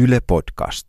Yle 0.00 0.20
Podcast. 0.26 0.86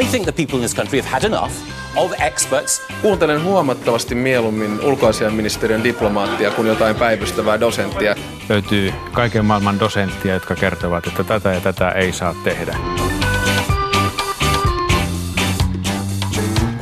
I 0.00 0.04
think 0.10 0.24
the 0.24 0.32
people 0.32 0.56
in 0.56 0.60
this 0.60 0.74
country 0.74 1.00
have 1.00 1.10
had 1.10 1.24
enough 1.24 1.52
of 1.96 2.12
experts. 2.20 2.82
Kuuntelen 3.02 3.44
huomattavasti 3.44 4.14
mieluummin 4.14 4.80
ulkoasiainministeriön 4.80 5.84
diplomaattia 5.84 6.50
kuin 6.50 6.68
jotain 6.68 6.96
päivystävää 6.96 7.60
dosenttia. 7.60 8.14
Löytyy 8.48 8.92
kaiken 9.12 9.44
maailman 9.44 9.80
dosenttia, 9.80 10.34
jotka 10.34 10.54
kertovat, 10.54 11.06
että 11.06 11.24
tätä 11.24 11.52
ja 11.52 11.60
tätä 11.60 11.90
ei 11.90 12.12
saa 12.12 12.34
tehdä. 12.44 12.76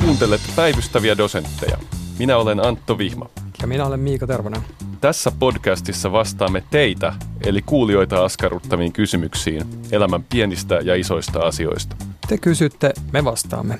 Kuuntelet 0.05 0.41
päivystäviä 0.55 1.17
dosentteja. 1.17 1.77
Minä 2.19 2.37
olen 2.37 2.65
Antto 2.65 2.97
Vihma. 2.97 3.44
Ja 3.61 3.67
minä 3.67 3.85
olen 3.85 3.99
Miika 3.99 4.27
Tervonen. 4.27 4.61
Tässä 5.01 5.31
podcastissa 5.39 6.11
vastaamme 6.11 6.63
teitä, 6.71 7.13
eli 7.45 7.61
kuulijoita 7.61 8.25
askarruttaviin 8.25 8.93
kysymyksiin 8.93 9.63
elämän 9.91 10.23
pienistä 10.23 10.75
ja 10.75 10.95
isoista 10.95 11.39
asioista. 11.39 11.95
Te 12.27 12.37
kysytte, 12.37 12.93
me 13.13 13.25
vastaamme. 13.25 13.79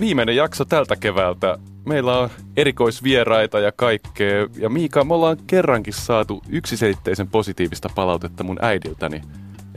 Viimeinen 0.00 0.36
jakso 0.36 0.64
tältä 0.64 0.96
keväältä. 0.96 1.58
Meillä 1.84 2.18
on 2.18 2.30
erikoisvieraita 2.56 3.60
ja 3.60 3.72
kaikkea. 3.72 4.46
Ja 4.58 4.68
Miika, 4.68 5.04
me 5.04 5.14
ollaan 5.14 5.36
kerrankin 5.46 5.92
saatu 5.94 6.42
yksiselitteisen 6.48 7.28
positiivista 7.28 7.88
palautetta 7.94 8.44
mun 8.44 8.58
äidiltäni. 8.62 9.22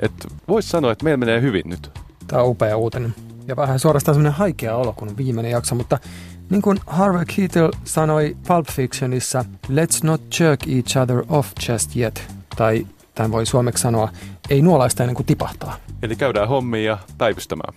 Että 0.01 0.27
vois 0.47 0.69
sanoa, 0.69 0.91
että 0.91 1.03
meillä 1.03 1.17
menee 1.17 1.41
hyvin 1.41 1.63
nyt. 1.65 1.91
Tämä 2.27 2.41
on 2.41 2.49
upea 2.49 2.77
uutinen. 2.77 3.13
Ja 3.49 3.55
vähän 3.55 3.79
suorastaan 3.79 4.15
semmoinen 4.15 4.37
haikea 4.37 4.75
olo, 4.75 4.93
kun 4.93 5.09
on 5.09 5.17
viimeinen 5.17 5.51
jakso, 5.51 5.75
mutta 5.75 5.97
niin 6.49 6.61
kuin 6.61 6.79
Harvey 6.87 7.25
Keitel 7.35 7.71
sanoi 7.83 8.37
Pulp 8.47 8.67
Fictionissa, 8.71 9.45
let's 9.67 9.99
not 10.03 10.21
jerk 10.39 10.59
each 10.67 10.97
other 10.97 11.23
off 11.29 11.51
just 11.69 11.95
yet. 11.95 12.23
Tai 12.55 12.87
tämän 13.15 13.31
voi 13.31 13.45
suomeksi 13.45 13.81
sanoa, 13.81 14.09
ei 14.49 14.61
nuolaista 14.61 15.03
ennen 15.03 15.15
kuin 15.15 15.25
tipahtaa. 15.25 15.75
Eli 16.03 16.15
käydään 16.15 16.47
hommiin 16.47 16.85
ja 16.85 16.97
päivystämään. 17.17 17.73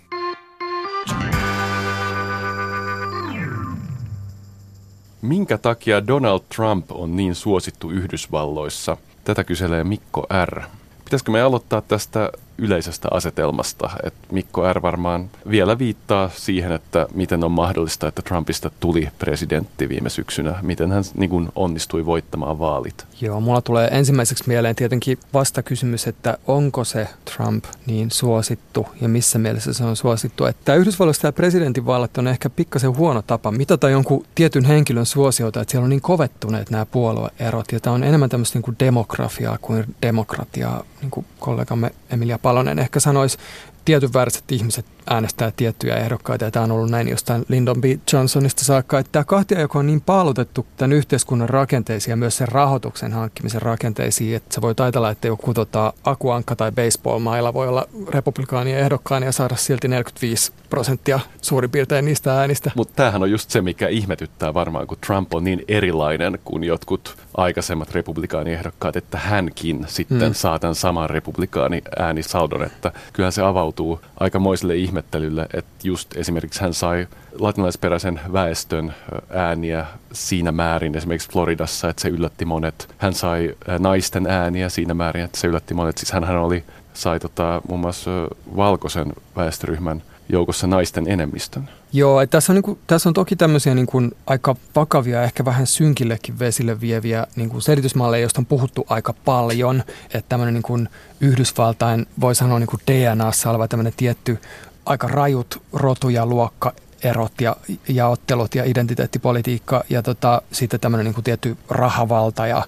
Minkä 5.23 5.59
takia 5.59 6.07
Donald 6.07 6.41
Trump 6.57 6.92
on 6.92 7.17
niin 7.17 7.34
suosittu 7.34 7.91
Yhdysvalloissa? 7.91 8.97
Tätä 9.25 9.45
kyselee 9.45 9.84
Mikko 9.84 10.27
R. 10.45 10.62
Pitäisikö 11.05 11.33
me 11.33 11.42
aloittaa 11.42 11.81
tästä 11.81 12.31
yleisestä 12.63 13.09
asetelmasta, 13.11 13.91
että 14.03 14.29
Mikko 14.31 14.73
R. 14.73 14.83
varmaan 14.83 15.31
vielä 15.51 15.79
viittaa 15.79 16.31
siihen, 16.37 16.73
että 16.73 17.07
miten 17.15 17.45
on 17.45 17.51
mahdollista, 17.51 18.09
että 18.09 18.23
Trumpista 18.23 18.71
tuli 18.81 19.09
presidentti 19.19 19.89
viime 19.89 20.11
syksynä, 20.11 20.59
miten 20.63 20.93
hän 20.93 21.05
niin 21.15 21.31
kuin 21.31 21.49
onnistui 21.55 22.07
voittamaan 22.07 22.59
vaalit. 22.59 23.07
Joo, 23.21 23.41
mulla 23.41 23.61
tulee 23.61 23.89
ensimmäiseksi 23.89 24.45
mieleen 24.47 24.77
tietenkin 24.77 25.19
vastakysymys, 25.35 26.07
että 26.07 26.39
onko 26.47 26.85
se 26.85 27.09
Trump 27.25 27.65
niin 27.87 28.11
suosittu 28.11 28.87
ja 29.01 29.09
missä 29.09 29.39
mielessä 29.39 29.73
se 29.73 29.85
on 29.85 29.97
suosittu. 29.97 30.45
Että 30.45 30.75
Yhdysvalloissa 30.75 31.23
tämä 31.23 31.33
presidentinvallat 31.33 32.19
on 32.19 32.29
ehkä 32.29 32.51
pikkasen 32.51 32.97
huono 32.97 33.23
tapa 33.23 33.51
mitata 33.51 33.91
jonkun 33.91 34.27
tietyn 34.35 34.65
henkilön 34.65 35.07
suosiota, 35.07 35.61
että 35.61 35.73
siellä 35.73 35.85
on 35.85 35.91
niin 35.91 36.01
kovettuneet 36.01 36.71
nämä 36.71 36.87
puolueerot 36.87 37.73
ja 37.73 37.81
tämä 37.81 37.95
on 37.95 38.05
enemmän 38.05 38.29
tämmöistä 38.29 38.57
niin 38.57 38.63
kuin 38.63 38.77
demografiaa 38.81 39.59
kuin 39.63 39.95
demokratiaa, 40.03 40.85
niin 41.01 41.11
kuin 41.11 41.27
kollegamme 41.39 41.91
Emilia 42.11 42.39
Palonen 42.53 42.78
ehkä 42.78 43.00
sanoisi, 43.00 43.39
tietyn 43.84 44.12
väriset 44.12 44.53
ihmiset 44.53 44.86
äänestää 45.11 45.53
tiettyjä 45.56 45.97
ehdokkaita, 45.97 46.45
ja 46.45 46.50
tämä 46.50 46.64
on 46.64 46.72
ollut 46.72 46.91
näin 46.91 47.08
jostain 47.08 47.45
Lyndon 47.48 47.81
B. 47.81 47.84
Johnsonista 48.12 48.64
saakka, 48.64 48.98
että 48.98 49.12
tämä 49.12 49.25
kahtiajako 49.25 49.78
on 49.78 49.86
niin 49.86 50.00
paalutettu 50.00 50.67
tämän 50.77 50.92
yhteiskunnan 50.92 51.48
rakenteisiin 51.48 52.12
ja 52.12 52.17
myös 52.17 52.36
sen 52.36 52.48
rahoituksen 52.48 53.12
hankkimisen 53.12 53.62
rakenteisiin, 53.62 54.36
että 54.36 54.55
se 54.55 54.61
voi 54.61 54.74
taitella, 54.74 55.11
että 55.11 55.27
joku 55.27 55.55
tota, 55.55 55.92
akuankka 56.05 56.57
tai 56.57 56.73
baseball-mailla 56.73 57.55
voi 57.55 57.68
olla 57.68 57.89
republikaanien 58.08 58.79
ehdokkaana 58.79 59.27
ja 59.27 59.33
saada 59.33 59.57
silti 59.57 59.89
45 59.89 60.52
prosenttia 60.70 61.20
suurin 61.42 61.70
piirtein 61.70 62.05
niistä 62.05 62.39
äänistä. 62.39 62.70
Mutta 62.74 62.95
tämähän 62.96 63.23
on 63.23 63.30
just 63.30 63.51
se, 63.51 63.61
mikä 63.61 63.89
ihmetyttää 63.89 64.55
varmaan, 64.55 64.86
kun 64.86 64.98
Trump 65.07 65.35
on 65.35 65.45
niin 65.45 65.64
erilainen 65.68 66.39
kuin 66.45 66.64
jotkut 66.64 67.17
aikaisemmat 67.36 67.91
republikaaniehdokkaat, 67.91 68.96
että 68.96 69.18
hänkin 69.18 69.85
sitten 69.89 70.23
hmm. 70.23 70.35
saa 70.35 70.58
tämän 70.58 70.74
saman 70.74 71.11
republikaani 71.11 71.83
äänisaldon, 71.98 72.64
että 72.64 72.92
kyllähän 73.12 73.33
se 73.33 73.42
avautuu 73.42 74.01
aikamoiselle 74.20 74.77
ihmettelylle, 74.92 75.47
että 75.53 75.89
just 75.89 76.17
esimerkiksi 76.17 76.61
hän 76.61 76.75
sai 76.75 77.08
latinalaisperäisen 77.39 78.20
väestön 78.33 78.95
ääniä 79.30 79.86
siinä 80.13 80.53
määrin 80.53 80.97
esimerkiksi 80.97 81.30
Floridassa, 81.30 81.89
että 81.89 82.03
se 82.03 82.08
yllätti 82.08 82.45
monet. 82.45 82.89
Hän 82.98 83.14
sai 83.14 83.55
naisten 83.79 84.27
ääniä 84.27 84.69
siinä 84.69 84.95
määrin, 84.95 85.25
että 85.25 85.39
se 85.39 85.47
yllätti 85.47 85.75
monet. 85.75 85.98
Siis 85.98 86.13
hän 86.13 86.39
oli, 86.39 86.64
sai 86.95 87.20
tota, 87.20 87.63
muun 87.69 87.80
muassa 87.80 88.11
valkoisen 88.57 89.13
väestöryhmän 89.36 90.03
joukossa 90.29 90.67
naisten 90.67 91.05
enemmistön. 91.09 91.69
Joo, 91.92 92.20
että 92.20 92.36
tässä 92.36 92.53
on, 92.53 92.55
niin 92.55 92.63
kuin, 92.63 92.79
tässä 92.86 93.09
on 93.09 93.14
toki 93.14 93.36
tämmöisiä 93.36 93.74
niin 93.74 93.86
kuin, 93.86 94.13
aika 94.27 94.57
vakavia, 94.77 95.23
ehkä 95.23 95.45
vähän 95.45 95.67
synkillekin 95.67 96.39
vesille 96.39 96.80
vieviä 96.80 97.27
niin 97.36 97.48
kuin 97.48 97.63
selitysmalleja, 97.63 98.20
joista 98.20 98.41
on 98.41 98.47
puhuttu 98.47 98.86
aika 98.89 99.14
paljon. 99.24 99.83
Että 100.05 100.29
tämmöinen 100.29 100.55
niin 100.55 100.63
kuin 100.63 100.89
Yhdysvaltain, 101.20 102.07
voi 102.20 102.35
sanoa 102.35 102.59
niin 102.59 102.67
kuin 102.67 102.80
DNAssa 102.91 103.51
oleva 103.51 103.69
tämmöinen 103.69 103.92
tietty 103.97 104.39
aika 104.87 105.09
rajut 105.09 105.63
rotu- 105.73 106.09
ja 106.09 106.27
luokka 106.27 106.73
erot 107.05 107.33
ja 107.41 107.57
jaottelut 107.89 108.55
ja 108.55 108.65
identiteettipolitiikka 108.65 109.85
ja 109.91 110.03
tota, 110.03 110.43
sitten 110.53 110.81
tämmöinen 110.81 111.05
niin 111.05 111.25
tietty 111.25 111.57
rahavalta 111.69 112.47
ja 112.47 112.63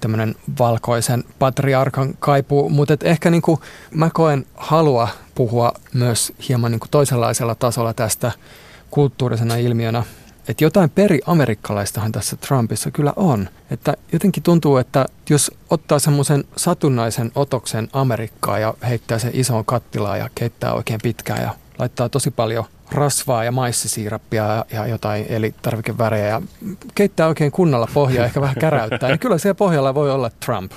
tämmöinen 0.00 0.34
valkoisen 0.58 1.24
patriarkan 1.38 2.14
kaipuu, 2.18 2.68
mutta 2.68 2.96
ehkä 3.04 3.30
niin 3.30 3.42
kuin 3.42 3.60
mä 3.90 4.10
koen 4.14 4.46
halua 4.54 5.08
puhua 5.34 5.72
myös 5.94 6.32
hieman 6.48 6.70
niin 6.70 6.80
kuin 6.80 6.90
toisenlaisella 6.90 7.54
tasolla 7.54 7.94
tästä 7.94 8.32
kulttuurisena 8.90 9.56
ilmiönä. 9.56 10.02
Että 10.50 10.64
jotain 10.64 10.90
peri-amerikkalaistahan 10.90 12.12
tässä 12.12 12.36
Trumpissa 12.36 12.90
kyllä 12.90 13.12
on. 13.16 13.48
Että 13.70 13.94
jotenkin 14.12 14.42
tuntuu, 14.42 14.76
että 14.76 15.06
jos 15.30 15.50
ottaa 15.70 15.98
semmoisen 15.98 16.44
satunnaisen 16.56 17.32
otoksen 17.34 17.88
Amerikkaa 17.92 18.58
ja 18.58 18.74
heittää 18.88 19.18
sen 19.18 19.30
isoon 19.34 19.64
kattilaan 19.64 20.18
ja 20.18 20.30
keittää 20.34 20.72
oikein 20.72 21.00
pitkään 21.02 21.42
ja 21.42 21.54
laittaa 21.78 22.08
tosi 22.08 22.30
paljon 22.30 22.64
rasvaa 22.92 23.44
ja 23.44 23.52
maissisiirappia 23.52 24.44
ja, 24.44 24.64
ja 24.72 24.86
jotain 24.86 25.26
elintarvikevärejä 25.28 26.26
ja 26.26 26.42
keittää 26.94 27.28
oikein 27.28 27.52
kunnolla 27.52 27.88
pohjaa, 27.94 28.26
ehkä 28.26 28.40
vähän 28.40 28.56
käräyttää, 28.56 29.08
niin 29.08 29.18
kyllä 29.18 29.38
siellä 29.38 29.54
pohjalla 29.54 29.94
voi 29.94 30.10
olla 30.10 30.30
Trump. 30.46 30.72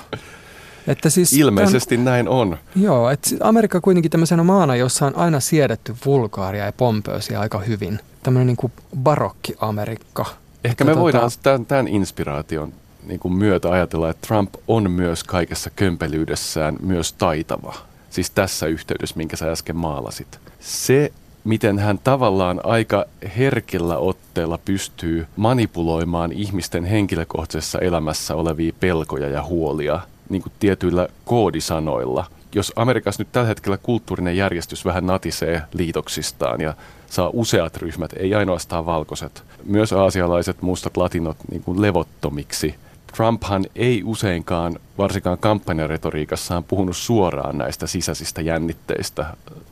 Että 0.88 1.10
siis 1.10 1.34
Ilmeisesti 1.34 1.96
tämän, 1.96 2.06
näin 2.06 2.28
on. 2.28 2.58
Joo, 2.76 3.10
että 3.10 3.30
Amerikka 3.40 3.82
kuitenkin 3.82 4.12
tämmöisenä 4.12 4.44
maana, 4.44 4.76
jossa 4.76 5.06
on 5.06 5.16
aina 5.16 5.40
siedetty 5.40 5.96
vulgaaria 6.06 6.66
ja 6.66 6.72
pompöösiä 6.72 7.40
aika 7.40 7.60
hyvin. 7.60 8.00
Tämmöinen 8.24 8.48
niin 8.48 8.58
kuin 8.58 8.74
barokki-Amerikka. 9.04 10.26
Ehkä 10.64 10.84
me 10.84 10.92
tota, 10.92 11.02
voidaan 11.02 11.32
tämän, 11.44 11.66
tämän 11.66 11.88
inspiraation 11.88 12.74
niin 13.08 13.20
kuin 13.20 13.34
myötä 13.34 13.72
ajatella, 13.72 14.10
että 14.10 14.28
Trump 14.28 14.54
on 14.68 14.92
myös 14.92 15.24
kaikessa 15.24 15.70
kömpelyydessään 15.70 16.76
myös 16.82 17.14
taitava. 17.14 17.76
Siis 18.10 18.30
tässä 18.30 18.66
yhteydessä, 18.68 19.18
minkä 19.18 19.36
sä 19.36 19.52
äsken 19.52 19.76
maalasit. 19.76 20.40
Se, 20.60 21.12
miten 21.44 21.80
hän 21.80 22.00
tavallaan 22.04 22.62
aika 22.64 23.06
herkillä 23.38 23.98
otteella 23.98 24.58
pystyy 24.58 25.28
manipuloimaan 25.36 26.32
ihmisten 26.32 26.86
henkilökohtaisessa 26.86 27.80
elämässä 27.80 28.36
olevia 28.36 28.74
pelkoja 28.80 29.30
ja 29.30 29.44
huolia 29.44 30.00
niin 30.34 30.42
kuin 30.42 30.54
tietyillä 30.60 31.08
koodisanoilla. 31.26 32.26
Jos 32.56 32.74
Amerikassa 32.76 33.22
nyt 33.22 33.32
tällä 33.32 33.48
hetkellä 33.48 33.78
kulttuurinen 33.78 34.38
järjestys 34.38 34.86
vähän 34.86 35.06
natisee 35.06 35.62
liitoksistaan 35.74 36.62
ja 36.62 36.74
saa 37.08 37.30
useat 37.34 37.78
ryhmät, 37.78 38.12
ei 38.18 38.36
ainoastaan 38.36 38.86
valkoiset, 38.86 39.44
myös 39.66 39.94
aasialaiset, 39.94 40.62
mustat, 40.62 40.98
latinot 40.98 41.38
niin 41.52 41.64
kuin 41.64 41.82
levottomiksi, 41.82 42.76
Trumphan 43.16 43.66
ei 43.76 44.04
useinkaan, 44.06 44.80
varsinkaan 44.98 45.38
kampanjaretoriikassaan, 45.38 46.64
puhunut 46.64 46.98
suoraan 46.98 47.58
näistä 47.58 47.88
sisäisistä 47.88 48.42
jännitteistä, 48.42 49.26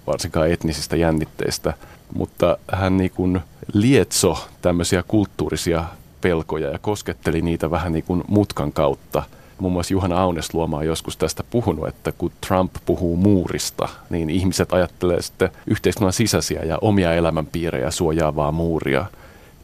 varsinkaan 0.07 0.52
etnisistä 0.52 0.96
jännitteistä, 0.96 1.74
mutta 2.14 2.57
hän 2.72 2.98
niin 2.98 3.12
kuin 3.12 3.42
lietso 3.74 4.48
tämmöisiä 4.62 5.04
kulttuurisia 5.07 5.84
pelkoja 6.22 6.69
ja 6.69 6.80
kosketteli 6.80 7.42
niitä 7.42 7.72
vähän 7.72 7.94
niin 7.94 8.04
kuin 8.04 8.24
mutkan 8.28 8.72
kautta. 8.72 9.24
Muun 9.62 9.74
muassa 9.74 9.94
Juhana 9.94 10.22
Aunesluoma 10.22 10.78
on 10.78 10.86
joskus 10.86 11.18
tästä 11.18 11.44
puhunut, 11.44 11.88
että 11.88 12.12
kun 12.12 12.31
Trump 12.48 12.74
puhuu 12.86 13.18
muurista, 13.18 13.90
niin 14.10 14.30
ihmiset 14.30 14.74
ajattelee 14.74 15.22
sitten 15.22 15.50
yhteiskunnan 15.68 16.13
sisäisiä 16.13 16.63
ja 16.63 16.78
omia 16.81 17.13
elämänpiirejä 17.13 17.92
suojaavaa 17.92 18.52
muuria. 18.52 19.06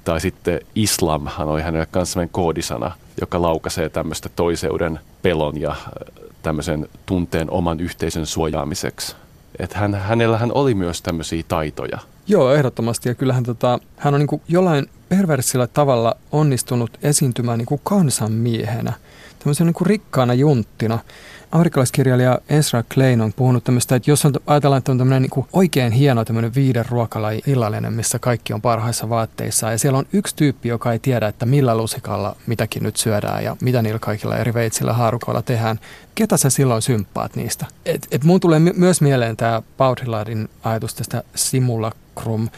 Tai 0.03 0.21
sitten 0.21 0.59
islamhan 0.75 1.47
on 1.47 1.61
hänelle 1.61 1.87
kanssa 1.91 2.27
koodisana– 2.31 2.91
joka 3.21 3.41
laukaisee 3.41 3.89
tämmöistä 3.89 4.29
toiseuden 4.29 4.99
pelon 5.21 5.61
ja 5.61 5.71
äh, 5.71 5.77
tämmöisen 6.43 6.87
tunteen 7.05 7.51
oman 7.51 7.79
yhteisön 7.79 8.25
suojaamiseksi. 8.25 9.15
Että 9.59 9.77
hän, 9.77 9.95
hänellähän 9.95 10.51
oli 10.53 10.73
myös 10.75 11.01
tämmöisiä 11.01 11.43
taitoja. 11.47 11.97
Joo, 12.27 12.53
ehdottomasti. 12.53 13.09
Ja 13.09 13.15
kyllähän 13.15 13.43
tota, 13.43 13.79
hän 13.97 14.13
on 14.13 14.19
niin 14.19 14.41
jollain 14.47 14.89
perversillä 15.09 15.67
tavalla 15.67 16.15
onnistunut 16.31 16.91
esiintymään 17.03 17.57
niin 17.59 17.79
kansanmiehenä, 17.83 18.93
tämmöisen 19.47 19.67
niin 19.67 19.73
kuin 19.73 19.87
rikkaana 19.87 20.33
junttina 20.33 20.99
amerikkalaiskirjailija 21.51 22.39
Ezra 22.49 22.83
Klein 22.93 23.21
on 23.21 23.33
puhunut 23.33 23.63
tämmöistä, 23.63 23.95
että 23.95 24.11
jos 24.11 24.25
on, 24.25 24.33
ajatellaan, 24.47 24.77
että 24.77 24.91
on 24.91 24.97
tämmöinen 24.97 25.21
niin 25.21 25.45
oikein 25.53 25.91
hieno 25.91 26.25
tämmöinen 26.25 26.55
viiden 26.55 26.85
ruokalaji 26.89 27.41
illallinen, 27.47 27.93
missä 27.93 28.19
kaikki 28.19 28.53
on 28.53 28.61
parhaissa 28.61 29.09
vaatteissa 29.09 29.71
ja 29.71 29.77
siellä 29.77 29.99
on 29.99 30.05
yksi 30.13 30.35
tyyppi, 30.35 30.69
joka 30.69 30.91
ei 30.91 30.99
tiedä, 30.99 31.27
että 31.27 31.45
millä 31.45 31.77
lusikalla 31.77 32.35
mitäkin 32.47 32.83
nyt 32.83 32.97
syödään 32.97 33.43
ja 33.43 33.57
mitä 33.61 33.81
niillä 33.81 33.99
kaikilla 33.99 34.37
eri 34.37 34.53
veitsillä 34.53 34.93
haarukoilla 34.93 35.41
tehdään. 35.41 35.79
Ketä 36.15 36.37
sä 36.37 36.49
silloin 36.49 36.81
symppaat 36.81 37.35
niistä? 37.35 37.65
Et, 37.85 38.07
et 38.11 38.23
mun 38.23 38.39
tulee 38.39 38.59
my- 38.59 38.73
myös 38.75 39.01
mieleen 39.01 39.37
tämä 39.37 39.61
Baudrillardin 39.77 40.49
ajatus 40.63 40.95
tästä 40.95 41.23
simulacrum 41.35 42.49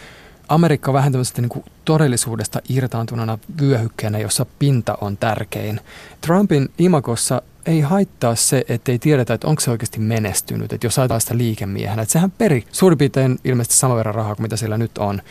Amerikka 0.50 0.92
on 0.92 0.94
vähän 0.94 1.12
tämmöisestä 1.12 1.42
niin 1.42 1.64
todellisuudesta 1.86 2.62
irtaantuneena 2.70 3.40
vyöhykkeenä, 3.62 4.20
jossa 4.20 4.46
pinta 4.60 4.98
on 5.02 5.18
tärkein. 5.18 5.82
Trumpin 6.22 6.70
imakossa 6.78 7.42
ei 7.66 7.82
haittaa 7.82 8.36
se, 8.36 8.66
että 8.70 8.92
ei 8.92 9.00
tiedetä, 9.00 9.34
että 9.34 9.48
onko 9.48 9.62
se 9.62 9.72
oikeasti 9.72 10.00
menestynyt. 10.00 10.74
Että 10.74 10.88
jos 10.88 11.00
ajatellaan 11.00 11.22
sitä 11.22 11.38
liikemiehenä, 11.38 12.02
että 12.02 12.14
sehän 12.14 12.32
peri 12.32 12.64
suurin 12.72 12.98
piirtein 12.98 13.40
ilmeisesti 13.44 13.78
saman 13.78 13.98
verran 13.98 14.16
rahaa 14.16 14.36
kuin 14.36 14.44
mitä 14.44 14.58
sillä 14.58 14.78
nyt 14.78 14.98
on. 14.98 15.22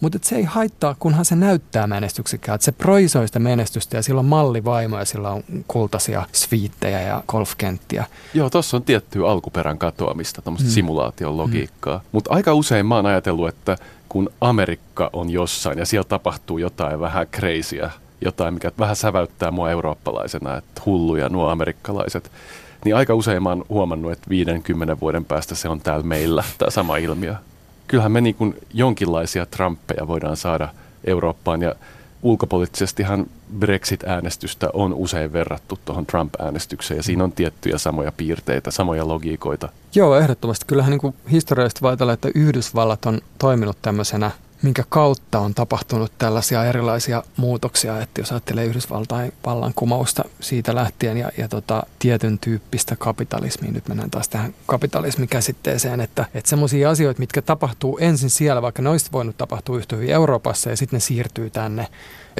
Mutta 0.00 0.18
se 0.22 0.36
ei 0.36 0.42
haittaa, 0.42 0.96
kunhan 0.98 1.24
se 1.24 1.36
näyttää 1.36 1.86
menestyksekään. 1.86 2.60
Se 2.60 2.72
proisoi 2.72 3.26
sitä 3.26 3.38
menestystä 3.38 3.96
ja 3.96 4.02
sillä 4.02 4.18
on 4.18 4.26
mallivaimo 4.26 4.98
ja 4.98 5.04
sillä 5.04 5.30
on 5.30 5.44
kultaisia 5.68 6.26
sviittejä 6.32 7.00
ja 7.00 7.22
golfkenttiä. 7.28 8.04
Joo, 8.34 8.50
tuossa 8.50 8.76
on 8.76 8.82
tiettyä 8.82 9.28
alkuperän 9.28 9.78
katoamista, 9.78 10.42
tämmöistä 10.42 10.68
mm. 10.68 10.72
simulaation 10.72 11.36
logiikkaa. 11.36 11.98
Mm. 11.98 12.04
Mutta 12.12 12.32
aika 12.32 12.54
usein 12.54 12.86
mä 12.86 12.96
oon 12.96 13.06
ajatellut, 13.06 13.48
että 13.48 13.76
kun 14.08 14.30
Amerikka 14.40 15.10
on 15.12 15.30
jossain 15.30 15.78
ja 15.78 15.86
siellä 15.86 16.08
tapahtuu 16.08 16.58
jotain 16.58 17.00
vähän 17.00 17.26
kreisiä, 17.30 17.90
jotain, 18.20 18.54
mikä 18.54 18.72
vähän 18.78 18.96
säväyttää 18.96 19.50
mua 19.50 19.70
eurooppalaisena, 19.70 20.56
että 20.56 20.82
hulluja 20.86 21.28
nuo 21.28 21.48
amerikkalaiset, 21.48 22.30
niin 22.84 22.96
aika 22.96 23.14
usein 23.14 23.42
mä 23.42 23.48
oon 23.48 23.64
huomannut, 23.68 24.12
että 24.12 24.30
50 24.30 25.00
vuoden 25.00 25.24
päästä 25.24 25.54
se 25.54 25.68
on 25.68 25.80
täällä 25.80 26.06
meillä, 26.06 26.44
tämä 26.58 26.70
sama 26.70 26.96
ilmiö. 26.96 27.34
Kyllähän 27.86 28.12
me 28.12 28.20
niin 28.20 28.56
jonkinlaisia 28.74 29.46
Trumpeja 29.46 30.08
voidaan 30.08 30.36
saada 30.36 30.68
Eurooppaan 31.04 31.62
ja 31.62 31.74
ulkopoliittisestihan 32.26 33.26
Brexit-äänestystä 33.58 34.70
on 34.72 34.94
usein 34.94 35.32
verrattu 35.32 35.78
tuohon 35.84 36.06
Trump-äänestykseen 36.06 36.96
ja 36.96 37.02
siinä 37.02 37.24
on 37.24 37.32
tiettyjä 37.32 37.78
samoja 37.78 38.12
piirteitä, 38.12 38.70
samoja 38.70 39.08
logiikoita. 39.08 39.68
Joo, 39.94 40.16
ehdottomasti. 40.16 40.64
Kyllähän 40.66 40.90
niin 40.90 41.14
historiallisesti 41.30 41.80
voi 41.82 41.90
ajatella, 41.90 42.12
että 42.12 42.28
Yhdysvallat 42.34 43.06
on 43.06 43.20
toiminut 43.38 43.76
tämmöisenä 43.82 44.30
minkä 44.62 44.84
kautta 44.88 45.38
on 45.38 45.54
tapahtunut 45.54 46.12
tällaisia 46.18 46.64
erilaisia 46.64 47.22
muutoksia, 47.36 48.00
että 48.00 48.20
jos 48.20 48.32
ajattelee 48.32 48.64
Yhdysvaltain 48.64 49.32
vallankumousta 49.46 50.24
siitä 50.40 50.74
lähtien 50.74 51.16
ja, 51.16 51.30
ja 51.38 51.48
tota, 51.48 51.82
tietyn 51.98 52.38
tyyppistä 52.38 52.96
kapitalismia, 52.96 53.72
nyt 53.72 53.88
mennään 53.88 54.10
taas 54.10 54.28
tähän 54.28 54.54
kapitalismikäsitteeseen, 54.66 56.00
että, 56.00 56.24
että 56.34 56.50
semmoisia 56.50 56.90
asioita, 56.90 57.20
mitkä 57.20 57.42
tapahtuu 57.42 57.98
ensin 57.98 58.30
siellä, 58.30 58.62
vaikka 58.62 58.82
ne 58.82 58.88
olisi 58.88 59.12
voinut 59.12 59.36
tapahtua 59.36 59.76
yhtä 59.78 59.96
hyvin 59.96 60.10
Euroopassa 60.10 60.70
ja 60.70 60.76
sitten 60.76 60.96
ne 60.96 61.00
siirtyy 61.00 61.50
tänne. 61.50 61.88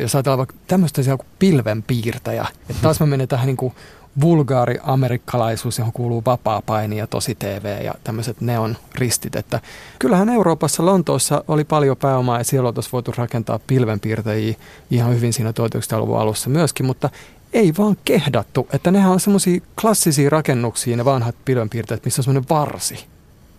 Jos 0.01 0.15
ajatellaan 0.15 0.39
vaikka 0.39 0.55
tämmöistä 0.67 1.03
kuin 1.03 1.29
pilvenpiirtäjä, 1.39 2.47
että 2.71 2.83
taas 2.83 3.01
mä 3.01 3.07
menen 3.07 3.29
tähän 3.29 3.47
niin 3.47 3.57
kuin 3.57 3.75
vulgaari 4.21 4.79
amerikkalaisuus, 4.83 5.79
johon 5.79 5.93
kuuluu 5.93 6.23
vapaa 6.27 6.63
paini 6.67 6.97
ja 6.97 7.07
tosi 7.07 7.35
TV 7.35 7.85
ja 7.85 7.95
tämmöiset 8.05 8.41
neon 8.41 8.77
ristit. 8.95 9.37
Että 9.37 9.61
kyllähän 9.99 10.29
Euroopassa, 10.29 10.87
Lontoossa 10.87 11.45
oli 11.49 11.65
paljon 11.65 11.97
pääomaa 11.97 12.39
ja 12.39 12.45
siellä 12.45 12.69
oltaisiin 12.69 12.93
voitu 12.93 13.13
rakentaa 13.17 13.61
pilvenpiirtäjiä 13.67 14.55
ihan 14.91 15.15
hyvin 15.15 15.33
siinä 15.33 15.51
1900-luvun 15.51 16.19
alussa 16.19 16.51
myöskin, 16.51 16.87
mutta 16.87 17.11
ei 17.53 17.73
vaan 17.79 17.97
kehdattu, 18.05 18.69
että 18.73 18.91
nehän 18.91 19.13
on 19.13 19.21
semmoisia 19.21 19.61
klassisia 19.81 20.31
rakennuksia, 20.31 20.97
ne 20.97 21.05
vanhat 21.05 21.35
pilvenpiirtäjät, 21.45 22.05
missä 22.05 22.21
on 22.21 22.25
semmoinen 22.25 22.49
varsi. 22.51 23.05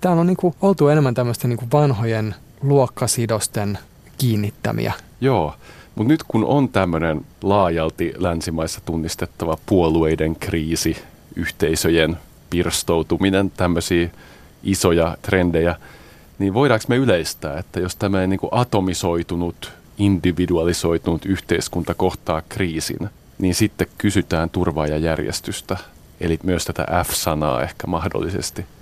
Täällä 0.01 0.19
on 0.19 0.27
niinku 0.27 0.55
oltu 0.61 0.87
enemmän 0.87 1.13
tämmöistä 1.13 1.47
niinku 1.47 1.65
vanhojen 1.73 2.35
luokkasidosten 2.61 3.79
kiinnittämiä. 4.17 4.93
Joo, 5.21 5.53
mutta 5.97 6.13
nyt 6.13 6.23
kun 6.27 6.45
on 6.45 6.69
tämmöinen 6.69 7.21
laajalti 7.43 8.13
länsimaissa 8.17 8.81
tunnistettava 8.85 9.57
puolueiden 9.65 10.35
kriisi, 10.35 10.97
yhteisöjen 11.35 12.17
pirstoutuminen, 12.49 13.51
tämmöisiä 13.51 14.09
isoja 14.63 15.17
trendejä, 15.21 15.75
niin 16.39 16.53
voidaanko 16.53 16.85
me 16.87 16.95
yleistää, 16.95 17.59
että 17.59 17.79
jos 17.79 17.95
tämmöinen 17.95 18.29
niin 18.29 18.39
atomisoitunut, 18.51 19.71
individualisoitunut 19.97 21.25
yhteiskunta 21.25 21.93
kohtaa 21.93 22.41
kriisin, 22.49 23.09
niin 23.37 23.55
sitten 23.55 23.87
kysytään 23.97 24.49
turvaa 24.49 24.87
ja 24.87 24.97
järjestystä, 24.97 25.77
eli 26.21 26.39
myös 26.43 26.65
tätä 26.65 26.85
F-sanaa 27.05 27.63
ehkä 27.63 27.87
mahdollisesti– 27.87 28.65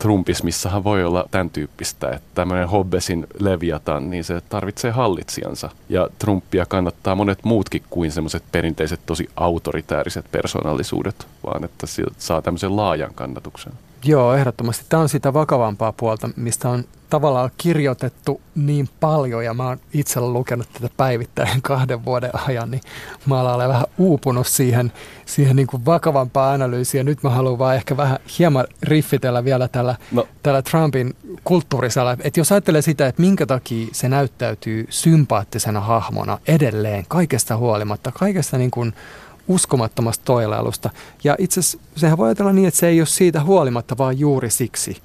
Trumpismissahan 0.00 0.84
voi 0.84 1.04
olla 1.04 1.24
tämän 1.30 1.50
tyyppistä, 1.50 2.08
että 2.08 2.28
tämmöinen 2.34 2.68
Hobbesin 2.68 3.26
leviatan, 3.38 4.10
niin 4.10 4.24
se 4.24 4.40
tarvitsee 4.40 4.90
hallitsijansa. 4.90 5.70
Ja 5.88 6.08
Trumpia 6.18 6.66
kannattaa 6.66 7.14
monet 7.14 7.38
muutkin 7.44 7.82
kuin 7.90 8.12
semmoiset 8.12 8.42
perinteiset 8.52 9.00
tosi 9.06 9.28
autoritääriset 9.36 10.24
persoonallisuudet, 10.32 11.26
vaan 11.46 11.64
että 11.64 11.86
saa 12.18 12.42
tämmöisen 12.42 12.76
laajan 12.76 13.14
kannatuksen. 13.14 13.72
Joo, 14.04 14.34
ehdottomasti. 14.34 14.84
Tämä 14.88 15.02
on 15.02 15.08
sitä 15.08 15.32
vakavampaa 15.32 15.92
puolta, 15.92 16.30
mistä 16.36 16.68
on 16.68 16.84
tavallaan 17.10 17.50
kirjoitettu 17.56 18.40
niin 18.54 18.88
paljon 19.00 19.44
ja 19.44 19.54
mä 19.54 19.66
oon 19.66 19.80
itse 19.92 20.20
lukenut 20.20 20.72
tätä 20.72 20.88
päivittäin 20.96 21.62
kahden 21.72 22.04
vuoden 22.04 22.30
ajan, 22.48 22.70
niin 22.70 22.80
mä 23.26 23.40
olen 23.40 23.68
vähän 23.68 23.86
uupunut 23.98 24.46
siihen, 24.46 24.92
siihen 25.26 25.56
niin 25.56 25.66
kuin 25.66 25.86
vakavampaan 25.86 26.54
analyysiin 26.54 26.98
ja 26.98 27.04
nyt 27.04 27.22
mä 27.22 27.30
haluan 27.30 27.58
vaan 27.58 27.76
ehkä 27.76 27.96
vähän 27.96 28.18
hieman 28.38 28.66
riffitellä 28.82 29.44
vielä 29.44 29.68
tällä, 29.68 29.96
no. 30.12 30.28
tällä 30.42 30.62
Trumpin 30.62 31.16
kulttuurisella. 31.44 32.16
Että 32.20 32.40
jos 32.40 32.52
ajattelee 32.52 32.82
sitä, 32.82 33.06
että 33.06 33.22
minkä 33.22 33.46
takia 33.46 33.86
se 33.92 34.08
näyttäytyy 34.08 34.86
sympaattisena 34.90 35.80
hahmona 35.80 36.38
edelleen 36.48 37.04
kaikesta 37.08 37.56
huolimatta, 37.56 38.12
kaikesta 38.12 38.58
niin 38.58 38.70
kuin 38.70 38.94
uskomattomasta 39.48 40.24
toilailusta. 40.24 40.90
Ja 41.24 41.36
itse 41.38 41.60
asiassa 41.60 41.78
sehän 41.96 42.18
voi 42.18 42.28
ajatella 42.28 42.52
niin, 42.52 42.68
että 42.68 42.80
se 42.80 42.88
ei 42.88 43.00
ole 43.00 43.06
siitä 43.06 43.42
huolimatta, 43.42 43.98
vaan 43.98 44.18
juuri 44.18 44.50
siksi. 44.50 44.96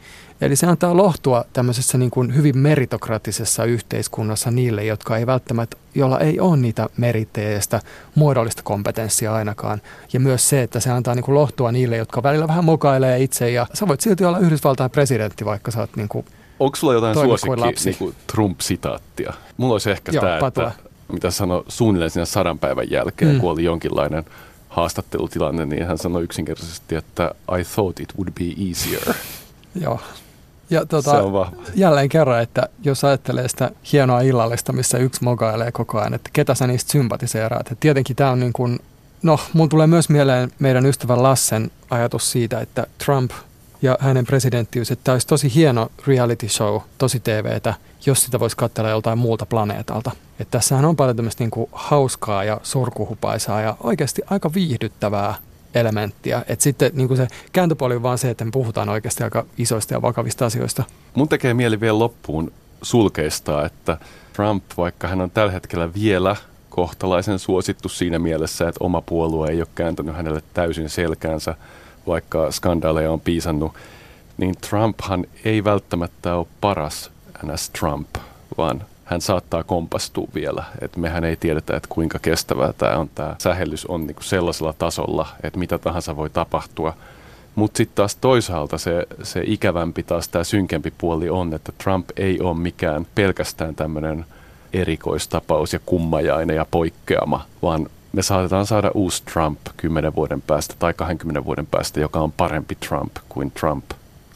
Eli 0.42 0.56
se 0.56 0.68
antaa 0.68 0.98
lohtua 0.98 1.46
tämmöisessä 1.54 1.98
niin 1.98 2.12
kuin 2.12 2.36
hyvin 2.36 2.58
meritokraattisessa 2.58 3.66
yhteiskunnassa 3.66 4.52
niille, 4.52 4.84
jotka 4.86 5.18
ei 5.18 5.26
välttämättä, 5.26 5.78
jolla 5.96 6.20
ei 6.20 6.40
ole 6.40 6.58
niitä 6.58 6.90
merittejä 6.98 7.62
sitä 7.62 7.82
muodollista 8.16 8.64
kompetenssia 8.64 9.34
ainakaan. 9.34 9.82
Ja 10.14 10.20
myös 10.20 10.50
se, 10.50 10.62
että 10.62 10.80
se 10.80 10.92
antaa 10.92 11.16
niin 11.16 11.24
kuin 11.24 11.36
lohtua 11.36 11.72
niille, 11.72 11.98
jotka 11.98 12.24
välillä 12.24 12.48
vähän 12.48 12.66
mokailee 12.66 13.24
itse 13.24 13.52
ja 13.52 13.68
sä 13.74 13.88
voit 13.88 14.02
silti 14.02 14.26
olla 14.26 14.40
Yhdysvaltain 14.40 14.92
presidentti, 14.92 15.46
vaikka 15.46 15.72
sä 15.72 15.80
oot 15.80 15.96
niin 15.96 16.10
kuin 16.10 16.26
Onko 16.60 16.76
sulla 16.76 16.94
jotain 16.94 17.16
suosikki 17.16 17.62
niin 17.86 17.98
kuin 17.98 18.16
Trump-sitaattia? 18.28 19.34
Mulla 19.58 19.74
olisi 19.74 19.92
ehkä 19.92 20.12
tämä, 20.12 20.40
että 20.48 20.72
mitä 21.12 21.32
sanoi 21.32 21.64
suunnilleen 21.68 22.12
siinä 22.12 22.26
sadan 22.26 22.60
päivän 22.60 22.92
jälkeen, 22.92 23.32
mm. 23.32 23.40
kun 23.40 23.52
oli 23.52 23.64
jonkinlainen 23.64 24.24
haastattelutilanne, 24.70 25.66
niin 25.66 25.88
hän 25.88 25.98
sanoi 25.98 26.24
yksinkertaisesti, 26.24 26.96
että 26.96 27.32
I 27.60 27.64
thought 27.64 28.00
it 28.00 28.14
would 28.18 28.32
be 28.32 28.64
easier. 28.68 29.14
Joo. 29.84 30.00
Ja 30.70 30.86
tuota, 30.86 31.12
se 31.12 31.18
on 31.18 31.34
vahva. 31.34 31.58
jälleen 31.76 32.10
kerran, 32.10 32.42
että 32.42 32.70
jos 32.84 33.04
ajattelee 33.04 33.48
sitä 33.48 33.72
hienoa 33.92 34.22
illallista, 34.22 34.74
missä 34.74 34.98
yksi 34.98 35.24
mogailee 35.24 35.72
koko 35.72 36.00
ajan, 36.00 36.14
että 36.14 36.30
ketä 36.34 36.56
sä 36.56 36.68
niistä 36.68 36.92
sympatiseeraat. 36.92 37.62
Että 37.62 37.76
tietenkin 37.80 38.16
tämä 38.16 38.32
on 38.32 38.40
niin 38.40 38.54
kuin, 38.54 38.80
no 39.24 39.40
mun 39.54 39.70
tulee 39.70 39.88
myös 39.88 40.10
mieleen 40.10 40.52
meidän 40.60 40.86
ystävän 40.86 41.24
Lassen 41.24 41.72
ajatus 41.90 42.32
siitä, 42.32 42.60
että 42.60 42.88
Trump 43.06 43.32
ja 43.86 43.98
hänen 44.00 44.26
presidenttiys, 44.26 44.92
että 44.92 45.04
tämä 45.04 45.14
olisi 45.14 45.28
tosi 45.28 45.56
hieno 45.56 45.92
reality 46.08 46.50
show, 46.50 46.82
tosi 46.98 47.20
TVtä, 47.20 47.74
jos 48.06 48.24
sitä 48.24 48.40
voisi 48.40 48.58
katsella 48.58 48.90
joltain 48.90 49.18
muulta 49.18 49.46
planeetalta. 49.46 50.12
Että 50.40 50.52
tässähän 50.52 50.86
on 50.86 50.96
paljon 50.96 51.16
tämmöistä 51.16 51.44
niin 51.44 51.68
hauskaa 51.72 52.44
ja 52.44 52.60
surkuhupaisaa 52.64 53.62
ja 53.62 53.76
oikeasti 53.84 54.22
aika 54.30 54.54
viihdyttävää 54.54 55.36
elementtiä. 55.76 56.46
Et 56.48 56.62
sitten 56.62 56.92
niin 56.94 57.18
se 57.18 57.28
kääntöpuoli 57.52 57.96
on 57.96 58.04
vaan 58.04 58.18
se, 58.18 58.30
että 58.30 58.46
me 58.46 58.52
puhutaan 58.52 58.90
oikeasti 58.90 59.24
aika 59.24 59.46
isoista 59.58 59.94
ja 59.94 60.02
vakavista 60.02 60.46
asioista. 60.46 60.84
Mun 61.16 61.30
tekee 61.30 61.54
mieli 61.54 61.80
vielä 61.80 62.00
loppuun 62.00 62.52
sulkeistaa, 62.82 63.66
että 63.66 63.98
Trump, 64.34 64.64
vaikka 64.78 65.08
hän 65.08 65.22
on 65.22 65.32
tällä 65.32 65.52
hetkellä 65.52 65.94
vielä 65.94 66.36
kohtalaisen 66.70 67.40
suosittu 67.40 67.90
siinä 67.90 68.20
mielessä, 68.20 68.68
että 68.68 68.84
oma 68.84 69.02
puolue 69.02 69.50
ei 69.50 69.60
ole 69.62 69.68
kääntänyt 69.76 70.16
hänelle 70.16 70.44
täysin 70.54 70.90
selkäänsä, 70.90 71.56
vaikka 72.08 72.52
skandaaleja 72.52 73.12
on 73.12 73.22
piisannut, 73.22 73.74
niin 74.38 74.56
Trumphan 74.70 75.26
ei 75.46 75.64
välttämättä 75.64 76.36
ole 76.36 76.48
paras 76.62 77.12
NS 77.44 77.70
Trump, 77.70 78.10
vaan 78.58 78.82
hän 79.06 79.22
saattaa 79.22 79.64
kompastua 79.64 80.28
vielä. 80.36 80.64
Et 80.82 80.98
mehän 80.98 81.24
ei 81.24 81.36
tiedetä, 81.36 81.78
että 81.78 81.90
kuinka 81.92 82.20
kestävää 82.20 82.74
tämä 82.74 82.98
on. 82.98 83.10
Tämä 83.16 83.36
sähellys 83.38 83.86
on 83.86 84.08
niinku 84.08 84.24
sellaisella 84.24 84.74
tasolla, 84.74 85.28
että 85.44 85.60
mitä 85.60 85.78
tahansa 85.78 86.16
voi 86.16 86.30
tapahtua. 86.30 86.94
Mutta 87.56 87.78
sitten 87.78 87.96
taas 87.96 88.16
toisaalta 88.16 88.78
se, 88.78 89.08
se 89.24 89.44
ikävämpi 89.46 90.04
taas 90.04 90.28
tämä 90.28 90.44
synkempi 90.44 90.94
puoli 90.98 91.30
on, 91.30 91.54
että 91.54 91.72
Trump 91.84 92.10
ei 92.18 92.40
ole 92.42 92.58
mikään 92.58 93.08
pelkästään 93.16 93.76
tämmöinen 93.76 94.26
erikoistapaus 94.74 95.74
ja 95.74 95.80
kummajainen 95.86 96.56
ja 96.56 96.66
poikkeama, 96.72 97.46
vaan 97.62 97.90
me 98.16 98.22
saatetaan 98.22 98.66
saada 98.66 98.92
uusi 98.94 99.24
Trump 99.34 99.60
10 99.78 100.16
vuoden 100.16 100.42
päästä 100.42 100.76
tai 100.80 100.94
20 100.94 101.46
vuoden 101.46 101.66
päästä, 101.66 102.00
joka 102.00 102.20
on 102.20 102.32
parempi 102.32 102.76
Trump 102.76 103.16
kuin 103.30 103.52
Trump. 103.52 103.86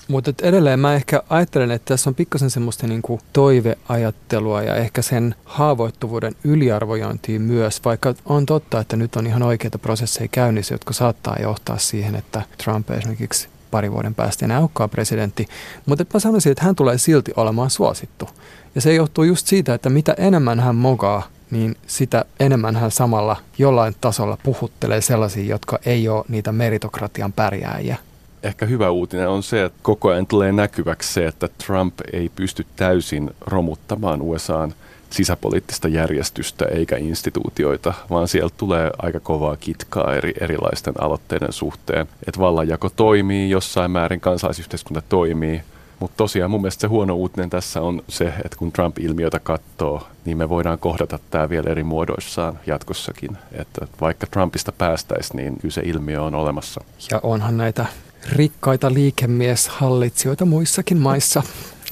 Mutta 0.07 0.33
edelleen 0.41 0.79
mä 0.79 0.93
ehkä 0.93 1.23
ajattelen, 1.29 1.71
että 1.71 1.85
tässä 1.85 2.09
on 2.09 2.15
pikkasen 2.15 2.49
semmoista 2.49 2.87
niinku 2.87 3.19
toiveajattelua 3.33 4.63
ja 4.63 4.75
ehkä 4.75 5.01
sen 5.01 5.35
haavoittuvuuden 5.45 6.35
yliarvojointia 6.43 7.39
myös, 7.39 7.81
vaikka 7.85 8.13
on 8.25 8.45
totta, 8.45 8.79
että 8.79 8.95
nyt 8.95 9.15
on 9.15 9.27
ihan 9.27 9.43
oikeita 9.43 9.77
prosesseja 9.77 10.27
käynnissä, 10.27 10.73
jotka 10.73 10.93
saattaa 10.93 11.35
johtaa 11.41 11.77
siihen, 11.77 12.15
että 12.15 12.41
Trump 12.63 12.91
esimerkiksi 12.91 13.47
pari 13.71 13.91
vuoden 13.91 14.15
päästä 14.15 14.45
enää 14.45 14.59
olekaan 14.59 14.89
presidentti. 14.89 15.47
Mutta 15.85 16.05
mä 16.13 16.19
sanoisin, 16.19 16.51
että 16.51 16.63
hän 16.63 16.75
tulee 16.75 16.97
silti 16.97 17.31
olemaan 17.35 17.69
suosittu. 17.69 18.29
Ja 18.75 18.81
se 18.81 18.93
johtuu 18.93 19.23
just 19.23 19.47
siitä, 19.47 19.73
että 19.73 19.89
mitä 19.89 20.15
enemmän 20.17 20.59
hän 20.59 20.75
mogaa, 20.75 21.23
niin 21.51 21.75
sitä 21.87 22.25
enemmän 22.39 22.75
hän 22.75 22.91
samalla 22.91 23.37
jollain 23.57 23.95
tasolla 24.01 24.37
puhuttelee 24.43 25.01
sellaisia, 25.01 25.43
jotka 25.43 25.79
ei 25.85 26.09
ole 26.09 26.25
niitä 26.27 26.51
meritokratian 26.51 27.33
pärjääjiä 27.33 27.97
ehkä 28.43 28.65
hyvä 28.65 28.89
uutinen 28.89 29.29
on 29.29 29.43
se, 29.43 29.63
että 29.63 29.79
koko 29.81 30.09
ajan 30.09 30.27
tulee 30.27 30.51
näkyväksi 30.51 31.13
se, 31.13 31.27
että 31.27 31.49
Trump 31.65 31.93
ei 32.13 32.29
pysty 32.35 32.65
täysin 32.75 33.31
romuttamaan 33.41 34.21
USAn 34.21 34.73
sisäpoliittista 35.09 35.87
järjestystä 35.87 36.65
eikä 36.65 36.97
instituutioita, 36.97 37.93
vaan 38.09 38.27
sieltä 38.27 38.55
tulee 38.57 38.91
aika 38.97 39.19
kovaa 39.19 39.57
kitkaa 39.57 40.15
eri, 40.15 40.33
erilaisten 40.41 40.93
aloitteiden 41.01 41.53
suhteen. 41.53 42.07
Että 42.27 42.39
vallanjako 42.39 42.89
toimii, 42.89 43.49
jossain 43.49 43.91
määrin 43.91 44.19
kansalaisyhteiskunta 44.19 45.01
toimii, 45.09 45.61
mutta 45.99 46.17
tosiaan 46.17 46.51
mun 46.51 46.61
mielestä 46.61 46.81
se 46.81 46.87
huono 46.87 47.15
uutinen 47.15 47.49
tässä 47.49 47.81
on 47.81 48.03
se, 48.07 48.25
että 48.25 48.57
kun 48.57 48.71
Trump-ilmiötä 48.71 49.39
katsoo, 49.39 50.07
niin 50.25 50.37
me 50.37 50.49
voidaan 50.49 50.79
kohdata 50.79 51.19
tämä 51.31 51.49
vielä 51.49 51.69
eri 51.69 51.83
muodoissaan 51.83 52.59
jatkossakin. 52.67 53.37
Että 53.51 53.87
vaikka 54.01 54.27
Trumpista 54.27 54.71
päästäisiin, 54.71 55.37
niin 55.37 55.57
kyllä 55.61 55.73
se 55.73 55.81
ilmiö 55.85 56.21
on 56.21 56.35
olemassa. 56.35 56.81
Ja 57.11 57.19
onhan 57.23 57.57
näitä 57.57 57.85
rikkaita 58.31 58.93
liikemieshallitsijoita 58.93 60.45
muissakin 60.45 60.97
maissa. 60.97 61.43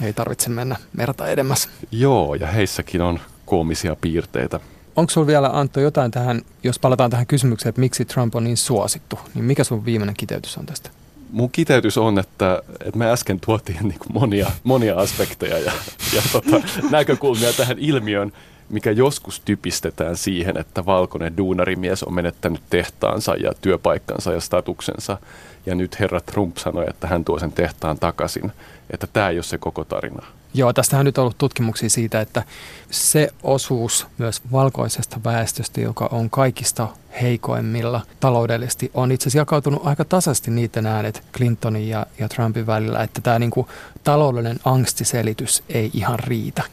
Ei 0.02 0.14
tarvitse 0.14 0.50
mennä 0.50 0.76
merta 0.94 1.28
edemmäs. 1.28 1.70
Joo, 1.92 2.36
ja 2.36 2.48
heissäkin 2.48 3.02
on 3.02 3.20
koomisia 3.46 3.96
piirteitä. 4.02 4.60
Onko 4.96 5.10
sinulla 5.10 5.28
vielä 5.28 5.50
Antto 5.54 5.80
jotain 5.80 6.12
tähän, 6.12 6.42
jos 6.64 6.80
palataan 6.80 7.12
tähän 7.12 7.28
kysymykseen, 7.28 7.70
että 7.70 7.82
miksi 7.82 8.06
Trump 8.06 8.36
on 8.36 8.44
niin 8.44 8.58
suosittu, 8.58 9.20
niin 9.34 9.46
mikä 9.46 9.64
sun 9.64 9.86
viimeinen 9.86 10.16
kiteytys 10.16 10.58
on 10.58 10.66
tästä? 10.66 10.90
Mun 11.32 11.52
kiteytys 11.52 11.98
on, 11.98 12.20
että, 12.20 12.62
että 12.80 12.98
me 12.98 13.12
äsken 13.12 13.40
tuotiin 13.40 13.80
niin 13.82 14.00
kuin 14.00 14.14
monia, 14.14 14.52
monia 14.64 14.96
aspekteja 14.96 15.58
ja, 15.58 15.72
ja 16.16 16.22
tota, 16.32 16.62
näkökulmia 16.92 17.54
tähän 17.54 17.80
ilmiön, 17.80 18.32
mikä 18.70 18.92
joskus 18.92 19.40
typistetään 19.40 20.18
siihen, 20.18 20.58
että 20.58 20.86
valkoinen 20.86 21.38
duunarimies 21.38 22.04
on 22.04 22.14
menettänyt 22.14 22.62
tehtaansa 22.70 23.36
ja 23.36 23.52
työpaikkansa 23.62 24.34
ja 24.34 24.42
statuksensa 24.42 25.18
ja 25.66 25.76
nyt 25.76 26.00
herra 26.00 26.22
Trump 26.22 26.58
sanoi, 26.58 26.86
että 26.88 27.08
hän 27.08 27.26
tuo 27.26 27.40
sen 27.40 27.52
tehtaan 27.52 28.00
takaisin. 28.00 28.52
Että 28.90 29.08
tämä 29.14 29.30
ei 29.30 29.38
ole 29.38 29.44
se 29.44 29.58
koko 29.58 29.84
tarina. 29.84 30.26
Joo, 30.58 30.74
tästä 30.74 31.00
on 31.00 31.06
nyt 31.06 31.18
ollut 31.18 31.38
tutkimuksia 31.38 31.90
siitä, 31.90 32.22
että 32.22 32.44
se 32.92 33.30
osuus 33.44 34.08
myös 34.18 34.42
valkoisesta 34.52 35.20
väestöstä, 35.26 35.82
joka 35.82 36.10
on 36.12 36.30
kaikista 36.30 36.88
heikoimmilla 37.22 38.02
taloudellisesti, 38.20 38.92
on 38.94 39.12
itse 39.12 39.24
asiassa 39.24 39.38
jakautunut 39.38 39.88
aika 39.88 40.06
tasaisesti 40.06 40.52
niiden 40.52 40.86
äänet 40.86 41.24
Clintonin 41.34 41.90
ja, 41.90 42.06
ja 42.20 42.30
Trumpin 42.30 42.68
välillä, 42.68 43.04
että 43.04 43.22
tämä 43.22 43.40
niinku 43.40 43.70
taloudellinen 44.04 44.60
angstiselitys 44.66 45.64
ei 45.70 45.92
ihan 45.94 46.20
riitä. 46.20 46.64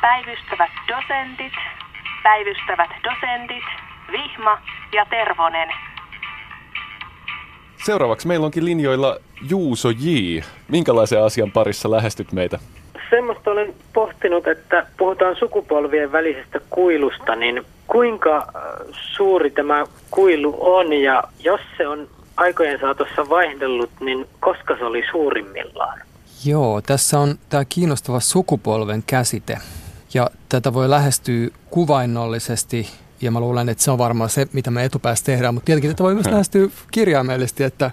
Päivystävät 0.00 0.72
dosentit, 0.88 1.52
päivystävät 2.22 2.90
dosentit, 3.04 3.64
Vihma 4.12 4.58
ja 4.92 5.06
Tervonen. 5.10 5.68
Seuraavaksi 7.84 8.28
meillä 8.28 8.46
onkin 8.46 8.64
linjoilla 8.64 9.16
Juuso 9.48 9.90
J. 9.90 10.38
Minkälaisen 10.68 11.22
asian 11.22 11.50
parissa 11.50 11.90
lähestyt 11.90 12.32
meitä? 12.32 12.58
Semmoista 13.10 13.50
olen 13.50 13.74
pohtinut, 13.92 14.46
että 14.46 14.86
puhutaan 14.96 15.36
sukupolvien 15.36 16.12
välisestä 16.12 16.60
kuilusta, 16.70 17.36
niin 17.36 17.62
kuinka 17.86 18.36
äh, 18.36 18.62
suuri 19.16 19.50
tämä 19.50 19.84
kuilu 20.10 20.56
on 20.60 20.92
ja 20.92 21.22
jos 21.38 21.60
se 21.76 21.88
on 21.88 22.08
aikojen 22.36 22.80
saatossa 22.80 23.28
vaihdellut, 23.28 23.90
niin 24.00 24.26
koska 24.40 24.76
se 24.78 24.84
oli 24.84 25.02
suurimmillaan? 25.10 26.00
Joo, 26.44 26.80
tässä 26.80 27.18
on 27.18 27.38
tämä 27.48 27.64
kiinnostava 27.68 28.20
sukupolven 28.20 29.02
käsite. 29.06 29.58
Ja 30.14 30.30
tätä 30.48 30.74
voi 30.74 30.90
lähestyä 30.90 31.48
kuvainnollisesti, 31.70 32.90
ja 33.24 33.30
mä 33.30 33.40
luulen, 33.40 33.68
että 33.68 33.84
se 33.84 33.90
on 33.90 33.98
varmaan 33.98 34.30
se, 34.30 34.48
mitä 34.52 34.70
me 34.70 34.84
etupäässä 34.84 35.24
tehdään, 35.24 35.54
mutta 35.54 35.66
tietenkin 35.66 35.90
tätä 35.90 36.02
voi 36.02 36.14
myös 36.14 36.26
lähestyä 36.26 36.68
kirjaimellisesti, 36.90 37.64
että 37.64 37.90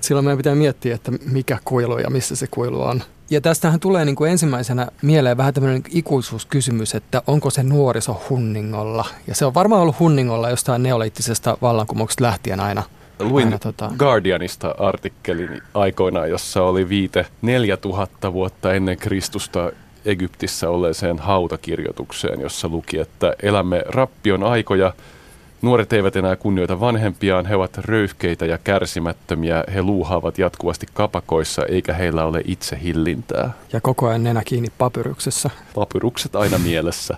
silloin 0.00 0.24
meidän 0.24 0.38
pitää 0.38 0.54
miettiä, 0.54 0.94
että 0.94 1.12
mikä 1.30 1.58
kuilu 1.64 1.98
ja 1.98 2.10
missä 2.10 2.36
se 2.36 2.46
kuilu 2.46 2.82
on. 2.82 3.02
Ja 3.30 3.40
tästähän 3.40 3.80
tulee 3.80 4.04
niin 4.04 4.16
kuin 4.16 4.30
ensimmäisenä 4.30 4.88
mieleen 5.02 5.36
vähän 5.36 5.54
tämmöinen 5.54 5.82
ikuisuuskysymys, 5.88 6.94
että 6.94 7.22
onko 7.26 7.50
se 7.50 7.62
nuoriso 7.62 8.22
hunningolla. 8.30 9.04
Ja 9.26 9.34
se 9.34 9.44
on 9.44 9.54
varmaan 9.54 9.82
ollut 9.82 9.98
hunningolla 9.98 10.50
jostain 10.50 10.82
neoliittisesta 10.82 11.58
vallankumouksesta 11.62 12.24
lähtien 12.24 12.60
aina. 12.60 12.82
Luin 13.18 13.46
aina, 13.46 13.58
tota... 13.58 13.90
Guardianista 13.98 14.74
artikkelin 14.78 15.62
aikoinaan, 15.74 16.30
jossa 16.30 16.62
oli 16.62 16.88
viite 16.88 17.26
4000 17.42 18.32
vuotta 18.32 18.72
ennen 18.72 18.98
Kristusta 18.98 19.72
Egyptissä 20.04 20.70
olleeseen 20.70 21.18
hautakirjoitukseen, 21.18 22.40
jossa 22.40 22.68
luki, 22.68 22.98
että 22.98 23.34
elämme 23.42 23.82
rappion 23.88 24.42
aikoja, 24.42 24.92
Nuoret 25.62 25.92
eivät 25.92 26.16
enää 26.16 26.36
kunnioita 26.36 26.80
vanhempiaan, 26.80 27.46
he 27.46 27.56
ovat 27.56 27.78
röyhkeitä 27.78 28.46
ja 28.46 28.58
kärsimättömiä, 28.58 29.64
he 29.74 29.82
luuhaavat 29.82 30.38
jatkuvasti 30.38 30.86
kapakoissa 30.94 31.66
eikä 31.66 31.92
heillä 31.92 32.24
ole 32.24 32.42
itse 32.44 32.78
hillintää. 32.82 33.50
Ja 33.72 33.80
koko 33.80 34.08
ajan 34.08 34.22
nenä 34.22 34.42
kiinni 34.44 34.68
papyruksessa. 34.78 35.50
Papyrukset 35.74 36.36
aina 36.36 36.58
mielessä. 36.58 37.16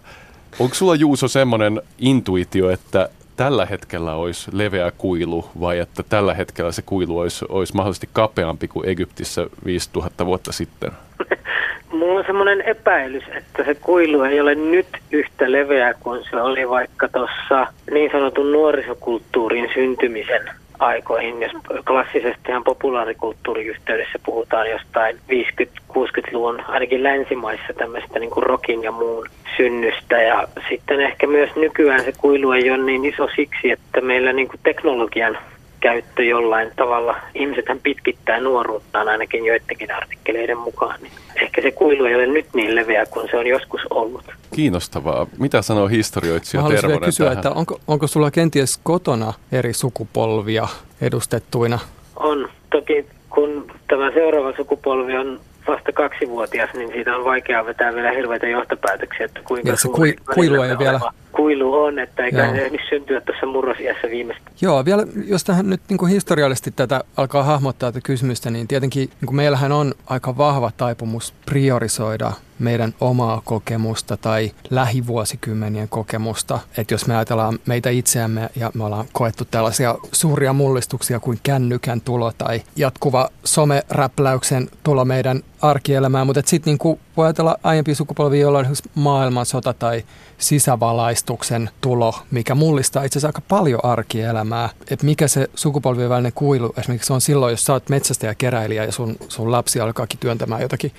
Onko 0.58 0.74
sulla 0.74 0.94
Juuso 0.94 1.28
semmoinen 1.28 1.82
intuitio, 1.98 2.70
että 2.70 3.08
tällä 3.36 3.66
hetkellä 3.66 4.14
olisi 4.14 4.50
leveä 4.52 4.92
kuilu 4.98 5.50
vai 5.60 5.78
että 5.78 6.02
tällä 6.02 6.34
hetkellä 6.34 6.72
se 6.72 6.82
kuilu 6.82 7.18
olisi, 7.18 7.44
olisi 7.48 7.74
mahdollisesti 7.74 8.08
kapeampi 8.12 8.68
kuin 8.68 8.88
Egyptissä 8.88 9.46
5000 9.64 10.26
vuotta 10.26 10.52
sitten? 10.52 10.90
Mulla 11.94 12.18
on 12.18 12.26
semmoinen 12.26 12.60
epäilys, 12.60 13.24
että 13.36 13.64
se 13.64 13.74
kuilu 13.74 14.22
ei 14.22 14.40
ole 14.40 14.54
nyt 14.54 14.86
yhtä 15.12 15.52
leveä 15.52 15.94
kuin 15.94 16.24
se 16.30 16.36
oli 16.36 16.68
vaikka 16.68 17.08
tuossa 17.08 17.66
niin 17.90 18.10
sanotun 18.12 18.52
nuorisokulttuurin 18.52 19.70
syntymisen 19.74 20.50
aikoihin, 20.78 21.42
jos 21.42 21.52
klassisesti 21.86 22.50
ihan 22.50 22.64
populaarikulttuuriyhteydessä 22.64 24.18
puhutaan 24.26 24.70
jostain 24.70 25.16
50-60-luvun, 25.16 26.62
ainakin 26.68 27.02
länsimaissa 27.02 27.72
tämmöistä 27.72 28.18
niin 28.18 28.30
kuin 28.30 28.42
rockin 28.42 28.82
ja 28.82 28.92
muun 28.92 29.28
synnystä. 29.56 30.22
Ja 30.22 30.48
sitten 30.68 31.00
ehkä 31.00 31.26
myös 31.26 31.56
nykyään 31.56 32.04
se 32.04 32.12
kuilu 32.18 32.52
ei 32.52 32.70
ole 32.70 32.84
niin 32.84 33.04
iso 33.04 33.28
siksi, 33.36 33.70
että 33.70 34.00
meillä 34.00 34.32
niin 34.32 34.48
kuin 34.48 34.60
teknologian 34.62 35.38
käyttö 35.84 36.24
jollain 36.24 36.70
tavalla. 36.76 37.16
Ihmisethän 37.34 37.80
pitkittää 37.82 38.40
nuoruuttaan 38.40 39.08
ainakin 39.08 39.44
joidenkin 39.44 39.94
artikkeleiden 39.94 40.58
mukaan. 40.58 41.00
Niin 41.02 41.12
ehkä 41.36 41.62
se 41.62 41.70
kuilu 41.70 42.04
ei 42.04 42.14
ole 42.14 42.26
nyt 42.26 42.46
niin 42.54 42.74
leveä 42.74 43.06
kuin 43.06 43.28
se 43.30 43.36
on 43.36 43.46
joskus 43.46 43.80
ollut. 43.90 44.24
Kiinnostavaa. 44.54 45.26
Mitä 45.38 45.62
sanoo 45.62 45.86
historioitsija 45.88 46.62
Mä 46.62 46.68
Tervonen 46.68 47.00
kysyä, 47.00 47.26
tähän? 47.26 47.38
että 47.38 47.50
onko, 47.50 47.80
onko 47.88 48.06
sulla 48.06 48.30
kenties 48.30 48.80
kotona 48.82 49.32
eri 49.52 49.72
sukupolvia 49.72 50.68
edustettuina? 51.00 51.78
On. 52.16 52.48
Toki 52.70 53.06
kun 53.30 53.66
tämä 53.88 54.10
seuraava 54.10 54.52
sukupolvi 54.56 55.16
on 55.16 55.40
vasta 55.66 55.92
kaksivuotias, 55.92 56.70
niin 56.74 56.92
siitä 56.92 57.16
on 57.16 57.24
vaikea 57.24 57.66
vetää 57.66 57.94
vielä 57.94 58.10
hirveitä 58.10 58.46
johtopäätöksiä, 58.46 59.26
että 59.26 59.40
kuinka 59.44 59.68
ja 59.68 59.76
se 59.76 59.88
kui, 59.88 60.14
kuilu 60.34 60.62
ei 60.62 60.78
vielä... 60.78 61.00
Kuilu 61.36 61.74
on, 61.74 61.98
että 61.98 62.24
eikä 62.24 62.50
se 62.50 62.64
ehdi 62.64 62.78
syntyä 62.88 63.20
tuossa 63.20 63.46
murrosiassa 63.46 64.08
viimeistä. 64.10 64.50
Joo, 64.60 64.84
vielä 64.84 65.06
jos 65.26 65.44
tähän 65.44 65.70
nyt 65.70 65.80
niin 65.88 65.98
kuin 65.98 66.12
historiallisesti 66.12 66.70
tätä 66.70 67.04
alkaa 67.16 67.42
hahmottaa 67.42 67.92
tätä 67.92 68.06
kysymystä, 68.06 68.50
niin 68.50 68.68
tietenkin 68.68 69.08
niin 69.20 69.26
kuin 69.26 69.36
meillähän 69.36 69.72
on 69.72 69.94
aika 70.06 70.36
vahva 70.36 70.70
taipumus 70.76 71.34
priorisoida 71.46 72.32
meidän 72.58 72.94
omaa 73.00 73.42
kokemusta 73.44 74.16
tai 74.16 74.50
lähivuosikymmenien 74.70 75.88
kokemusta. 75.88 76.58
Että 76.78 76.94
jos 76.94 77.06
me 77.06 77.16
ajatellaan 77.16 77.58
meitä 77.66 77.90
itseämme 77.90 78.50
ja 78.56 78.70
me 78.74 78.84
ollaan 78.84 79.06
koettu 79.12 79.44
tällaisia 79.44 79.94
suuria 80.12 80.52
mullistuksia 80.52 81.20
kuin 81.20 81.38
kännykän 81.42 82.00
tulo 82.00 82.32
tai 82.38 82.62
jatkuva 82.76 83.28
someräpläyksen 83.44 84.68
tulo 84.82 85.04
meidän 85.04 85.42
arkielämään, 85.62 86.26
mutta 86.26 86.42
sitten 86.46 86.70
niinku 86.70 86.98
voi 87.16 87.26
ajatella 87.26 87.56
aiempia 87.62 87.94
sukupolvia, 87.94 88.40
joilla 88.40 88.58
on 88.58 88.66
maailmansota 88.94 89.72
tai 89.72 90.04
sisävalaistuksen 90.38 91.70
tulo, 91.80 92.14
mikä 92.30 92.54
mullistaa 92.54 93.04
itse 93.04 93.18
asiassa 93.18 93.28
aika 93.28 93.42
paljon 93.48 93.84
arkielämää. 93.84 94.68
Että 94.90 95.06
mikä 95.06 95.28
se 95.28 95.48
sukupolvien 95.54 96.08
välinen 96.08 96.32
kuilu 96.32 96.74
esimerkiksi 96.76 97.12
on 97.12 97.20
silloin, 97.20 97.50
jos 97.50 97.64
sä 97.64 97.72
oot 97.72 97.88
metsästä 97.88 98.26
ja 98.26 98.34
keräilijä 98.34 98.84
ja 98.84 98.92
sun, 98.92 99.16
sun 99.28 99.52
lapsi 99.52 99.80
alkaakin 99.80 100.18
työntämään 100.18 100.62
jotakin 100.62 100.92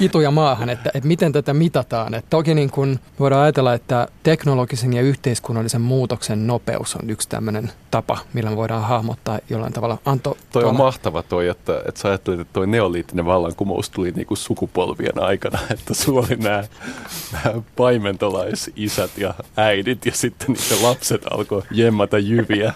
ituja 0.00 0.30
maahan, 0.30 0.68
että, 0.68 0.90
että 0.94 1.08
miten 1.08 1.32
tätä 1.32 1.54
mitataan. 1.54 2.14
Että 2.14 2.30
toki 2.30 2.54
niin 2.54 2.70
kun 2.70 2.98
voidaan 3.20 3.42
ajatella, 3.42 3.74
että 3.74 4.08
teknologisen 4.22 4.92
ja 4.92 5.02
yhteiskunnallisen 5.02 5.80
muutoksen 5.80 6.46
nopeus 6.46 6.96
on 6.96 7.10
yksi 7.10 7.28
tämmöinen 7.28 7.72
tapa, 7.90 8.18
millä 8.32 8.50
me 8.50 8.56
voidaan 8.56 8.82
hahmottaa 8.82 9.38
jollain 9.50 9.72
tavalla. 9.72 9.98
Anto, 10.04 10.36
toi 10.52 10.64
on 10.64 10.76
mahtava 10.76 11.22
toi, 11.22 11.48
että, 11.48 11.82
että 11.88 12.00
sä 12.00 12.08
ajattelet, 12.08 12.40
että 12.40 12.52
toi 12.52 12.66
neoliittinen 12.66 13.24
vallankumous 13.24 13.90
tuli 13.90 14.10
niinku 14.10 14.36
sukupolvien 14.36 15.22
aikana, 15.22 15.58
että 15.70 15.94
sulla 15.94 16.20
oli 16.20 16.36
nämä, 16.36 16.64
nämä 17.32 17.62
paimentolaisisät 17.76 19.18
ja 19.18 19.34
äidit 19.56 20.06
ja 20.06 20.12
sitten 20.14 20.46
niiden 20.48 20.82
lapset 20.82 21.22
alkoi 21.30 21.62
jemmata 21.70 22.18
jyviä. 22.18 22.72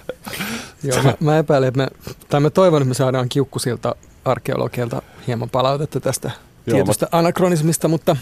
Joo, 0.83 1.03
mä, 1.03 1.15
mä 1.21 1.39
epäilen, 1.39 1.69
että 1.69 1.79
me, 1.79 1.89
tai 2.29 2.41
mä 2.41 2.51
toivon, 2.51 2.83
että 2.83 2.89
me 2.89 2.95
saadaan 2.95 3.29
kiukkusilta 3.29 3.95
arkeologilta 4.25 5.03
hieman 5.27 5.51
palautetta 5.51 6.01
tästä 6.01 6.31
Joo, 6.67 6.75
tietystä 6.75 7.09
mä... 7.13 7.19
anakronismista, 7.19 7.89
mutta 7.89 8.17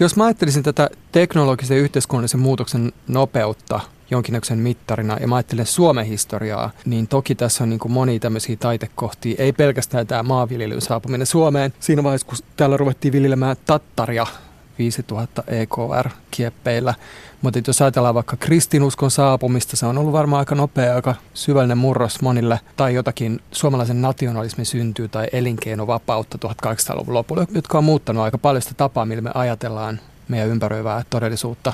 jos 0.00 0.16
mä 0.16 0.24
ajattelisin 0.24 0.62
tätä 0.62 0.90
teknologisen 1.12 1.76
ja 1.76 1.82
yhteiskunnallisen 1.82 2.40
muutoksen 2.40 2.92
nopeutta 3.08 3.80
jonkinnäköisen 4.10 4.58
mittarina 4.58 5.16
ja 5.20 5.28
mä 5.28 5.36
ajattelen 5.36 5.66
Suomen 5.66 6.06
historiaa, 6.06 6.70
niin 6.84 7.06
toki 7.06 7.34
tässä 7.34 7.64
on 7.64 7.70
niin 7.70 7.80
kuin 7.80 7.92
monia 7.92 8.20
tämmöisiä 8.20 8.56
taitekohtia. 8.56 9.34
Ei 9.38 9.52
pelkästään 9.52 10.06
tämä 10.06 10.22
maanviljelyn 10.22 10.80
saapuminen 10.80 11.26
Suomeen. 11.26 11.72
Siinä 11.80 12.02
vaiheessa, 12.02 12.26
kun 12.26 12.38
täällä 12.56 12.76
ruvettiin 12.76 13.12
viljelemään 13.12 13.56
tattaria 13.66 14.26
5000 14.78 15.42
EKR-kieppeillä. 15.46 16.94
Mutta 17.42 17.60
jos 17.66 17.82
ajatellaan 17.82 18.14
vaikka 18.14 18.36
kristinuskon 18.36 19.10
saapumista, 19.10 19.76
se 19.76 19.86
on 19.86 19.98
ollut 19.98 20.12
varmaan 20.12 20.38
aika 20.38 20.54
nopea, 20.54 20.94
aika 20.94 21.14
syvällinen 21.34 21.78
murros 21.78 22.22
monille, 22.22 22.60
tai 22.76 22.94
jotakin 22.94 23.40
suomalaisen 23.52 24.02
nationalismin 24.02 24.66
syntyy 24.66 25.08
tai 25.08 25.26
elinkeinovapautta 25.32 26.38
1800-luvun 26.48 27.14
lopulla, 27.14 27.46
jotka 27.54 27.78
on 27.78 27.84
muuttanut 27.84 28.22
aika 28.22 28.38
paljon 28.38 28.62
sitä 28.62 28.74
tapaa, 28.74 29.06
millä 29.06 29.22
me 29.22 29.30
ajatellaan 29.34 30.00
meidän 30.30 30.48
ympäröivää 30.48 31.04
todellisuutta. 31.10 31.72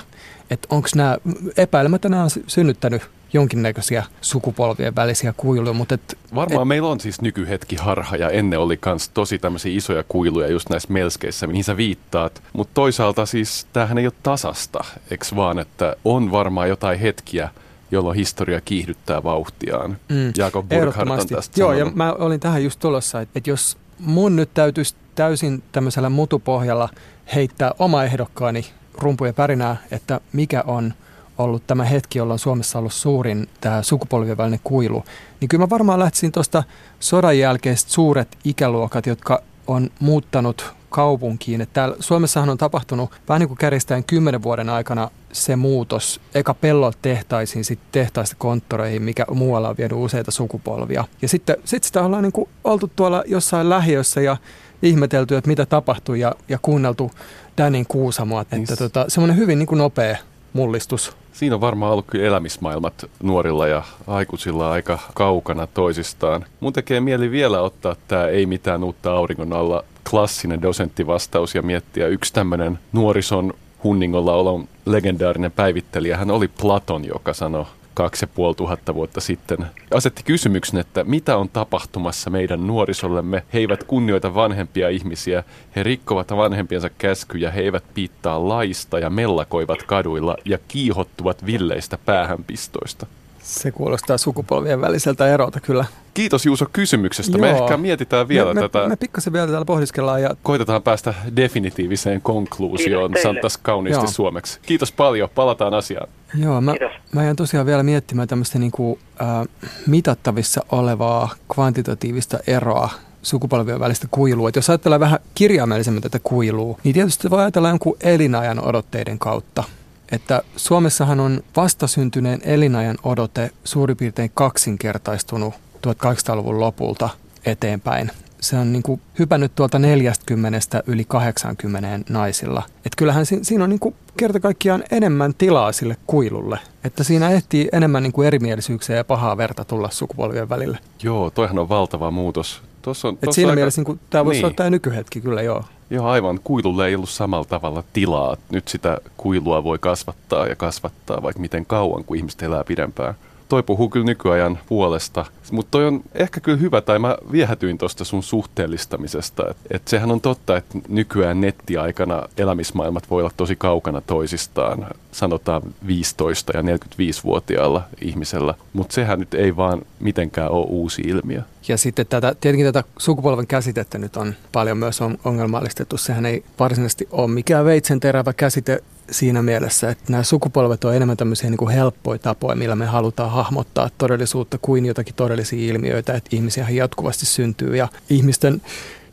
Että 0.51 0.69
onko 0.71 0.89
nämä, 0.95 1.17
epäilemättä 1.57 2.09
nämä 2.09 2.23
on 2.23 2.31
synnyttänyt 2.47 3.03
jonkinnäköisiä 3.33 4.05
sukupolvien 4.21 4.97
välisiä 4.97 5.35
kuiluja. 5.37 5.73
Mutta 5.73 5.95
et, 5.95 6.19
Varmaan 6.35 6.63
et, 6.63 6.69
meillä 6.69 6.89
on 6.89 7.01
siis 7.01 7.21
nykyhetki 7.21 7.77
harha 7.77 8.17
ja 8.17 8.31
ennen 8.31 8.59
oli 8.59 8.79
myös 8.87 9.09
tosi 9.09 9.39
tämmöisiä 9.39 9.77
isoja 9.77 10.05
kuiluja 10.09 10.49
just 10.49 10.71
näissä 10.71 10.93
melskeissä, 10.93 11.47
mihin 11.47 11.65
sä 11.65 11.77
viittaat. 11.77 12.43
Mutta 12.53 12.75
toisaalta 12.75 13.27
siis 13.27 13.67
tämähän 13.73 13.99
ei 13.99 14.07
ole 14.07 14.13
tasasta, 14.23 14.85
eikö 15.11 15.27
vaan, 15.37 15.59
että 15.59 15.97
on 16.05 16.31
varmaan 16.31 16.69
jotain 16.69 16.99
hetkiä, 16.99 17.51
jolloin 17.91 18.17
historia 18.17 18.61
kiihdyttää 18.61 19.23
vauhtiaan. 19.23 19.97
Mm, 20.09 20.33
Jaakob 20.37 20.69
Burkhardt 20.69 21.11
on 21.11 21.29
tästä 21.29 21.61
Joo, 21.61 21.69
sanonut. 21.69 21.93
ja 21.93 21.97
mä 21.97 22.13
olin 22.13 22.41
tähän 22.41 22.65
just 22.65 22.81
tulossa, 22.81 23.21
että, 23.21 23.39
että 23.39 23.51
jos 23.51 23.77
mun 23.99 24.37
nyt 24.37 24.55
täytyisi 24.55 24.95
täysin 25.15 25.63
tämmöisellä 25.73 26.09
mutupohjalla 26.11 26.89
heittää 27.35 27.73
oma 27.79 28.05
ehdokkaani 28.05 28.67
rumpujen 28.95 29.35
pärinää, 29.35 29.77
että 29.91 30.21
mikä 30.33 30.65
on– 30.67 30.95
ollut 31.39 31.67
tämä 31.67 31.85
hetki, 31.85 32.19
jolloin 32.19 32.39
Suomessa 32.39 32.79
ollut 32.79 32.93
suurin 32.93 33.49
tämä 33.61 33.83
sukupolvien 33.83 34.37
välinen 34.37 34.61
kuilu, 34.65 35.05
niin 35.41 35.49
kyllä 35.49 35.63
mä 35.63 35.71
varmaan 35.71 35.99
lähtisin 35.99 36.33
tuosta 36.33 36.63
sodan 37.01 37.39
jälkeiset 37.39 37.89
suuret 37.89 38.39
ikäluokat, 38.45 39.07
jotka 39.07 39.43
on 39.67 39.91
muuttanut 40.01 40.75
kaupunkiin. 40.97 41.61
Että 41.61 41.73
täällä 41.73 41.97
Suomessahan 42.01 42.51
on 42.51 42.59
tapahtunut 42.59 43.11
vähän 43.29 43.41
niin 43.41 43.49
kuin 43.49 43.59
kärjestään 43.59 44.05
kymmenen 44.05 44.43
vuoden 44.43 44.69
aikana 44.69 45.11
se 45.33 45.57
muutos, 45.57 46.21
eka 46.35 46.55
pellot 46.55 46.99
tehtaisiin, 47.03 47.65
sitten 47.65 47.89
tehtaista 47.93 48.37
konttoreihin, 48.39 49.03
mikä 49.03 49.25
muualla 49.31 49.69
on 49.69 49.77
vienyt 49.79 49.99
useita 49.99 50.31
sukupolvia. 50.31 51.05
Ja 51.23 51.29
sitten 51.29 51.57
sit 51.65 51.85
sitä 51.85 52.03
ollaan 52.03 52.23
niin 52.23 52.33
kuin 52.33 52.49
oltu 52.65 52.91
tuolla 52.97 53.23
jossain 53.27 53.69
lähiössä 53.69 54.21
ja 54.21 54.37
ihmetelty, 54.83 55.37
että 55.37 55.49
mitä 55.49 55.67
tapahtui 55.67 56.21
ja, 56.21 56.35
ja 56.49 56.59
kuunneltu 56.63 57.11
Danin 57.59 57.87
Kuusamoa. 57.87 58.41
Että 58.41 58.57
niin. 58.57 58.67
tota, 58.79 59.05
semmoinen 59.09 59.37
hyvin 59.37 59.59
niin 59.59 59.67
kuin 59.67 59.79
nopea 59.79 60.17
mullistus. 60.57 61.17
Siinä 61.33 61.55
on 61.55 61.61
varmaan 61.61 61.93
ollut 61.93 62.07
kyllä 62.07 62.27
elämismaailmat 62.27 63.11
nuorilla 63.23 63.67
ja 63.67 63.83
aikuisilla 64.07 64.71
aika 64.71 64.99
kaukana 65.15 65.67
toisistaan. 65.67 66.45
Mun 66.61 66.73
tekee 66.73 67.01
mieli 67.01 67.31
vielä 67.31 67.61
ottaa 67.61 67.97
tämä 68.09 68.27
ei 68.27 68.47
mitään 68.47 68.85
uutta 68.85 69.13
auringon 69.13 69.53
alla 69.53 69.85
klassinen 70.11 70.63
dosenttivastaus 70.63 71.55
ja 71.55 71.63
miettiä 71.63 72.07
yksi 72.07 72.33
tämmöinen 72.33 72.79
nuorison 72.93 73.55
hunningolla 73.85 74.35
olon 74.35 74.69
legendaarinen 74.87 75.53
päivittelijä. 75.53 76.17
Hän 76.17 76.31
oli 76.31 76.49
Platon, 76.49 77.05
joka 77.05 77.35
sanoi 77.35 77.65
kaksi 77.97 78.25
ja 78.25 78.29
puoli 78.35 78.55
tuhatta 78.55 78.95
vuotta 78.95 79.21
sitten, 79.21 79.59
asetti 79.95 80.23
kysymyksen, 80.23 80.81
että 80.81 81.05
mitä 81.05 81.37
on 81.37 81.49
tapahtumassa 81.49 82.31
meidän 82.31 82.67
nuorisollemme. 82.67 83.43
He 83.53 83.59
eivät 83.59 83.85
kunnioita 83.85 84.35
vanhempia 84.35 84.89
ihmisiä, 84.89 85.45
he 85.77 85.83
rikkovat 85.83 86.31
vanhempiensa 86.31 86.91
käskyjä, 86.99 87.51
he 87.51 87.61
eivät 87.61 87.85
piittaa 87.95 88.49
laista 88.49 88.99
ja 88.99 89.11
mellakoivat 89.11 89.83
kaduilla 89.83 90.37
ja 90.45 90.59
kiihottuvat 90.69 91.47
villeistä 91.47 91.99
päähänpistoista. 91.99 93.07
Se 93.47 93.71
kuulostaa 93.71 94.19
sukupolvien 94.19 94.81
väliseltä 94.81 95.29
erolta 95.35 95.61
kyllä. 95.61 95.85
Kiitos 96.15 96.47
Juuso 96.47 96.67
kysymyksestä. 96.73 97.39
Joo. 97.39 97.41
Me 97.41 97.51
ehkä 97.51 97.77
mietitään 97.77 98.29
vielä 98.29 98.55
me, 98.55 98.61
tätä. 98.61 98.79
Me, 98.79 98.89
me 98.89 98.97
pikkasen 98.97 99.33
vielä 99.33 99.47
täällä 99.47 99.65
pohdiskellaan. 99.65 100.23
Ja... 100.23 100.37
Koitetaan 100.43 100.83
päästä 100.83 101.15
definitiiviseen 101.37 102.23
konkluusioon, 102.23 103.15
sanotaan 103.23 103.51
kauniisti 103.63 104.05
Joo. 104.05 104.11
suomeksi. 104.11 104.59
Kiitos 104.63 104.93
paljon, 104.93 105.29
palataan 105.35 105.75
asiaan. 105.75 106.09
Joo, 106.35 106.61
mä, 106.61 106.75
mä 107.13 107.25
jään 107.25 107.37
tosiaan 107.37 107.67
vielä 107.67 107.83
miettimään 107.83 108.29
tämmöistä 108.29 108.59
niinku, 108.59 108.99
äh, 109.21 109.49
mitattavissa 109.87 110.65
olevaa 110.73 111.35
kvantitatiivista 111.55 112.39
eroa 112.47 112.91
sukupolvien 113.23 113.81
välistä 113.81 114.09
kuilua. 114.11 114.49
Et 114.49 114.57
jos 114.57 114.71
ajatellaan 114.71 115.01
vähän 115.01 115.19
kirjaimellisemmin 115.35 116.03
tätä 116.03 116.19
kuilua, 116.23 116.79
niin 116.85 116.95
tietysti 116.95 117.31
voi 117.31 117.41
ajatella 117.41 117.69
jonkun 117.69 117.97
elinajan 118.01 118.65
odotteiden 118.65 119.19
kautta 119.19 119.65
että 120.13 120.43
Suomessahan 120.57 121.21
on 121.21 121.41
vastasyntyneen 121.57 122.41
elinajan 122.45 122.99
odote 123.03 123.51
suurin 123.65 123.97
piirtein 123.97 124.31
kaksinkertaistunut 124.35 125.55
1800-luvun 125.87 126.61
lopulta 126.61 127.09
eteenpäin. 127.47 128.11
Se 128.41 128.57
on 128.57 128.73
niin 128.73 128.83
kuin 128.83 129.01
hypännyt 129.19 129.55
tuolta 129.55 129.79
40 129.79 130.83
yli 130.87 131.05
80 131.05 132.13
naisilla. 132.13 132.63
Et 132.87 132.93
kyllähän 132.97 133.27
si- 133.27 133.39
siinä 133.45 133.65
on 133.65 133.71
niin 133.71 133.81
kuin 133.81 133.95
kerta 134.17 134.41
kaikkiaan 134.41 134.85
enemmän 134.91 135.35
tilaa 135.35 135.73
sille 135.73 135.97
kuilulle. 136.07 136.59
Että 136.85 137.05
siinä 137.05 137.31
ehtii 137.31 137.69
enemmän 137.73 138.03
niin 138.03 138.13
kuin 138.13 138.27
erimielisyyksiä 138.27 138.97
ja 138.97 139.05
pahaa 139.05 139.37
verta 139.37 139.65
tulla 139.65 139.91
sukupolvien 139.91 140.49
välille. 140.49 140.79
Joo, 141.03 141.31
toihan 141.31 141.59
on 141.59 141.69
valtava 141.69 142.11
muutos. 142.11 142.63
Tuossa 142.87 143.09
on, 143.09 143.19
Et 143.23 143.33
siinä 143.33 143.51
aika... 143.51 143.57
mielessä 143.57 143.83
niin 143.83 144.01
tämä 144.11 144.25
voisi 144.25 144.39
niin. 144.39 144.45
olla 144.45 144.55
tämä 144.55 144.71
nykyhetki 144.71 145.21
kyllä, 145.21 145.43
joo. 145.43 145.65
Joo, 145.91 146.07
aivan. 146.07 146.41
Kuilulle 146.45 146.87
ei 146.87 146.95
ollut 146.95 147.11
samalla 147.11 147.45
tavalla 147.45 147.85
tilaa. 147.93 148.37
Nyt 148.51 148.69
sitä 148.69 148.99
kuilua 149.17 149.65
voi 149.65 149.79
kasvattaa 149.79 150.47
ja 150.47 150.57
kasvattaa 150.57 151.23
vaikka 151.23 151.41
miten 151.41 151.67
kauan, 151.67 152.05
kun 152.05 152.17
ihmiset 152.17 152.43
elää 152.43 152.65
pidempään 152.65 153.15
toi 153.49 153.63
puhuu 153.63 153.89
kyllä 153.89 154.07
nykyajan 154.07 154.59
puolesta. 154.69 155.27
Mutta 155.51 155.71
toi 155.71 155.87
on 155.87 156.01
ehkä 156.15 156.41
kyllä 156.41 156.59
hyvä, 156.59 156.81
tai 156.81 156.99
mä 156.99 157.17
viehätyin 157.33 157.79
tuosta 157.79 158.05
sun 158.05 158.23
suhteellistamisesta. 158.23 159.51
Että 159.51 159.63
et 159.71 159.89
sehän 159.89 160.11
on 160.11 160.21
totta, 160.21 160.57
että 160.57 160.79
nykyään 160.89 161.41
nettiaikana 161.41 162.23
elämismaailmat 162.37 163.11
voi 163.11 163.23
olla 163.23 163.33
tosi 163.37 163.57
kaukana 163.57 164.01
toisistaan, 164.01 164.87
sanotaan 165.13 165.63
15 165.87 166.53
ja 166.57 166.63
45-vuotiaalla 166.63 167.83
ihmisellä. 168.01 168.55
Mutta 168.73 168.95
sehän 168.95 169.19
nyt 169.19 169.35
ei 169.35 169.57
vaan 169.57 169.83
mitenkään 170.01 170.51
ole 170.51 170.67
uusi 170.69 171.03
ilmiö. 171.03 171.43
Ja 171.69 171.77
sitten 171.77 172.07
tätä, 172.07 172.35
tietenkin 172.41 172.67
tätä 172.67 172.85
sukupolven 172.99 173.47
käsitettä 173.47 173.99
nyt 173.99 174.17
on 174.17 174.35
paljon 174.53 174.79
myös 174.79 175.01
ongelmallistettu. 175.25 175.97
Sehän 175.97 176.27
ei 176.27 176.45
varsinaisesti 176.61 177.09
ole 177.11 177.29
mikään 177.29 177.65
veitsen 177.65 178.01
terävä 178.01 178.33
käsite 178.33 178.83
siinä 179.11 179.43
mielessä, 179.43 179.91
että 179.91 180.13
nämä 180.13 180.23
sukupolvet 180.23 180.85
on 180.85 180.95
enemmän 180.95 181.17
tämmöisiä 181.17 181.51
niin 181.51 181.59
kuin 181.59 181.75
helppoja 181.75 182.19
tapoja, 182.19 182.57
millä 182.57 182.77
me 182.77 182.87
halutaan 182.87 183.31
hahmottaa 183.31 183.91
todellisuutta 183.99 184.59
kuin 184.63 184.87
jotakin 184.87 185.15
todellisia 185.15 185.73
ilmiöitä, 185.73 186.15
että 186.15 186.37
ihmisiä 186.37 186.67
jatkuvasti 186.71 187.27
syntyy 187.27 187.77
ja 187.77 187.89
ihmisten 188.11 188.63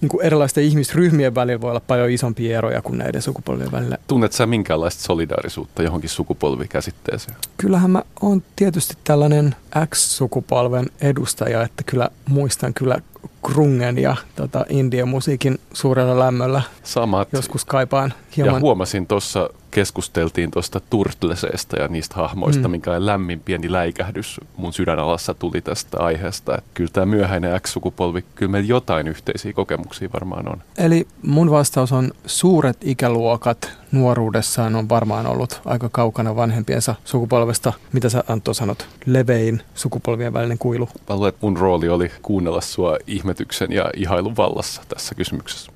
niin 0.01 0.09
kuin 0.09 0.25
erilaisten 0.25 0.63
ihmisryhmien 0.63 1.35
välillä 1.35 1.61
voi 1.61 1.69
olla 1.69 1.81
paljon 1.87 2.09
isompia 2.09 2.57
eroja 2.57 2.81
kuin 2.81 2.97
näiden 2.97 3.21
sukupolvien 3.21 3.71
välillä. 3.71 3.97
Tunnet 4.07 4.33
sä 4.33 4.45
minkäänlaista 4.45 5.03
solidaarisuutta 5.03 5.83
johonkin 5.83 6.09
sukupolvikäsitteeseen? 6.09 7.37
Kyllähän 7.57 7.91
mä 7.91 8.03
oon 8.21 8.43
tietysti 8.55 8.97
tällainen 9.03 9.55
X-sukupolven 9.89 10.85
edustaja, 11.01 11.63
että 11.63 11.83
kyllä 11.83 12.09
muistan 12.29 12.73
kyllä 12.73 12.97
grungen 13.43 13.97
ja 13.97 14.15
tota, 14.35 14.65
indian 14.69 15.09
musiikin 15.09 15.59
suurella 15.73 16.19
lämmöllä. 16.19 16.61
Samat. 16.83 17.27
Joskus 17.33 17.65
kaipaan 17.65 18.13
hieman. 18.37 18.53
Ja 18.53 18.59
huomasin 18.59 19.07
tuossa 19.07 19.49
keskusteltiin 19.73 20.51
tuosta 20.51 20.79
Turtleseesta 20.89 21.79
ja 21.79 21.87
niistä 21.87 22.15
hahmoista, 22.15 22.67
mm. 22.67 22.71
minkä 22.71 23.05
lämmin 23.05 23.39
pieni 23.39 23.71
läikähdys 23.71 24.39
mun 24.57 24.73
sydänalassa 24.73 25.33
tuli 25.33 25.61
tästä 25.61 25.97
aiheesta. 25.99 26.57
Että 26.57 26.69
kyllä 26.73 26.91
tämä 26.93 27.05
myöhäinen 27.05 27.61
X-sukupolvi, 27.61 28.25
kyllä 28.35 28.51
meillä 28.51 28.67
jotain 28.67 29.07
yhteisiä 29.07 29.53
kokemuksia 29.53 30.09
varmaan 30.13 30.49
on. 30.49 30.63
Eli 30.77 31.07
mun 31.21 31.51
vastaus 31.51 31.91
on 31.91 32.11
suuret 32.25 32.77
ikäluokat 32.81 33.71
nuoruudessaan 33.91 34.75
on 34.75 34.89
varmaan 34.89 35.27
ollut 35.27 35.61
aika 35.65 35.89
kaukana 35.89 36.35
vanhempiensa 36.35 36.95
sukupolvesta. 37.05 37.73
Mitä 37.93 38.09
sä 38.09 38.23
Antto 38.27 38.53
sanot? 38.53 38.87
Levein 39.05 39.61
sukupolvien 39.75 40.33
välinen 40.33 40.57
kuilu. 40.57 40.89
Mä 41.09 41.15
luulen, 41.15 41.29
että 41.29 41.45
mun 41.45 41.57
rooli 41.57 41.89
oli 41.89 42.11
kuunnella 42.21 42.61
sua 42.61 42.97
ihmetyksen 43.07 43.71
ja 43.71 43.89
ihailun 43.95 44.37
vallassa 44.37 44.81
tässä 44.89 45.15
kysymyksessä. 45.15 45.71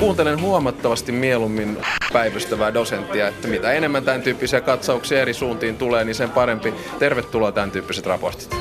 Kuuntelen 0.00 0.40
huomattavasti 0.40 1.12
mieluummin 1.12 1.78
päivystävää 2.12 2.74
dosenttia, 2.74 3.28
että 3.28 3.48
mitä 3.48 3.72
enemmän 3.72 4.04
tämän 4.04 4.22
tyyppisiä 4.22 4.60
katsauksia 4.60 5.20
eri 5.20 5.34
suuntiin 5.34 5.76
tulee, 5.76 6.04
niin 6.04 6.14
sen 6.14 6.30
parempi. 6.30 6.74
Tervetuloa 6.98 7.52
tämän 7.52 7.70
tyyppiset 7.70 8.06
raportit. 8.06 8.56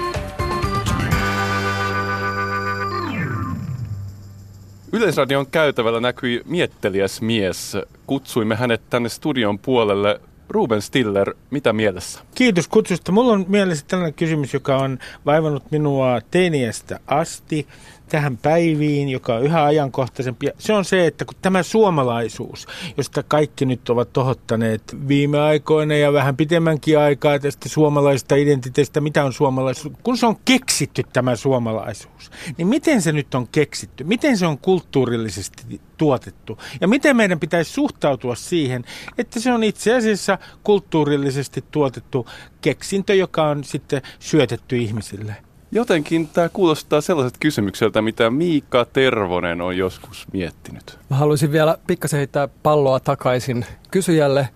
Yleisradion 4.94 5.48
käytävällä 5.48 6.00
näkyi 6.00 6.42
mietteliäs 6.46 7.22
mies. 7.22 7.78
Kutsuimme 8.08 8.56
hänet 8.56 8.82
tänne 8.90 9.10
studion 9.10 9.60
puolelle. 9.60 10.22
Ruben 10.50 10.82
Stiller, 10.82 11.34
mitä 11.52 11.74
mielessä? 11.74 12.20
Kiitos 12.36 12.68
kutsusta. 12.68 13.12
Mulla 13.12 13.34
on 13.34 13.46
mielessä 13.48 13.86
tällainen 13.88 14.14
kysymys, 14.14 14.54
joka 14.54 14.78
on 14.78 15.00
vaivannut 15.26 15.72
minua 15.72 16.22
teiniästä 16.32 17.00
asti 17.08 17.68
tähän 18.10 18.38
päiviin, 18.38 19.10
joka 19.10 19.36
on 19.36 19.44
yhä 19.44 19.64
ajankohtaisempi. 19.64 20.50
Se 20.58 20.74
on 20.74 20.86
se, 20.86 21.08
että 21.08 21.26
kun 21.26 21.36
tämä 21.42 21.64
suomalaisuus, 21.64 22.68
josta 22.98 23.24
kaikki 23.24 23.66
nyt 23.66 23.90
ovat 23.90 24.14
tohottaneet 24.14 24.98
viime 25.08 25.40
aikoina 25.40 25.96
ja 25.96 26.14
vähän 26.14 26.38
pitemmänkin 26.38 27.00
aikaa 27.00 27.40
tästä 27.40 27.70
suomalaisesta 27.70 28.36
identiteetistä, 28.36 29.02
mitä 29.02 29.26
on 29.26 29.34
suomalaisuus, 29.34 29.94
kun 30.04 30.18
se 30.18 30.26
on 30.26 30.36
keksitty 30.46 31.04
tämä 31.14 31.36
suomalaisuus, 31.36 32.32
niin 32.58 32.68
miten 32.68 33.02
se 33.02 33.12
nyt 33.12 33.36
on 33.36 33.48
keksitty? 33.48 34.04
Miten 34.04 34.38
se 34.38 34.46
on 34.46 34.58
kulttuurillisesti 34.58 35.82
tuotettu? 35.98 36.58
Ja 36.82 36.88
miten 36.88 37.16
meidän 37.16 37.40
pitäisi 37.40 37.72
suhtautua 37.72 38.36
siihen, 38.36 38.84
että 39.18 39.40
se 39.40 39.52
on 39.54 39.64
itse 39.64 39.96
asiassa 39.96 40.38
kulttuurillisesti 40.64 41.64
tuotettu 41.72 42.28
keksintö, 42.62 43.16
joka 43.16 43.44
on 43.44 43.64
sitten 43.64 44.02
syötetty 44.20 44.78
ihmisille? 44.78 45.45
Jotenkin 45.72 46.28
tämä 46.28 46.50
kuulostaa 46.50 47.02
sellaiset 47.02 47.38
kysymykseltä, 47.40 48.02
mitä 48.02 48.30
Miikka 48.30 48.86
Tervonen 48.86 49.62
on 49.62 49.78
joskus 49.78 50.28
miettinyt. 50.34 51.00
Mä 51.10 51.16
haluaisin 51.18 51.52
vielä 51.52 51.78
pikkasen 51.88 52.18
heittää 52.18 52.48
palloa 52.64 53.00
takaisin 53.00 53.66
kysyjälle. 53.92 54.50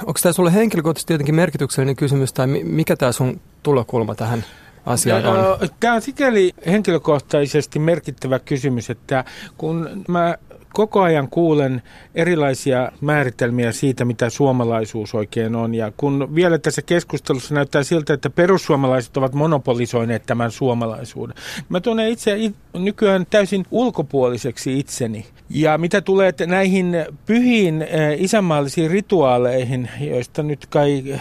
Onko 0.00 0.20
tämä 0.22 0.32
sulle 0.32 0.54
henkilökohtaisesti 0.54 1.12
jotenkin 1.12 1.34
merkityksellinen 1.34 1.96
kysymys 1.96 2.32
tai 2.32 2.46
mikä 2.46 2.96
tämä 2.96 3.12
sun 3.12 3.40
tulokulma 3.62 4.14
tähän 4.14 4.44
asiaan 4.86 5.26
on? 5.26 5.36
Tämä 5.80 5.94
on 5.94 6.02
sikäli 6.02 6.52
henkilökohtaisesti 6.66 7.78
merkittävä 7.78 8.38
kysymys, 8.38 8.90
että 8.90 9.24
kun 9.58 10.04
mä 10.08 10.36
koko 10.76 11.02
ajan 11.02 11.28
kuulen 11.28 11.82
erilaisia 12.14 12.92
määritelmiä 13.00 13.72
siitä, 13.72 14.04
mitä 14.04 14.30
suomalaisuus 14.30 15.14
oikein 15.14 15.56
on. 15.56 15.74
Ja 15.74 15.92
kun 15.96 16.34
vielä 16.34 16.58
tässä 16.58 16.82
keskustelussa 16.82 17.54
näyttää 17.54 17.82
siltä, 17.82 18.14
että 18.14 18.30
perussuomalaiset 18.30 19.16
ovat 19.16 19.34
monopolisoineet 19.34 20.26
tämän 20.26 20.50
suomalaisuuden. 20.50 21.36
Mä 21.68 21.80
tunnen 21.80 22.08
itse 22.08 22.36
nykyään 22.78 23.26
täysin 23.30 23.64
ulkopuoliseksi 23.70 24.78
itseni. 24.78 25.26
Ja 25.50 25.78
mitä 25.78 26.00
tulee 26.00 26.32
näihin 26.46 27.06
pyhiin 27.26 27.82
äh, 27.82 27.88
isänmaallisiin 28.18 28.90
rituaaleihin, 28.90 29.88
joista 30.00 30.42
nyt 30.42 30.66
kai 30.66 31.02
äh, 31.12 31.20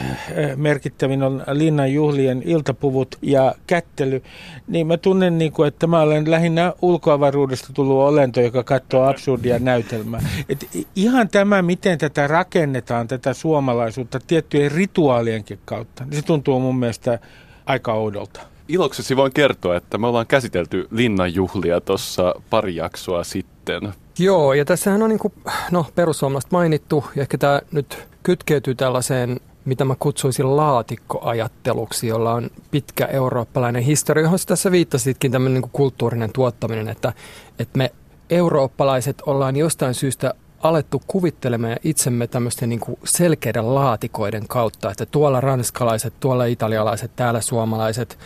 merkittävin 0.55 1.23
on 1.23 1.43
linnan 1.51 1.93
juhlien 1.93 2.41
iltapuvut 2.45 3.15
ja 3.21 3.55
kättely, 3.67 4.23
niin 4.67 4.87
mä 4.87 4.97
tunnen, 4.97 5.37
niin 5.37 5.51
kuin, 5.51 5.67
että 5.67 5.87
mä 5.87 6.01
olen 6.01 6.31
lähinnä 6.31 6.73
ulkoavaruudesta 6.81 7.73
tullut 7.73 7.97
olento, 7.97 8.41
joka 8.41 8.63
katsoo 8.63 9.09
absurdia 9.09 9.59
näytelmää. 9.59 10.21
Et 10.49 10.67
ihan 10.95 11.29
tämä, 11.29 11.61
miten 11.61 11.97
tätä 11.97 12.27
rakennetaan, 12.27 13.07
tätä 13.07 13.33
suomalaisuutta 13.33 14.19
tiettyjen 14.27 14.71
rituaalienkin 14.71 15.59
kautta, 15.65 16.05
niin 16.05 16.15
se 16.15 16.21
tuntuu 16.21 16.59
mun 16.59 16.79
mielestä 16.79 17.19
aika 17.65 17.93
oudolta. 17.93 18.54
Iloksesi 18.67 19.15
voin 19.15 19.33
kertoa, 19.33 19.75
että 19.75 19.97
me 19.97 20.07
ollaan 20.07 20.27
käsitelty 20.27 20.87
linnanjuhlia 20.91 21.81
tuossa 21.81 22.35
pari 22.49 22.75
jaksoa 22.75 23.23
sitten. 23.23 23.93
Joo, 24.19 24.53
ja 24.53 24.65
tässähän 24.65 25.03
on 25.03 25.09
niin 25.09 25.19
kuin, 25.19 25.33
no, 25.71 25.85
perussuomalaiset 25.95 26.51
mainittu, 26.51 27.05
ja 27.15 27.21
ehkä 27.21 27.37
tämä 27.37 27.61
nyt 27.71 28.07
kytkeytyy 28.23 28.75
tällaiseen, 28.75 29.39
mitä 29.65 29.85
mä 29.85 29.95
kutsuisin 29.99 30.57
laatikkoajatteluksi, 30.57 32.07
jolla 32.07 32.33
on 32.33 32.49
pitkä 32.71 33.05
eurooppalainen 33.05 33.83
historia, 33.83 34.23
johon 34.23 34.39
tässä 34.45 34.71
viittasitkin 34.71 35.31
tämmöinen 35.31 35.53
niin 35.53 35.61
kuin 35.61 35.71
kulttuurinen 35.71 36.31
tuottaminen, 36.33 36.89
että, 36.89 37.13
että 37.59 37.77
me 37.77 37.91
eurooppalaiset 38.29 39.23
ollaan 39.25 39.55
jostain 39.55 39.93
syystä 39.93 40.33
alettu 40.63 41.01
kuvittelemaan 41.07 41.77
itsemme 41.83 42.27
tämmöisten 42.27 42.69
niin 42.69 42.79
kuin 42.79 42.99
selkeiden 43.03 43.75
laatikoiden 43.75 44.47
kautta, 44.47 44.91
että 44.91 45.05
tuolla 45.05 45.41
ranskalaiset, 45.41 46.13
tuolla 46.19 46.45
italialaiset, 46.45 47.11
täällä 47.15 47.41
suomalaiset. 47.41 48.17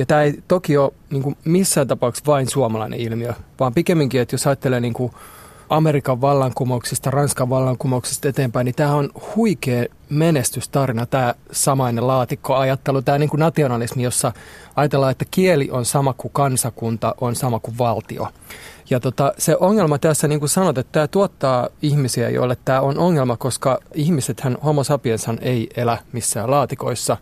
Ja 0.00 0.06
tämä 0.06 0.22
ei 0.22 0.42
toki 0.48 0.76
ole 0.76 0.92
niin 1.10 1.22
kuin 1.22 1.36
missään 1.44 1.88
tapauksessa 1.88 2.32
vain 2.32 2.48
suomalainen 2.50 3.00
ilmiö, 3.00 3.32
vaan 3.60 3.74
pikemminkin, 3.74 4.20
että 4.20 4.34
jos 4.34 4.46
ajattelee 4.46 4.80
niin 4.80 4.92
kuin 4.92 5.12
Amerikan 5.68 6.20
vallankumouksista, 6.20 7.10
Ranskan 7.10 7.50
vallankumouksista 7.50 8.28
eteenpäin, 8.28 8.64
niin 8.64 8.74
tämä 8.74 8.94
on 8.94 9.10
huikea 9.36 9.84
menestystarina, 10.10 11.06
tämä 11.06 11.34
samainen 11.52 12.06
laatikkoajattelu, 12.06 13.02
tämä 13.02 13.18
niin 13.18 13.30
kuin 13.30 13.40
nationalismi, 13.40 14.02
jossa 14.02 14.32
ajatellaan, 14.76 15.12
että 15.12 15.24
kieli 15.30 15.70
on 15.70 15.84
sama 15.84 16.12
kuin 16.12 16.32
kansakunta, 16.32 17.14
on 17.20 17.36
sama 17.36 17.58
kuin 17.58 17.78
valtio. 17.78 18.28
Ja 18.90 19.00
tota, 19.00 19.32
se 19.38 19.56
ongelma 19.60 19.98
tässä, 19.98 20.28
niin 20.28 20.40
kuin 20.40 20.50
sanot, 20.50 20.78
että 20.78 20.92
tämä 20.92 21.08
tuottaa 21.08 21.68
ihmisiä, 21.82 22.30
joille 22.30 22.56
tämä 22.64 22.80
on 22.80 22.98
ongelma, 22.98 23.36
koska 23.36 23.78
ihmisethän, 23.94 24.56
homo 24.64 24.84
sapienshan 24.84 25.38
ei 25.42 25.68
elä 25.76 25.98
missään 26.12 26.50
laatikoissa. 26.50 27.16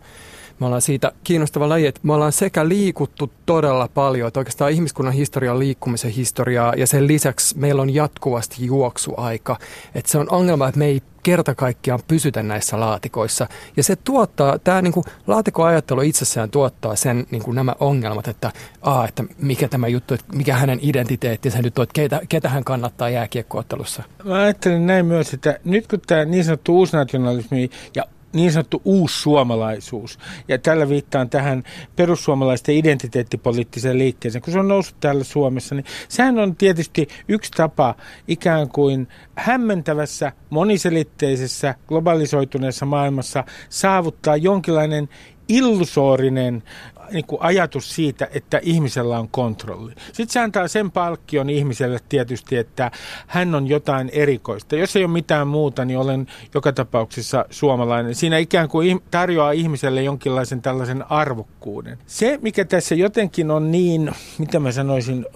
Me 0.60 0.66
ollaan 0.66 0.82
siitä 0.82 1.12
kiinnostava 1.24 1.68
laji, 1.68 1.86
että 1.86 2.00
me 2.02 2.14
ollaan 2.14 2.32
sekä 2.32 2.68
liikuttu 2.68 3.32
todella 3.46 3.88
paljon, 3.94 4.28
että 4.28 4.40
oikeastaan 4.40 4.70
ihmiskunnan 4.70 5.14
historia 5.14 5.52
on 5.52 5.58
liikkumisen 5.58 6.10
historiaa 6.10 6.74
ja 6.76 6.86
sen 6.86 7.06
lisäksi 7.06 7.58
meillä 7.58 7.82
on 7.82 7.94
jatkuvasti 7.94 8.66
juoksuaika. 8.66 9.56
Että 9.94 10.10
se 10.10 10.18
on 10.18 10.26
ongelma, 10.30 10.68
että 10.68 10.78
me 10.78 10.86
ei 10.86 11.02
kerta 11.22 11.54
kaikkiaan 11.54 12.00
pysytä 12.08 12.42
näissä 12.42 12.80
laatikoissa. 12.80 13.46
Ja 13.76 13.82
se 13.82 13.96
tuottaa, 13.96 14.58
tämä 14.58 14.82
niin 14.82 14.92
kuin, 14.92 15.04
laatikoajattelu 15.26 16.00
itsessään 16.00 16.50
tuottaa 16.50 16.96
sen 16.96 17.26
niin 17.30 17.42
kuin 17.42 17.54
nämä 17.54 17.74
ongelmat, 17.80 18.28
että, 18.28 18.52
aa, 18.82 19.08
että 19.08 19.24
mikä 19.38 19.68
tämä 19.68 19.88
juttu, 19.88 20.14
että 20.14 20.36
mikä 20.36 20.54
hänen 20.54 20.78
identiteettinsä 20.82 21.62
nyt 21.62 21.78
on, 21.78 21.82
että 21.82 21.92
ketä, 21.92 22.20
ketä 22.28 22.48
hän 22.48 22.64
kannattaa 22.64 23.08
jääkiekkoottelussa. 23.08 24.02
Mä 24.24 24.34
ajattelen 24.34 24.86
näin 24.86 25.06
myös, 25.06 25.34
että 25.34 25.58
nyt 25.64 25.86
kun 25.86 26.00
tämä 26.06 26.24
niin 26.24 26.44
sanottu 26.44 26.78
uusnationalismi 26.78 27.70
ja 27.96 28.04
niin 28.32 28.52
sanottu 28.52 28.82
uussuomalaisuus. 28.84 30.18
Ja 30.48 30.58
tällä 30.58 30.88
viittaan 30.88 31.30
tähän 31.30 31.62
perussuomalaisten 31.96 32.74
identiteettipoliittiseen 32.74 33.98
liikkeeseen. 33.98 34.42
Kun 34.42 34.52
se 34.52 34.58
on 34.58 34.68
noussut 34.68 35.00
täällä 35.00 35.24
Suomessa, 35.24 35.74
niin 35.74 35.84
sehän 36.08 36.38
on 36.38 36.56
tietysti 36.56 37.08
yksi 37.28 37.50
tapa 37.56 37.94
ikään 38.28 38.68
kuin 38.68 39.08
hämmentävässä, 39.34 40.32
moniselitteisessä, 40.50 41.74
globalisoituneessa 41.88 42.86
maailmassa 42.86 43.44
saavuttaa 43.68 44.36
jonkinlainen 44.36 45.08
illusoorinen 45.48 46.62
niin 47.12 47.24
kuin 47.26 47.42
ajatus 47.42 47.94
siitä, 47.94 48.28
että 48.34 48.60
ihmisellä 48.62 49.18
on 49.18 49.28
kontrolli. 49.28 49.92
Sitten 50.06 50.28
se 50.28 50.40
antaa 50.40 50.68
sen 50.68 50.90
palkkion 50.90 51.50
ihmiselle 51.50 51.98
tietysti, 52.08 52.56
että 52.56 52.90
hän 53.26 53.54
on 53.54 53.66
jotain 53.66 54.10
erikoista. 54.12 54.76
Jos 54.76 54.96
ei 54.96 55.04
ole 55.04 55.12
mitään 55.12 55.48
muuta, 55.48 55.84
niin 55.84 55.98
olen 55.98 56.26
joka 56.54 56.72
tapauksessa 56.72 57.44
suomalainen. 57.50 58.14
Siinä 58.14 58.38
ikään 58.38 58.68
kuin 58.68 59.00
tarjoaa 59.10 59.52
ihmiselle 59.52 60.02
jonkinlaisen 60.02 60.62
tällaisen 60.62 61.10
arvokkuuden. 61.10 61.98
Se, 62.06 62.38
mikä 62.42 62.64
tässä 62.64 62.94
jotenkin 62.94 63.50
on 63.50 63.70
niin, 63.70 64.10
mitä 64.38 64.60
mä 64.60 64.72
sanoisin, 64.72 65.26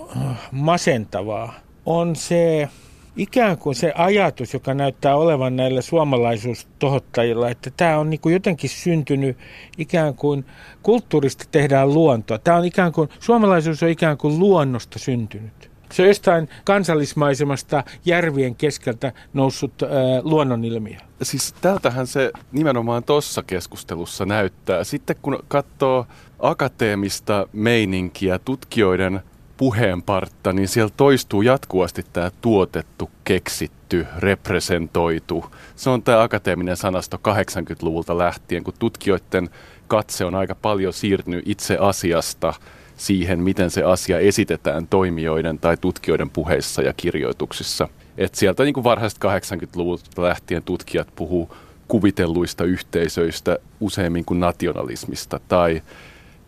masentavaa, 0.53 1.55
on 1.87 2.17
se 2.17 2.69
ikään 3.17 3.59
kuin 3.59 3.75
se 3.75 3.93
ajatus, 3.97 4.55
joka 4.55 4.75
näyttää 4.75 5.17
olevan 5.17 5.57
näillä 5.57 5.83
suomalaisuustohottajilla, 5.83 7.51
että 7.51 7.71
tämä 7.77 7.99
on 7.99 8.11
niin 8.11 8.21
kuin 8.21 8.33
jotenkin 8.33 8.71
syntynyt 8.71 9.39
ikään 9.79 10.15
kuin 10.15 10.45
kulttuurista 10.83 11.45
tehdään 11.51 11.95
luontoa. 11.95 12.39
Tämä 12.39 12.57
on 12.57 12.65
ikään 12.65 12.93
kuin, 12.93 13.09
suomalaisuus 13.21 13.83
on 13.83 13.89
ikään 13.89 14.19
kuin 14.19 14.39
luonnosta 14.39 14.99
syntynyt. 14.99 15.73
Se 15.93 16.03
on 16.03 16.09
jostain 16.09 16.49
kansallismaisemasta 16.65 17.85
järvien 18.05 18.55
keskeltä 18.55 19.13
noussut 19.33 19.83
äh, 19.83 19.89
luonnonilmiö. 20.23 20.97
Siis 21.23 21.53
tältähän 21.53 22.07
se 22.07 22.31
nimenomaan 22.53 23.05
tuossa 23.05 23.43
keskustelussa 23.43 24.27
näyttää. 24.27 24.85
Sitten 24.85 25.17
kun 25.23 25.39
katsoo 25.49 26.07
akateemista 26.39 27.47
meininkiä, 27.53 28.39
tutkijoiden 28.39 29.21
puheenpartta, 29.63 30.53
niin 30.53 30.69
siellä 30.69 30.93
toistuu 30.97 31.43
jatkuvasti 31.43 32.05
tämä 32.13 32.31
tuotettu, 32.41 33.11
keksitty, 33.25 34.07
representoitu. 34.19 35.45
Se 35.77 35.91
on 35.91 36.03
tämä 36.03 36.23
akateeminen 36.23 36.77
sanasto 36.77 37.17
80-luvulta 37.17 38.19
lähtien, 38.19 38.65
kun 38.65 38.75
tutkijoiden 38.79 39.51
katse 39.89 40.25
on 40.25 40.35
aika 40.35 40.55
paljon 40.55 40.93
siirtynyt 40.93 41.43
itse 41.47 41.77
asiasta 41.81 42.55
siihen, 42.97 43.43
miten 43.43 43.71
se 43.71 43.83
asia 43.83 44.19
esitetään 44.19 44.87
toimijoiden 44.87 45.59
tai 45.59 45.77
tutkijoiden 45.77 46.31
puheissa 46.31 46.83
ja 46.83 46.93
kirjoituksissa. 46.93 47.89
Et 48.19 48.35
sieltä 48.35 48.65
niin 48.65 48.75
kuin 48.75 48.85
varhaisesta 48.85 49.39
80-luvulta 49.39 50.23
lähtien 50.23 50.63
tutkijat 50.63 51.09
puhuu 51.17 51.57
kuvitelluista 51.89 52.65
yhteisöistä 52.65 53.59
useimmin 53.81 54.25
kuin 54.25 54.41
nationalismista 54.41 55.41
tai 55.49 55.83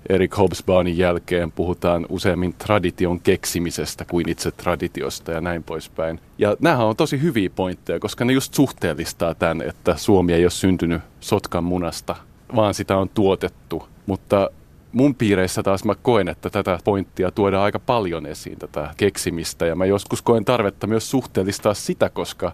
Erik 0.09 0.37
Hobsbawmin 0.37 0.99
jälkeen 0.99 1.53
puhutaan 1.53 2.07
useammin 2.09 2.55
tradition 2.55 3.21
keksimisestä 3.21 4.05
kuin 4.05 4.29
itse 4.29 4.51
traditiosta 4.51 5.33
ja 5.33 5.41
näin 5.41 5.63
poispäin. 5.63 6.21
Ja 6.39 6.57
nämä 6.61 6.85
on 6.85 6.97
tosi 6.97 7.23
hyviä 7.23 7.51
pointteja, 7.51 8.01
koska 8.01 8.25
ne 8.25 8.33
just 8.33 8.55
suhteellistaa 8.55 9.35
tämän, 9.35 9.63
että 9.63 9.97
Suomi 9.97 10.33
ei 10.33 10.45
ole 10.45 10.51
syntynyt 10.51 11.03
sotkan 11.21 11.65
munasta, 11.65 12.17
vaan 12.57 12.75
sitä 12.75 12.97
on 12.97 13.09
tuotettu. 13.09 13.89
Mutta 14.07 14.51
mun 14.93 15.15
piireissä 15.15 15.63
taas 15.63 15.85
mä 15.85 15.95
koen, 15.95 16.29
että 16.29 16.51
tätä 16.51 16.79
pointtia 16.85 17.31
tuodaan 17.31 17.65
aika 17.65 17.79
paljon 17.79 18.27
esiin, 18.27 18.59
tätä 18.59 18.95
keksimistä. 18.97 19.67
Ja 19.67 19.77
mä 19.77 19.87
joskus 19.87 20.23
koen 20.23 20.45
tarvetta 20.45 20.87
myös 20.87 21.11
suhteellistaa 21.11 21.75
sitä, 21.75 22.09
koska 22.09 22.53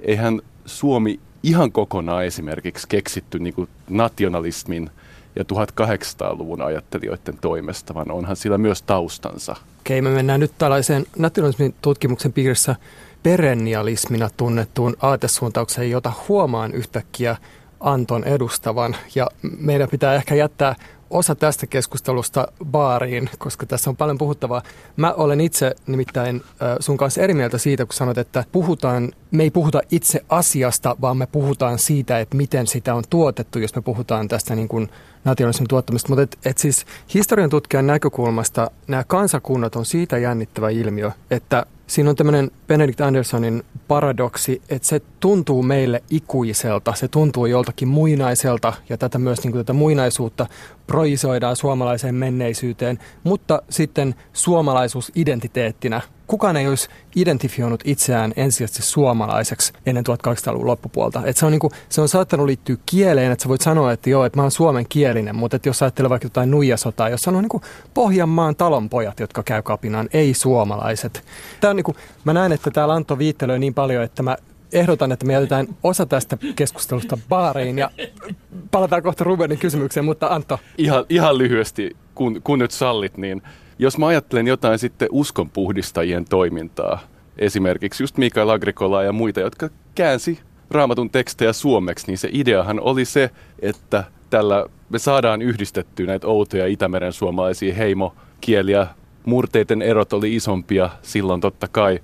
eihän 0.00 0.40
Suomi 0.64 1.20
ihan 1.42 1.72
kokonaan 1.72 2.24
esimerkiksi 2.24 2.88
keksitty 2.88 3.38
niin 3.38 3.68
nationalismin 3.90 4.90
ja 5.36 5.44
1800-luvun 5.44 6.62
ajattelijoiden 6.62 7.38
toimesta, 7.40 7.94
vaan 7.94 8.10
onhan 8.10 8.36
sillä 8.36 8.58
myös 8.58 8.82
taustansa. 8.82 9.56
Okei, 9.80 10.02
me 10.02 10.10
mennään 10.10 10.40
nyt 10.40 10.52
tällaiseen 10.58 11.06
nationalismin 11.18 11.74
tutkimuksen 11.82 12.32
piirissä 12.32 12.76
perennialismina 13.22 14.30
tunnettuun 14.36 14.96
aatesuuntaukseen, 15.02 15.90
jota 15.90 16.12
huomaan 16.28 16.74
yhtäkkiä 16.74 17.36
Anton 17.80 18.24
edustavan. 18.24 18.96
Ja 19.14 19.26
meidän 19.58 19.88
pitää 19.88 20.14
ehkä 20.14 20.34
jättää 20.34 20.74
osa 21.10 21.34
tästä 21.34 21.66
keskustelusta 21.66 22.48
baariin, 22.64 23.30
koska 23.38 23.66
tässä 23.66 23.90
on 23.90 23.96
paljon 23.96 24.18
puhuttavaa. 24.18 24.62
Mä 24.96 25.12
olen 25.12 25.40
itse 25.40 25.74
nimittäin 25.86 26.42
sun 26.80 26.96
kanssa 26.96 27.22
eri 27.22 27.34
mieltä 27.34 27.58
siitä, 27.58 27.86
kun 27.86 27.94
sanot, 27.94 28.18
että 28.18 28.44
puhutaan, 28.52 29.12
me 29.30 29.42
ei 29.42 29.50
puhuta 29.50 29.80
itse 29.90 30.24
asiasta, 30.28 30.96
vaan 31.00 31.16
me 31.16 31.26
puhutaan 31.26 31.78
siitä, 31.78 32.18
että 32.18 32.36
miten 32.36 32.66
sitä 32.66 32.94
on 32.94 33.04
tuotettu, 33.10 33.58
jos 33.58 33.74
me 33.74 33.82
puhutaan 33.82 34.28
tästä 34.28 34.54
niin 34.54 34.68
kuin 34.68 34.88
nationalismin 35.24 35.68
tuottamista. 35.68 36.08
Mutta 36.08 36.22
et, 36.22 36.38
et 36.44 36.58
siis 36.58 36.86
historian 37.14 37.50
tutkijan 37.50 37.86
näkökulmasta 37.86 38.70
nämä 38.86 39.04
kansakunnat 39.04 39.76
on 39.76 39.86
siitä 39.86 40.18
jännittävä 40.18 40.70
ilmiö, 40.70 41.10
että 41.30 41.66
Siinä 41.86 42.10
on 42.10 42.16
tämmöinen 42.16 42.50
Benedict 42.66 43.00
Andersonin 43.00 43.62
paradoksi, 43.88 44.62
että 44.68 44.88
se 44.88 45.00
tuntuu 45.20 45.62
meille 45.62 46.02
ikuiselta, 46.10 46.94
se 46.94 47.08
tuntuu 47.08 47.46
joltakin 47.46 47.88
muinaiselta 47.88 48.72
ja 48.88 48.98
tätä 48.98 49.18
myös 49.18 49.42
niin 49.42 49.52
kuin 49.52 49.64
tätä 49.64 49.72
muinaisuutta 49.72 50.46
projisoidaan 50.86 51.56
suomalaiseen 51.56 52.14
menneisyyteen, 52.14 52.98
mutta 53.24 53.62
sitten 53.70 54.14
suomalaisuus 54.32 55.12
identiteettinä 55.14 56.00
kukaan 56.26 56.56
ei 56.56 56.68
olisi 56.68 56.88
identifioinut 57.16 57.80
itseään 57.84 58.32
ensisijaisesti 58.36 58.82
suomalaiseksi 58.82 59.72
ennen 59.86 60.04
1800-luvun 60.06 60.66
loppupuolta. 60.66 61.22
Et 61.24 61.36
se, 61.36 61.46
on 61.46 61.52
niinku, 61.52 61.70
se 61.88 62.00
on 62.00 62.08
saattanut 62.08 62.46
liittyä 62.46 62.76
kieleen, 62.86 63.32
että 63.32 63.42
sä 63.42 63.48
voit 63.48 63.60
sanoa, 63.60 63.92
että 63.92 64.10
joo, 64.10 64.24
että 64.24 64.38
mä 64.38 64.42
oon 64.42 64.50
suomen 64.50 64.86
kielinen, 64.88 65.36
mutta 65.36 65.58
jos 65.66 65.82
ajattelee 65.82 66.10
vaikka 66.10 66.26
jotain 66.26 66.50
nuijasotaa, 66.50 67.08
jos 67.08 67.28
on 67.28 67.34
niinku 67.34 67.60
Pohjanmaan 67.94 68.56
talonpojat, 68.56 69.20
jotka 69.20 69.42
käy 69.42 69.62
kapinaan, 69.62 70.08
ei 70.12 70.34
suomalaiset. 70.34 71.24
Tää 71.60 71.70
on 71.70 71.76
niinku, 71.76 71.96
mä 72.24 72.32
näen, 72.32 72.52
että 72.52 72.70
täällä 72.70 72.94
Antto 72.94 73.18
viittelee 73.18 73.58
niin 73.58 73.74
paljon, 73.74 74.04
että 74.04 74.22
mä 74.22 74.36
ehdotan, 74.72 75.12
että 75.12 75.26
me 75.26 75.32
jätetään 75.32 75.66
osa 75.82 76.06
tästä 76.06 76.38
keskustelusta 76.56 77.18
baariin 77.28 77.78
ja 77.78 77.90
palataan 78.70 79.02
kohta 79.02 79.24
Rubenin 79.24 79.58
kysymykseen, 79.58 80.04
mutta 80.04 80.26
Antto. 80.26 80.58
Ihan, 80.78 81.04
ihan 81.08 81.38
lyhyesti, 81.38 81.96
kun, 82.14 82.42
kun 82.42 82.58
nyt 82.58 82.70
sallit, 82.70 83.16
niin 83.16 83.42
jos 83.78 83.98
mä 83.98 84.06
ajattelen 84.06 84.46
jotain 84.46 84.78
sitten 84.78 85.08
uskonpuhdistajien 85.10 86.24
toimintaa, 86.24 86.98
esimerkiksi 87.38 88.02
just 88.02 88.16
Mikael 88.16 88.48
Agrikolaa 88.48 89.02
ja 89.02 89.12
muita, 89.12 89.40
jotka 89.40 89.68
käänsi 89.94 90.38
raamatun 90.70 91.10
tekstejä 91.10 91.52
suomeksi, 91.52 92.06
niin 92.06 92.18
se 92.18 92.28
ideahan 92.32 92.80
oli 92.80 93.04
se, 93.04 93.30
että 93.62 94.04
tällä 94.30 94.66
me 94.88 94.98
saadaan 94.98 95.42
yhdistettyä 95.42 96.06
näitä 96.06 96.26
outoja 96.26 96.66
Itämeren 96.66 97.12
suomalaisia 97.12 97.74
heimokieliä. 97.74 98.86
Murteiden 99.24 99.82
erot 99.82 100.12
oli 100.12 100.34
isompia 100.34 100.90
silloin 101.02 101.40
totta 101.40 101.68
kai, 101.68 102.00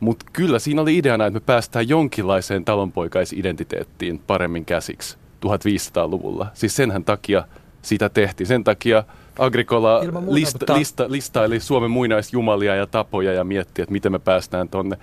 mutta 0.00 0.26
kyllä 0.32 0.58
siinä 0.58 0.82
oli 0.82 0.96
ideana, 0.96 1.26
että 1.26 1.36
me 1.36 1.44
päästään 1.46 1.88
jonkinlaiseen 1.88 2.64
talonpoikaisidentiteettiin 2.64 4.20
paremmin 4.26 4.64
käsiksi 4.64 5.16
1500-luvulla. 5.46 6.46
Siis 6.54 6.76
senhän 6.76 7.04
takia 7.04 7.44
sitä 7.82 8.08
tehtiin. 8.08 8.46
Sen 8.46 8.64
takia 8.64 9.04
Agricola 9.38 10.00
lista, 10.28 10.74
lista, 10.74 11.10
listaili 11.10 11.60
Suomen 11.60 11.90
muinaisjumalia 11.90 12.74
ja 12.74 12.86
tapoja 12.86 13.32
ja 13.32 13.44
mietti, 13.44 13.82
että 13.82 13.92
miten 13.92 14.12
me 14.12 14.18
päästään 14.18 14.68
tonne. 14.68 14.98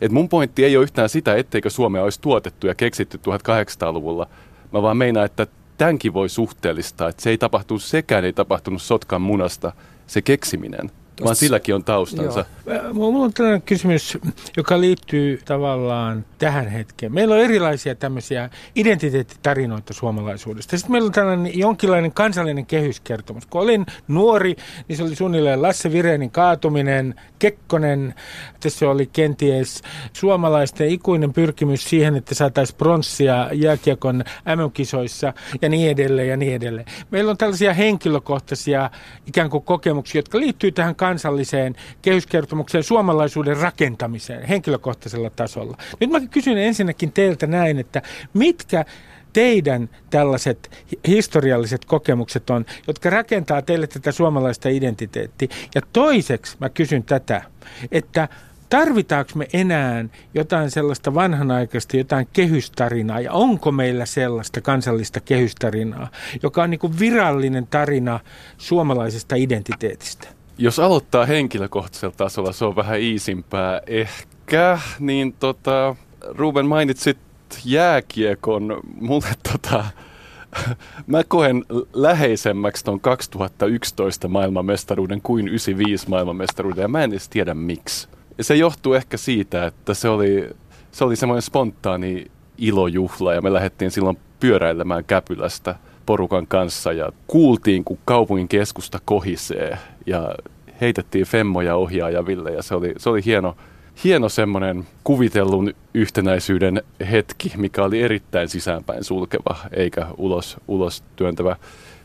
Et 0.00 0.12
mun 0.12 0.28
pointti 0.28 0.64
ei 0.64 0.76
ole 0.76 0.82
yhtään 0.82 1.08
sitä, 1.08 1.36
etteikö 1.36 1.70
Suomea 1.70 2.04
olisi 2.04 2.20
tuotettu 2.20 2.66
ja 2.66 2.74
keksitty 2.74 3.18
1800-luvulla. 3.18 4.26
Mä 4.72 4.82
vaan 4.82 4.96
meinaan, 4.96 5.26
että 5.26 5.46
tämänkin 5.78 6.14
voi 6.14 6.28
suhteellistaa, 6.28 7.08
että 7.08 7.22
se 7.22 7.30
ei 7.30 7.38
tapahtunut, 7.38 7.82
sekään 7.82 8.24
ei 8.24 8.32
tapahtunut 8.32 8.82
sotkan 8.82 9.22
munasta, 9.22 9.72
se 10.06 10.22
keksiminen 10.22 10.90
vaan 11.24 11.36
silläkin 11.36 11.74
on 11.74 11.84
taustansa. 11.84 12.44
Joo. 12.66 12.94
Mulla 12.94 13.24
on 13.24 13.32
tällainen 13.32 13.62
kysymys, 13.62 14.18
joka 14.56 14.80
liittyy 14.80 15.40
tavallaan 15.44 16.24
tähän 16.38 16.68
hetkeen. 16.68 17.14
Meillä 17.14 17.34
on 17.34 17.40
erilaisia 17.40 17.94
tämmöisiä 17.94 18.50
identiteettitarinoita 18.76 19.94
suomalaisuudesta. 19.94 20.78
Sitten 20.78 20.92
meillä 20.92 21.06
on 21.06 21.12
tällainen 21.12 21.58
jonkinlainen 21.58 22.12
kansallinen 22.12 22.66
kehyskertomus. 22.66 23.46
Kun 23.46 23.60
olin 23.60 23.86
nuori, 24.08 24.56
niin 24.88 24.96
se 24.96 25.02
oli 25.02 25.16
suunnilleen 25.16 25.62
Lasse 25.62 25.92
Virenin 25.92 26.30
kaatuminen, 26.30 27.14
Kekkonen, 27.38 28.14
tässä 28.60 28.90
oli 28.90 29.06
kenties 29.06 29.82
suomalaisten 30.12 30.88
ikuinen 30.88 31.32
pyrkimys 31.32 31.84
siihen, 31.84 32.16
että 32.16 32.34
saataisiin 32.34 32.76
pronssia 32.76 33.50
jääkiekon 33.52 34.24
MM-kisoissa 34.56 35.32
ja 35.62 35.68
niin 35.68 35.90
edelleen 35.90 36.28
ja 36.28 36.36
niin 36.36 36.54
edelleen. 36.54 36.86
Meillä 37.10 37.30
on 37.30 37.36
tällaisia 37.36 37.74
henkilökohtaisia 37.74 38.90
ikään 39.26 39.50
kuin 39.50 39.64
kokemuksia, 39.64 40.18
jotka 40.18 40.38
liittyy 40.38 40.72
tähän 40.72 40.94
kansalliseen 41.08 41.74
kehyskertomukseen 42.02 42.84
suomalaisuuden 42.84 43.56
rakentamiseen 43.56 44.42
henkilökohtaisella 44.42 45.30
tasolla. 45.30 45.76
Nyt 46.00 46.10
mä 46.10 46.20
kysyn 46.20 46.58
ensinnäkin 46.58 47.12
teiltä 47.12 47.46
näin, 47.46 47.78
että 47.78 48.02
mitkä 48.34 48.84
teidän 49.32 49.88
tällaiset 50.10 50.84
historialliset 51.06 51.84
kokemukset 51.84 52.50
on, 52.50 52.64
jotka 52.86 53.10
rakentaa 53.10 53.62
teille 53.62 53.86
tätä 53.86 54.12
suomalaista 54.12 54.68
identiteettiä. 54.68 55.48
Ja 55.74 55.80
toiseksi 55.92 56.56
mä 56.60 56.68
kysyn 56.68 57.04
tätä, 57.04 57.42
että 57.92 58.28
tarvitaanko 58.68 59.30
me 59.34 59.48
enää 59.52 60.04
jotain 60.34 60.70
sellaista 60.70 61.14
vanhanaikaista, 61.14 61.96
jotain 61.96 62.28
kehystarinaa, 62.32 63.20
ja 63.20 63.32
onko 63.32 63.72
meillä 63.72 64.06
sellaista 64.06 64.60
kansallista 64.60 65.20
kehystarinaa, 65.20 66.08
joka 66.42 66.62
on 66.62 66.70
niin 66.70 66.98
virallinen 66.98 67.66
tarina 67.66 68.20
suomalaisesta 68.58 69.36
identiteetistä? 69.36 70.37
Jos 70.60 70.78
aloittaa 70.78 71.26
henkilökohtaisella 71.26 72.14
tasolla, 72.16 72.52
se 72.52 72.64
on 72.64 72.76
vähän 72.76 73.00
iisimpää 73.00 73.80
ehkä, 73.86 74.78
niin 74.98 75.32
tota, 75.32 75.96
Ruben 76.28 76.66
mainitsit 76.66 77.18
jääkiekon. 77.64 78.80
Mulle 79.00 79.28
tota, 79.52 79.84
mä 81.06 81.24
koen 81.24 81.64
läheisemmäksi 81.92 82.84
ton 82.84 83.00
2011 83.00 84.28
maailmanmestaruuden 84.28 85.22
kuin 85.22 85.48
95 85.48 86.08
maailmanmestaruuden 86.08 86.82
ja 86.82 86.88
mä 86.88 87.04
en 87.04 87.10
edes 87.10 87.28
tiedä 87.28 87.54
miksi. 87.54 88.08
Se 88.40 88.56
johtuu 88.56 88.94
ehkä 88.94 89.16
siitä, 89.16 89.66
että 89.66 89.94
se 89.94 90.08
oli, 90.08 90.50
se 90.92 91.04
oli 91.04 91.16
semmoinen 91.16 91.42
spontaani 91.42 92.26
ilojuhla 92.58 93.34
ja 93.34 93.42
me 93.42 93.52
lähdettiin 93.52 93.90
silloin 93.90 94.18
pyöräilemään 94.40 95.04
Käpylästä– 95.04 95.74
porukan 96.08 96.46
kanssa 96.46 96.92
ja 96.92 97.12
kuultiin, 97.26 97.84
kun 97.84 97.98
kaupungin 98.04 98.48
keskusta 98.48 98.98
kohisee 99.04 99.78
ja 100.06 100.34
heitettiin 100.80 101.26
femmoja 101.26 101.76
ohjaajaville 101.76 102.50
ja 102.50 102.62
se 102.62 102.74
oli, 102.74 102.94
se 102.96 103.10
oli 103.10 103.24
hieno, 103.24 103.56
hieno 104.04 104.28
semmoinen 104.28 104.86
kuvitellun 105.04 105.74
yhtenäisyyden 105.94 106.82
hetki, 107.10 107.52
mikä 107.56 107.84
oli 107.84 108.02
erittäin 108.02 108.48
sisäänpäin 108.48 109.04
sulkeva 109.04 109.56
eikä 109.72 110.06
ulos, 110.16 110.56
ulos 110.68 111.02
työntävä. 111.16 111.56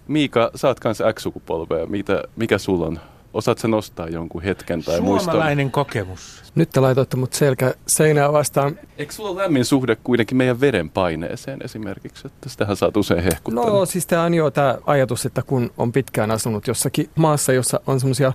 Miika, 0.07 0.51
sä 0.55 0.67
oot 0.67 0.79
kanssa 0.79 1.13
X-sukupolvea. 1.13 1.85
Mitä, 1.85 2.23
mikä 2.35 2.57
sulla 2.57 2.85
on 2.87 2.99
Osaat 3.33 3.57
sä 3.57 3.67
nostaa 3.67 4.07
jonkun 4.07 4.41
hetken 4.41 4.83
tai 4.83 5.01
muiston? 5.01 5.31
Suomalainen 5.33 5.71
kokemus. 5.71 6.43
Nyt 6.55 6.69
te 6.69 6.79
laitoitte 6.79 7.17
mut 7.17 7.33
selkä 7.33 7.73
seinää 7.87 8.33
vastaan. 8.33 8.79
Eikö 8.97 9.13
sulla 9.13 9.29
ole 9.29 9.41
lämmin 9.41 9.65
suhde 9.65 9.95
kuitenkin 9.95 10.37
meidän 10.37 10.59
verenpaineeseen 10.59 11.59
esimerkiksi? 11.63 12.27
Että 12.27 12.49
sitähän 12.49 12.75
saat 12.75 12.97
usein 12.97 13.23
hehkuttaa. 13.23 13.65
No 13.65 13.85
siis 13.85 14.05
tämä 14.05 14.23
on 14.23 14.33
jo 14.33 14.51
tämä 14.51 14.77
ajatus, 14.85 15.25
että 15.25 15.41
kun 15.41 15.71
on 15.77 15.91
pitkään 15.91 16.31
asunut 16.31 16.67
jossakin 16.67 17.09
maassa, 17.15 17.53
jossa 17.53 17.79
on 17.87 17.99
semmoisia 17.99 18.33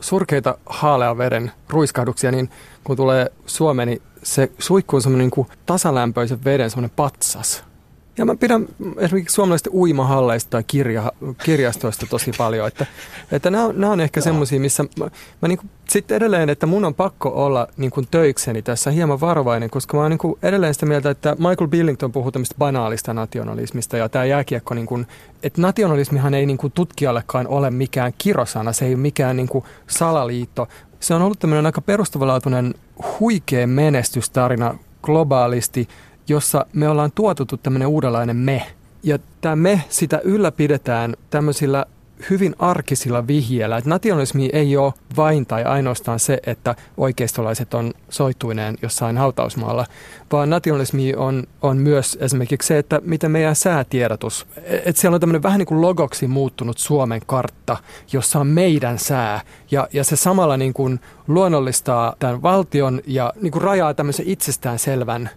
surkeita 0.00 0.58
haalean 0.66 1.18
veren 1.18 1.52
ruiskahduksia, 1.68 2.30
niin 2.30 2.50
kun 2.84 2.96
tulee 2.96 3.32
Suomeen, 3.46 3.88
niin 3.88 4.02
se 4.22 4.52
suikkuu 4.58 5.00
semmoinen 5.00 5.30
niin 5.36 5.46
tasalämpöisen 5.66 6.44
veden 6.44 6.70
semmoinen 6.70 6.96
patsas. 6.96 7.69
Ja 8.18 8.24
mä 8.24 8.36
pidän 8.36 8.66
esimerkiksi 8.98 9.34
suomalaisista 9.34 9.70
uimahalleista 9.72 10.50
tai 10.50 10.64
kirja, 10.66 11.12
kirjastoista 11.44 12.06
tosi 12.10 12.30
paljon, 12.38 12.68
että, 12.68 12.86
että 13.32 13.50
nämä, 13.50 13.64
on, 13.64 13.80
nämä 13.80 13.92
on 13.92 14.00
ehkä 14.00 14.20
semmoisia, 14.20 14.60
missä 14.60 14.84
mä, 14.98 15.10
mä 15.42 15.48
niin 15.48 15.70
sitten 15.88 16.16
edelleen, 16.16 16.50
että 16.50 16.66
mun 16.66 16.84
on 16.84 16.94
pakko 16.94 17.28
olla 17.28 17.68
niin 17.76 17.90
kuin 17.90 18.08
töikseni 18.10 18.62
tässä 18.62 18.90
hieman 18.90 19.20
varovainen, 19.20 19.70
koska 19.70 19.96
mä 19.96 20.02
oon 20.02 20.10
niin 20.10 20.36
edelleen 20.42 20.74
sitä 20.74 20.86
mieltä, 20.86 21.10
että 21.10 21.36
Michael 21.38 21.68
Billington 21.68 22.12
puhuu 22.12 22.32
tämmöistä 22.32 22.54
banaalista 22.58 23.14
nationalismista 23.14 23.96
ja 23.96 24.08
tämä 24.08 24.24
jääkiekko, 24.24 24.74
niin 24.74 24.86
kuin, 24.86 25.06
että 25.42 25.60
nationalismihan 25.60 26.34
ei 26.34 26.46
niin 26.46 26.58
kuin 26.58 26.72
tutkijallekaan 26.72 27.46
ole 27.46 27.70
mikään 27.70 28.12
kirosana, 28.18 28.72
se 28.72 28.84
ei 28.84 28.94
ole 28.94 29.00
mikään 29.00 29.36
niin 29.36 29.48
kuin 29.48 29.64
salaliitto. 29.86 30.68
Se 31.00 31.14
on 31.14 31.22
ollut 31.22 31.38
tämmöinen 31.38 31.66
aika 31.66 31.80
perustavanlaatuinen 31.80 32.74
huikea 33.20 33.66
menestystarina 33.66 34.74
globaalisti– 35.02 35.88
jossa 36.30 36.66
me 36.72 36.88
ollaan 36.88 37.12
tuotettu 37.14 37.56
tämmöinen 37.56 37.88
uudenlainen 37.88 38.36
me. 38.36 38.66
Ja 39.02 39.18
tämä 39.40 39.56
me, 39.56 39.84
sitä 39.88 40.20
ylläpidetään 40.24 41.16
tämmöisillä 41.30 41.86
hyvin 42.30 42.54
arkisilla 42.58 43.26
vihjeillä, 43.26 43.76
että 43.76 43.90
nationalismi 43.90 44.50
ei 44.52 44.76
ole 44.76 44.92
vain 45.16 45.46
tai 45.46 45.64
ainoastaan 45.64 46.20
se, 46.20 46.38
että 46.46 46.74
oikeistolaiset 46.96 47.74
on 47.74 47.92
soittuineen 48.08 48.78
jossain 48.82 49.18
hautausmaalla, 49.18 49.86
vaan 50.32 50.50
nationalismi 50.50 51.14
on, 51.14 51.44
on 51.62 51.76
myös 51.76 52.18
esimerkiksi 52.20 52.66
se, 52.66 52.78
että 52.78 53.00
miten 53.04 53.30
meidän 53.30 53.56
säätiedotus, 53.56 54.46
että 54.84 55.00
siellä 55.00 55.14
on 55.14 55.20
tämmöinen 55.20 55.42
vähän 55.42 55.58
niin 55.58 55.66
kuin 55.66 55.80
logoksi 55.80 56.26
muuttunut 56.26 56.78
Suomen 56.78 57.20
kartta, 57.26 57.76
jossa 58.12 58.38
on 58.38 58.46
meidän 58.46 58.98
sää, 58.98 59.40
ja, 59.70 59.88
ja 59.92 60.04
se 60.04 60.16
samalla 60.16 60.56
niin 60.56 60.72
kuin 60.72 61.00
luonnollistaa 61.28 62.16
tämän 62.18 62.42
valtion 62.42 63.00
ja 63.06 63.32
niin 63.42 63.52
kuin 63.52 63.62
rajaa 63.62 63.94
tämmöisen 63.94 64.28
itsestään 64.28 64.78
selvän 64.78 65.30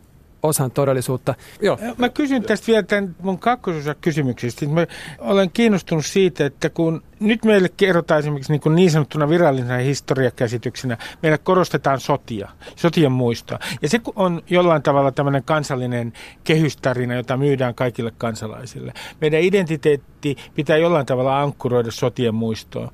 osan 0.43 0.71
todellisuutta. 0.71 1.35
Joo. 1.61 1.79
Mä 1.97 2.09
kysyn 2.09 2.43
tästä 2.43 2.67
vielä 2.67 2.83
tämän 2.83 3.15
mun 3.21 3.39
kakkososa 3.39 3.95
kysymyksistä. 3.95 4.65
Mä 4.65 4.85
olen 5.19 5.49
kiinnostunut 5.51 6.05
siitä, 6.05 6.45
että 6.45 6.69
kun 6.69 7.03
nyt 7.19 7.45
meille 7.45 7.69
kerrotaan 7.77 8.19
esimerkiksi 8.19 8.51
niin, 8.51 8.61
kuin 8.61 8.75
niin 8.75 8.91
sanottuna 8.91 9.29
virallisena 9.29 9.77
historiakäsityksenä, 9.77 10.97
meille 11.21 11.37
korostetaan 11.37 11.99
sotia, 11.99 12.49
sotien 12.75 13.11
muistoa. 13.11 13.59
Ja 13.81 13.89
se 13.89 14.01
on 14.15 14.41
jollain 14.49 14.81
tavalla 14.81 15.11
tämmöinen 15.11 15.43
kansallinen 15.43 16.13
kehystarina, 16.43 17.15
jota 17.15 17.37
myydään 17.37 17.75
kaikille 17.75 18.11
kansalaisille. 18.17 18.93
Meidän 19.21 19.41
identiteetti 19.41 20.37
pitää 20.55 20.77
jollain 20.77 21.05
tavalla 21.05 21.41
ankkuroida 21.41 21.91
sotien 21.91 22.35
muistoon. 22.35 22.91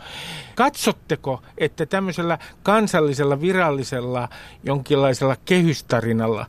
Katsotteko, 0.55 1.41
että 1.57 1.85
tämmöisellä 1.85 2.37
kansallisella, 2.63 3.41
virallisella, 3.41 4.29
jonkinlaisella 4.63 5.35
kehystarinalla 5.45 6.45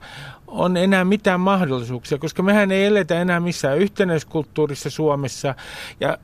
on 0.51 0.77
enää 0.77 1.05
mitään 1.05 1.41
mahdollisuuksia, 1.41 2.19
koska 2.19 2.43
mehän 2.43 2.73
ei 2.73 2.85
eletä 2.85 3.21
enää 3.21 3.41
missään 3.41 3.79
yhtenäiskulttuurissa 3.79 4.91
Suomessa. 4.91 5.55
Ja 6.01 6.19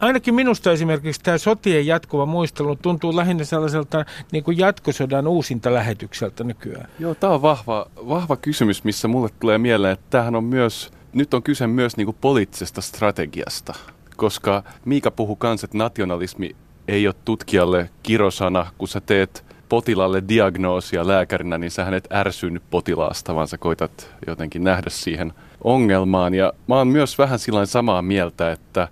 ainakin 0.00 0.34
minusta 0.34 0.72
esimerkiksi 0.72 1.20
tämä 1.20 1.38
sotien 1.38 1.86
jatkuva 1.86 2.26
muistelu 2.26 2.76
tuntuu 2.76 3.16
lähinnä 3.16 3.44
sellaiselta 3.44 4.04
niin 4.32 4.44
kuin 4.44 4.58
jatkosodan 4.58 5.26
uusinta 5.26 5.74
lähetykseltä 5.74 6.44
nykyään. 6.44 6.88
Joo, 6.98 7.14
tämä 7.14 7.32
on 7.32 7.42
vahva, 7.42 7.86
vahva 8.08 8.36
kysymys, 8.36 8.84
missä 8.84 9.08
mulle 9.08 9.28
tulee 9.40 9.58
mieleen, 9.58 9.92
että 9.92 10.06
tämähän 10.10 10.36
on 10.36 10.44
myös, 10.44 10.90
nyt 11.12 11.34
on 11.34 11.42
kyse 11.42 11.66
myös 11.66 11.96
niin 11.96 12.04
kuin 12.06 12.16
poliittisesta 12.20 12.80
strategiasta, 12.80 13.74
koska 14.16 14.62
Miika 14.84 15.10
puhuu 15.10 15.36
kanssa, 15.36 15.64
että 15.64 15.78
nationalismi 15.78 16.56
ei 16.88 17.06
ole 17.06 17.14
tutkijalle 17.24 17.90
kirosana, 18.02 18.66
kun 18.78 18.88
sä 18.88 19.00
teet 19.00 19.49
potilaalle 19.70 20.22
diagnoosia 20.28 21.06
lääkärinä, 21.06 21.58
niin 21.58 21.70
sä 21.70 21.84
hänet 21.84 22.08
ärsynyt 22.12 22.62
potilaasta, 22.70 23.34
vaan 23.34 23.48
sä 23.48 23.58
koitat 23.58 24.10
jotenkin 24.26 24.64
nähdä 24.64 24.90
siihen 24.90 25.32
ongelmaan. 25.64 26.34
Ja 26.34 26.52
mä 26.68 26.74
oon 26.74 26.88
myös 26.88 27.18
vähän 27.18 27.38
sillä 27.38 27.66
samaa 27.66 28.02
mieltä, 28.02 28.52
että 28.52 28.88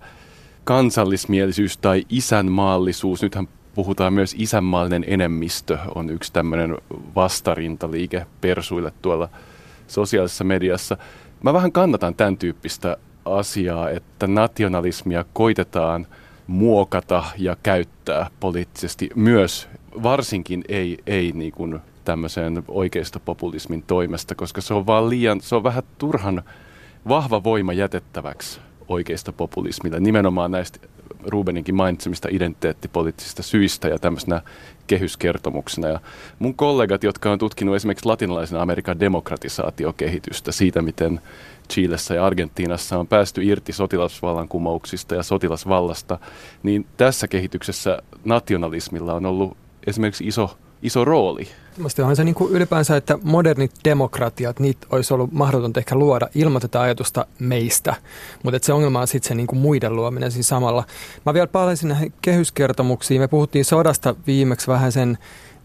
kansallismielisyys 0.63 1.77
tai 1.77 2.05
isänmaallisuus, 2.09 3.21
nythän 3.21 3.47
puhutaan 3.75 4.13
myös 4.13 4.35
isänmaallinen 4.37 5.05
enemmistö, 5.07 5.77
on 5.95 6.09
yksi 6.09 6.33
tämmöinen 6.33 6.77
vastarintaliike 7.15 8.25
persuille 8.41 8.93
tuolla 9.01 9.29
sosiaalisessa 9.87 10.43
mediassa. 10.43 10.97
Mä 11.43 11.53
vähän 11.53 11.71
kannatan 11.71 12.15
tämän 12.15 12.37
tyyppistä 12.37 12.97
asiaa, 13.25 13.89
että 13.89 14.27
nationalismia 14.27 15.25
koitetaan 15.33 16.07
muokata 16.47 17.23
ja 17.37 17.57
käyttää 17.63 18.29
poliittisesti 18.39 19.09
myös 19.15 19.69
varsinkin 20.03 20.63
ei, 20.67 20.97
ei 21.07 21.31
niin 21.35 21.51
kuin 21.51 21.79
tämmöiseen 22.05 22.63
oikeistopopulismin 22.67 23.83
toimesta, 23.87 24.35
koska 24.35 24.61
se 24.61 24.73
on 24.73 24.85
vaan 24.85 25.09
liian, 25.09 25.41
se 25.41 25.55
on 25.55 25.63
vähän 25.63 25.83
turhan 25.97 26.43
vahva 27.07 27.43
voima 27.43 27.73
jätettäväksi 27.73 28.59
oikeistopopulismille, 28.87 29.99
nimenomaan 29.99 30.51
näistä 30.51 30.79
Rubeninkin 31.25 31.75
mainitsemista 31.75 32.27
identiteettipoliittisista 32.31 33.43
syistä 33.43 33.87
ja 33.87 33.99
tämmöisenä 33.99 34.41
kehyskertomuksena. 34.87 35.87
Ja 35.87 35.99
mun 36.39 36.55
kollegat, 36.55 37.03
jotka 37.03 37.31
on 37.31 37.39
tutkinut 37.39 37.75
esimerkiksi 37.75 38.05
latinalaisen 38.05 38.59
Amerikan 38.59 38.99
demokratisaatiokehitystä 38.99 40.51
siitä, 40.51 40.81
miten 40.81 41.21
Chilessä 41.69 42.15
ja 42.15 42.25
Argentiinassa 42.25 42.99
on 42.99 43.07
päästy 43.07 43.43
irti 43.43 43.73
sotilasvallankumouksista 43.73 45.15
ja 45.15 45.23
sotilasvallasta, 45.23 46.19
niin 46.63 46.85
tässä 46.97 47.27
kehityksessä 47.27 48.01
nationalismilla 48.25 49.13
on 49.13 49.25
ollut 49.25 49.57
esimerkiksi 49.87 50.27
iso, 50.27 50.57
iso 50.81 51.05
rooli. 51.05 51.47
Mielestäni 51.77 52.03
onhan 52.03 52.15
se 52.15 52.23
niin 52.23 52.35
kuin 52.35 52.53
ylipäänsä, 52.53 52.97
että 52.97 53.17
modernit 53.23 53.71
demokratiat, 53.85 54.59
niitä 54.59 54.87
olisi 54.91 55.13
ollut 55.13 55.31
mahdotonta 55.31 55.79
ehkä 55.79 55.95
luoda 55.95 56.27
ilman 56.35 56.61
tätä 56.61 56.81
ajatusta 56.81 57.25
meistä. 57.39 57.95
Mutta 58.43 58.59
se 58.61 58.73
ongelma 58.73 59.01
on 59.01 59.07
sitten 59.07 59.27
se 59.27 59.35
niin 59.35 59.47
kuin 59.47 59.59
muiden 59.59 59.95
luominen 59.95 60.31
siinä 60.31 60.43
samalla. 60.43 60.83
Mä 61.25 61.33
vielä 61.33 61.47
palaisin 61.47 61.89
näihin 61.89 62.13
kehyskertomuksiin. 62.21 63.21
Me 63.21 63.27
puhuttiin 63.27 63.65
sodasta 63.65 64.15
viimeksi 64.27 64.67
vähän 64.67 64.91
sen 64.91 65.17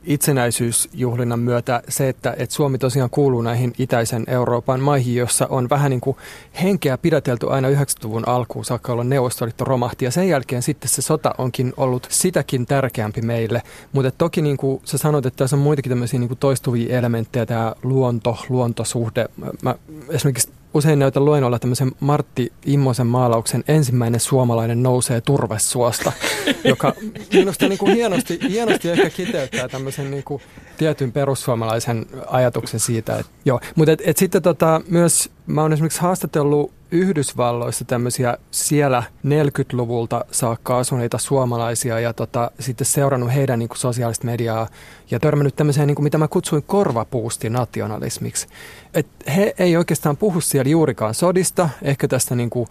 itsenäisyysjuhlinnan 0.06 1.38
myötä 1.38 1.82
se, 1.88 2.08
että, 2.08 2.34
että 2.38 2.54
Suomi 2.54 2.78
tosiaan 2.78 3.10
kuuluu 3.10 3.42
näihin 3.42 3.72
itäisen 3.78 4.24
Euroopan 4.26 4.80
maihin, 4.80 5.14
jossa 5.14 5.46
on 5.50 5.70
vähän 5.70 5.90
niin 5.90 6.00
kuin 6.00 6.16
henkeä 6.62 6.98
pidätelty 6.98 7.50
aina 7.50 7.68
90-luvun 7.68 8.28
alkuun 8.28 8.64
saakka, 8.64 8.92
olla 8.92 9.04
Neuvostoliitto 9.04 9.64
romahti. 9.64 10.04
Ja 10.04 10.10
sen 10.10 10.28
jälkeen 10.28 10.62
sitten 10.62 10.88
se 10.88 11.02
sota 11.02 11.34
onkin 11.38 11.72
ollut 11.76 12.06
sitäkin 12.10 12.66
tärkeämpi 12.66 13.22
meille. 13.22 13.62
Mutta 13.92 14.10
toki 14.10 14.42
niin 14.42 14.56
kuin 14.56 14.80
sä 14.84 14.98
sanoit, 14.98 15.26
että 15.26 15.36
tässä 15.36 15.56
on 15.56 15.62
muitakin 15.62 15.90
tämmöisiä 15.90 16.20
niin 16.20 16.28
kuin 16.28 16.38
toistuvia 16.38 16.98
elementtejä, 16.98 17.46
tämä 17.46 17.74
luonto, 17.82 18.38
luontosuhde. 18.48 19.28
Mä 19.62 19.74
esimerkiksi 20.08 20.48
usein 20.74 20.98
näytän 20.98 21.24
luennolla 21.24 21.58
tämmöisen 21.58 21.92
Martti 22.00 22.52
Immosen 22.66 23.06
maalauksen 23.06 23.64
ensimmäinen 23.68 24.20
suomalainen 24.20 24.82
nousee 24.82 25.20
turvesuosta, 25.20 26.12
joka 26.64 26.92
minusta 27.32 27.68
niin 27.68 27.78
kuin 27.78 27.94
hienosti, 27.94 28.38
hienosti 28.48 28.90
ehkä 28.90 29.10
kiteyttää 29.10 29.68
tämmöisen 29.68 30.10
niin 30.10 30.24
kuin 30.24 30.42
tietyn 30.76 31.12
perussuomalaisen 31.12 32.06
ajatuksen 32.26 32.80
siitä. 32.80 33.16
Että, 33.16 33.32
joo. 33.44 33.60
Mutta 33.74 33.92
et, 33.92 34.02
et 34.04 34.16
sitten 34.16 34.42
tota, 34.42 34.80
myös 34.88 35.30
mä 35.46 35.62
oon 35.62 35.72
esimerkiksi 35.72 36.00
haastatellut 36.00 36.72
Yhdysvalloissa 36.94 37.84
tämmöisiä 37.84 38.36
siellä 38.50 39.02
40-luvulta 39.26 40.24
saakka 40.30 40.78
asuneita 40.78 41.18
suomalaisia 41.18 42.00
ja 42.00 42.12
tota, 42.12 42.50
sitten 42.60 42.86
seurannut 42.86 43.34
heidän 43.34 43.58
niin 43.58 43.68
kuin 43.68 43.78
sosiaalista 43.78 44.26
mediaa 44.26 44.68
ja 45.10 45.20
törmännyt 45.20 45.56
tämmöiseen, 45.56 45.86
niin 45.86 45.94
kuin, 45.94 46.04
mitä 46.04 46.18
mä 46.18 46.28
kutsuin 46.28 46.62
korvapuustinationalismiksi. 46.62 48.46
Et 48.94 49.06
he 49.36 49.54
ei 49.58 49.76
oikeastaan 49.76 50.16
puhu 50.16 50.40
siellä 50.40 50.70
juurikaan 50.70 51.14
sodista, 51.14 51.68
ehkä 51.82 52.08
tästä 52.08 52.34
niin 52.34 52.50
kuin 52.50 52.68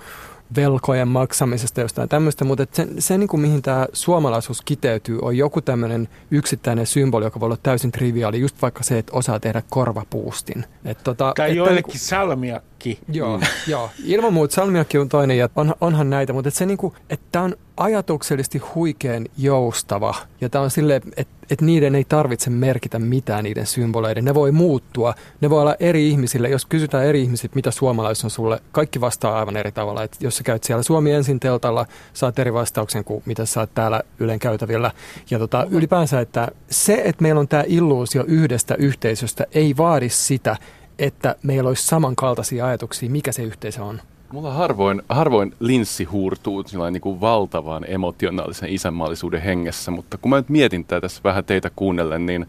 velkojen 0.56 1.08
maksamisesta 1.08 1.82
jostain 1.82 2.10
tämmöistä, 2.10 2.46
mutta 2.46 2.66
se, 2.72 2.88
se 3.00 3.18
niin 3.18 3.28
kuin 3.28 3.42
mihin 3.42 3.62
tämä 3.62 3.88
suomalaisuus 3.94 4.62
kiteytyy, 4.62 5.20
on 5.22 5.38
joku 5.38 5.62
tämmöinen 5.62 6.10
yksittäinen 6.32 6.88
symboli, 6.88 7.26
joka 7.26 7.40
voi 7.40 7.48
olla 7.48 7.58
täysin 7.64 7.92
triviaali, 7.92 8.40
just 8.40 8.62
vaikka 8.62 8.84
se, 8.84 8.98
että 8.98 9.14
osaa 9.16 9.40
tehdä 9.40 9.64
korvapuustin. 9.70 10.66
Et 10.86 11.04
tota, 11.04 11.34
tai 11.36 11.56
joillekin 11.56 11.92
niin 11.92 12.00
salmiakki. 12.00 13.00
Joo, 13.10 13.38
mm. 13.38 13.44
joo, 13.72 13.90
ilman 14.06 14.34
muuta 14.34 14.56
salmiakki 14.56 14.98
on 14.98 15.10
toinen 15.10 15.38
ja 15.38 15.50
on, 15.56 15.76
onhan 15.82 16.10
näitä, 16.10 16.34
mutta 16.34 16.48
et 16.48 16.54
se 16.54 16.66
niin 16.66 16.78
kuin, 16.78 16.94
että 17.10 17.26
tämä 17.32 17.46
on 17.46 17.56
ajatuksellisesti 17.78 18.58
huikean 18.58 19.26
joustava 19.38 20.16
ja 20.42 20.50
tämä 20.50 20.64
on 20.64 20.72
silleen, 20.72 21.02
että 21.18 21.34
että 21.54 21.66
niiden 21.66 21.96
ei 21.96 22.04
tarvitse 22.04 22.50
merkitä 22.50 23.00
mitään 23.00 23.44
niiden 23.44 23.66
symboleiden. 23.66 24.26
Ne 24.26 24.34
voi 24.34 24.52
muuttua, 24.52 25.14
ne 25.42 25.50
voi 25.50 25.62
olla 25.62 25.76
eri 25.80 26.10
ihmisille. 26.10 26.50
Jos 26.50 26.66
kysytään 26.66 27.06
eri 27.06 27.22
ihmisiltä, 27.22 27.56
mitä 27.56 27.72
suomalais 27.72 28.24
on 28.24 28.30
sulle, 28.30 28.62
kaikki 28.72 29.02
vastaa 29.02 29.40
aivan 29.40 29.58
eri 29.58 29.72
tavalla. 29.72 30.04
Et 30.04 30.18
jos 30.20 30.38
sä 30.38 30.44
käyt 30.44 30.64
siellä 30.64 30.84
Suomi 30.84 31.12
ensin 31.12 31.40
teltalla, 31.40 31.86
saat 32.14 32.40
eri 32.40 32.54
vastauksen 32.54 33.04
kuin 33.04 33.24
mitä 33.26 33.46
saat 33.46 33.74
täällä 33.74 34.02
Ylen 34.20 34.40
käytävillä. 34.40 34.92
Ja 35.30 35.40
tota, 35.40 35.68
ylipäänsä, 35.70 36.20
että 36.20 36.48
se, 36.70 37.02
että 37.06 37.22
meillä 37.22 37.40
on 37.40 37.48
tämä 37.48 37.64
illuusio 37.68 38.24
yhdestä 38.28 38.76
yhteisöstä, 38.76 39.46
ei 39.52 39.78
vaadi 39.78 40.10
sitä, 40.10 40.56
että 41.00 41.36
meillä 41.44 41.68
olisi 41.68 41.88
samankaltaisia 41.88 42.66
ajatuksia, 42.66 43.10
mikä 43.10 43.32
se 43.32 43.44
yhteisö 43.44 43.84
on. 43.84 44.02
Mulla 44.34 44.54
harvoin, 44.54 45.02
harvoin 45.10 45.56
linssi 45.60 46.04
huurtuu 46.04 46.64
niin 46.92 47.02
kuin 47.02 47.22
valtavan 47.22 47.86
emotionaalisen 47.88 48.70
isänmaallisuuden 48.70 49.42
hengessä, 49.42 49.92
mutta 49.92 50.18
kun 50.18 50.30
mä 50.30 50.36
nyt 50.36 50.50
mietin 50.50 50.86
tätä 50.86 51.02
tässä 51.02 51.22
vähän 51.24 51.46
teitä 51.46 51.72
kuunnellen, 51.76 52.26
niin 52.26 52.46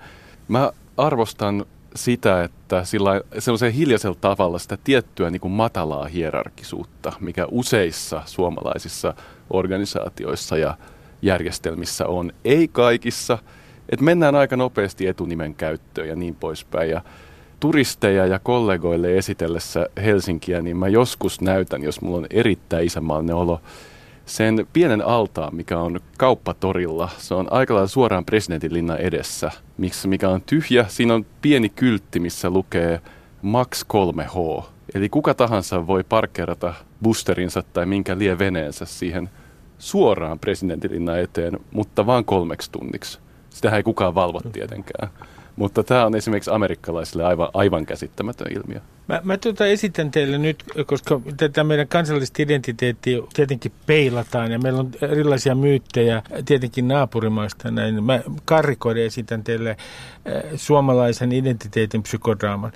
mä 0.48 0.70
arvostan 0.96 1.64
sitä, 1.94 2.44
että 2.44 2.84
sillä 2.84 3.70
hiljaisella 3.76 4.16
tavalla 4.20 4.58
sitä 4.58 4.78
tiettyä 4.84 5.30
niin 5.30 5.40
kuin 5.40 5.52
matalaa 5.52 6.04
hierarkisuutta, 6.04 7.12
mikä 7.20 7.46
useissa 7.50 8.22
suomalaisissa 8.26 9.14
organisaatioissa 9.50 10.56
ja 10.58 10.76
järjestelmissä 11.22 12.06
on. 12.06 12.32
Ei 12.44 12.68
kaikissa, 12.68 13.38
että 13.88 14.04
mennään 14.04 14.34
aika 14.34 14.56
nopeasti 14.56 15.06
etunimen 15.06 15.54
käyttöön 15.54 16.08
ja 16.08 16.16
niin 16.16 16.34
poispäin. 16.34 16.90
Ja 16.90 17.02
turisteja 17.64 18.26
ja 18.26 18.38
kollegoille 18.38 19.18
esitellessä 19.18 19.86
Helsinkiä, 20.04 20.62
niin 20.62 20.76
mä 20.76 20.88
joskus 20.88 21.40
näytän, 21.40 21.82
jos 21.82 22.00
mulla 22.00 22.18
on 22.18 22.26
erittäin 22.30 22.86
isämaallinen 22.86 23.36
olo, 23.36 23.60
sen 24.26 24.66
pienen 24.72 25.06
altaan, 25.06 25.56
mikä 25.56 25.78
on 25.78 26.00
kauppatorilla. 26.18 27.08
Se 27.18 27.34
on 27.34 27.52
aika 27.52 27.74
lailla 27.74 27.88
suoraan 27.88 28.24
presidentinlinnan 28.24 28.98
edessä, 28.98 29.50
mikä 30.06 30.28
on 30.28 30.42
tyhjä. 30.42 30.84
Siinä 30.88 31.14
on 31.14 31.26
pieni 31.42 31.68
kyltti, 31.68 32.20
missä 32.20 32.50
lukee 32.50 33.00
Max 33.42 33.84
3H. 33.92 34.64
Eli 34.94 35.08
kuka 35.08 35.34
tahansa 35.34 35.86
voi 35.86 36.04
parkkeerata 36.08 36.74
boosterinsa 37.02 37.62
tai 37.72 37.86
minkä 37.86 38.18
lie 38.18 38.38
veneensä 38.38 38.84
siihen 38.84 39.30
suoraan 39.78 40.38
presidentinlinnan 40.38 41.20
eteen, 41.20 41.58
mutta 41.72 42.06
vain 42.06 42.24
kolmeksi 42.24 42.70
tunniksi. 42.70 43.18
Sitä 43.50 43.76
ei 43.76 43.82
kukaan 43.82 44.14
valvo 44.14 44.40
tietenkään. 44.52 45.08
Mutta 45.56 45.82
tämä 45.82 46.06
on 46.06 46.14
esimerkiksi 46.14 46.50
amerikkalaisille 46.50 47.24
aivan, 47.24 47.48
aivan 47.54 47.86
käsittämätön 47.86 48.52
ilmiö. 48.52 48.80
Mä, 49.08 49.20
mä 49.24 49.36
tuota 49.36 49.66
esitän 49.66 50.10
teille 50.10 50.38
nyt, 50.38 50.64
koska 50.86 51.20
tätä 51.36 51.64
meidän 51.64 51.88
kansallista 51.88 52.42
identiteettiä 52.42 53.18
tietenkin 53.34 53.72
peilataan 53.86 54.52
ja 54.52 54.58
meillä 54.58 54.80
on 54.80 54.90
erilaisia 55.02 55.54
myyttejä 55.54 56.22
tietenkin 56.44 56.88
naapurimaista. 56.88 57.70
Näin. 57.70 58.04
Mä 58.04 58.20
karrikoiden 58.44 59.04
esitän 59.04 59.44
teille 59.44 59.70
äh, 59.70 59.76
suomalaisen 60.56 61.32
identiteetin 61.32 62.02
psykodraaman. 62.02 62.72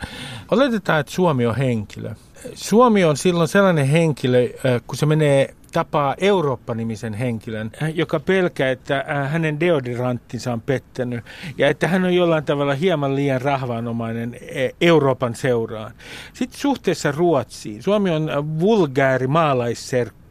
Oletetaan, 0.50 1.00
että 1.00 1.12
Suomi 1.12 1.46
on 1.46 1.56
henkilö. 1.56 2.10
Suomi 2.54 3.04
on 3.04 3.16
silloin 3.16 3.48
sellainen 3.48 3.86
henkilö, 3.86 4.42
äh, 4.42 4.82
kun 4.86 4.96
se 4.96 5.06
menee 5.06 5.54
tapaa 5.72 6.14
Eurooppa-nimisen 6.18 7.14
henkilön, 7.14 7.70
äh, 7.82 7.90
joka 7.94 8.20
pelkää, 8.20 8.70
että 8.70 9.04
äh, 9.08 9.32
hänen 9.32 9.60
deodoranttinsa 9.60 10.52
on 10.52 10.60
pettänyt 10.60 11.24
ja 11.58 11.68
että 11.68 11.88
hän 11.88 12.04
on 12.04 12.14
jollain 12.14 12.44
tavalla 12.44 12.74
hieman 12.74 13.16
liian 13.16 13.42
rahvaanomainen 13.42 14.34
e, 14.34 14.68
Euroopan 14.80 15.34
seuraan. 15.34 15.92
Sitten 16.32 16.60
suhteessa 16.60 17.12
Ruotsiin. 17.12 17.82
Suomi 17.82 18.10
on 18.10 18.30
vulgaari 18.60 19.26
maalaisserkku 19.26 20.27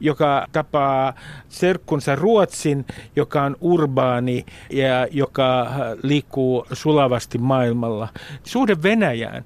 joka 0.00 0.46
tapaa 0.52 1.14
serkkunsa 1.48 2.14
Ruotsin, 2.16 2.86
joka 3.16 3.42
on 3.42 3.56
urbaani 3.60 4.46
ja 4.70 5.06
joka 5.10 5.70
liikkuu 6.02 6.66
sulavasti 6.72 7.38
maailmalla. 7.38 8.08
Suhde 8.44 8.76
Venäjään. 8.82 9.44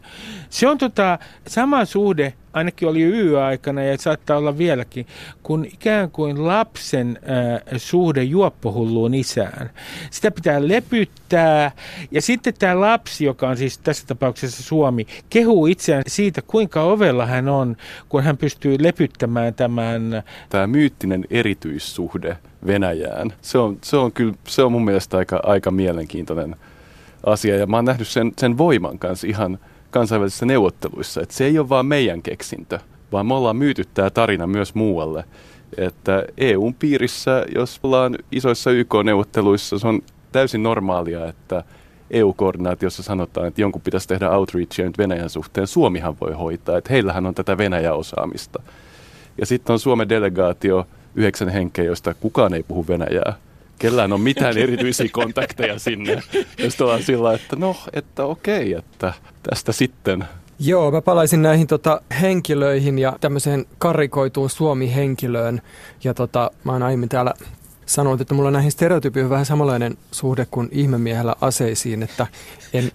Se 0.51 0.69
on 0.69 0.79
tota, 0.79 1.19
sama 1.47 1.85
suhde, 1.85 2.33
ainakin 2.53 2.89
oli 2.89 3.03
YY-aikana 3.03 3.83
ja 3.83 3.99
saattaa 3.99 4.37
olla 4.37 4.59
vieläkin, 4.59 5.07
kun 5.43 5.65
ikään 5.65 6.11
kuin 6.11 6.47
lapsen 6.47 7.19
äh, 7.19 7.61
suhde 7.77 8.23
juoppohulluun 8.23 9.15
isään. 9.15 9.71
Sitä 10.11 10.31
pitää 10.31 10.69
lepyttää 10.69 11.73
ja 12.11 12.23
sitten 12.23 12.55
tämä 12.59 12.81
lapsi, 12.81 13.25
joka 13.25 13.49
on 13.49 13.57
siis 13.57 13.79
tässä 13.79 14.07
tapauksessa 14.07 14.63
Suomi, 14.63 15.07
kehuu 15.31 15.67
itseään 15.67 16.03
siitä, 16.07 16.43
kuinka 16.43 16.83
ovella 16.83 17.27
hän 17.27 17.49
on, 17.49 17.77
kun 18.09 18.23
hän 18.23 18.37
pystyy 18.37 18.77
lepyttämään 18.81 19.55
tämän. 19.55 19.74
Tämä 20.49 20.67
myyttinen 20.67 21.25
erityissuhde 21.31 22.37
Venäjään, 22.67 23.33
se 23.43 23.59
on, 23.59 23.79
se 23.83 23.97
on 23.97 24.13
kyllä, 24.13 24.35
se 24.47 24.63
on 24.63 24.73
mun 24.73 24.85
mielestä 24.85 25.17
aika, 25.17 25.41
aika 25.43 25.71
mielenkiintoinen 25.71 26.57
asia 27.27 27.57
ja 27.57 27.67
mä 27.67 27.77
oon 27.77 27.85
nähnyt 27.85 28.09
sen, 28.09 28.33
sen 28.39 28.59
voiman 28.59 28.99
kanssa 28.99 29.27
ihan– 29.27 29.59
kansainvälisissä 29.95 30.47
neuvotteluissa, 30.47 31.21
että 31.21 31.35
se 31.35 31.45
ei 31.45 31.59
ole 31.59 31.69
vaan 31.69 31.87
meidän 31.87 32.23
keksintö, 32.23 32.79
vaan 33.13 33.27
me 33.27 33.35
ollaan 33.35 33.57
myyty 33.57 33.85
tämä 33.95 34.11
tarina 34.11 34.47
myös 34.47 34.75
muualle. 34.75 35.25
Että 35.77 36.25
EUn 36.39 36.75
piirissä, 36.75 37.45
jos 37.55 37.81
ollaan 37.83 38.19
isoissa 38.33 38.71
YK-neuvotteluissa, 38.71 39.79
se 39.79 39.89
on 39.89 40.03
täysin 40.33 40.63
normaalia, 40.63 41.27
että 41.27 41.65
EU-koordinaatiossa 42.11 43.03
sanotaan, 43.03 43.47
että 43.47 43.61
jonkun 43.61 43.83
pitäisi 43.83 44.09
tehdä 44.09 44.31
outreachia 44.31 44.85
nyt 44.85 44.99
Venäjän 44.99 45.31
suhteen. 45.31 45.67
Suomihan 45.67 46.17
voi 46.21 46.33
hoitaa, 46.33 46.79
että 46.79 46.93
heillähän 46.93 47.27
on 47.27 47.35
tätä 47.35 47.59
Venäjä-osaamista. 47.59 48.63
Ja 49.39 49.47
sitten 49.47 49.73
on 49.73 49.79
Suomen 49.79 50.09
delegaatio, 50.09 50.87
yhdeksän 51.15 51.49
henkeä, 51.49 51.85
joista 51.85 52.15
kukaan 52.15 52.55
ei 52.55 52.63
puhu 52.63 52.89
Venäjää 52.89 53.35
kellään 53.79 54.13
on 54.13 54.21
mitään 54.21 54.59
erityisiä 54.59 55.09
kontakteja 55.13 55.79
sinne. 55.79 56.23
Jos 56.59 56.81
ollaan 56.81 57.03
sillä, 57.03 57.35
että 57.35 57.57
no, 57.57 57.77
että 57.93 58.25
okei, 58.25 58.73
että 58.73 59.13
tästä 59.51 59.73
sitten. 59.73 60.25
Joo, 60.59 60.91
mä 60.91 61.01
palaisin 61.01 61.43
näihin 61.43 61.67
tota, 61.67 62.01
henkilöihin 62.21 62.99
ja 62.99 63.17
tämmöiseen 63.21 63.67
karikoituun 63.79 64.51
Suomi-henkilöön. 64.51 65.63
Ja 66.05 66.15
tota, 66.15 66.51
mä 66.65 66.73
oon 66.73 66.83
aiemmin 66.83 67.09
täällä 67.09 67.35
sanonut, 67.87 68.21
että 68.21 68.35
mulla 68.35 68.47
on 68.47 68.53
näihin 68.53 68.73
stereotypioihin 68.73 69.31
vähän 69.31 69.47
samanlainen 69.47 69.97
suhde 70.13 70.47
kuin 70.51 70.69
ihmemiehellä 70.73 71.35
aseisiin, 71.41 72.03
että 72.03 72.27
en, 72.73 72.93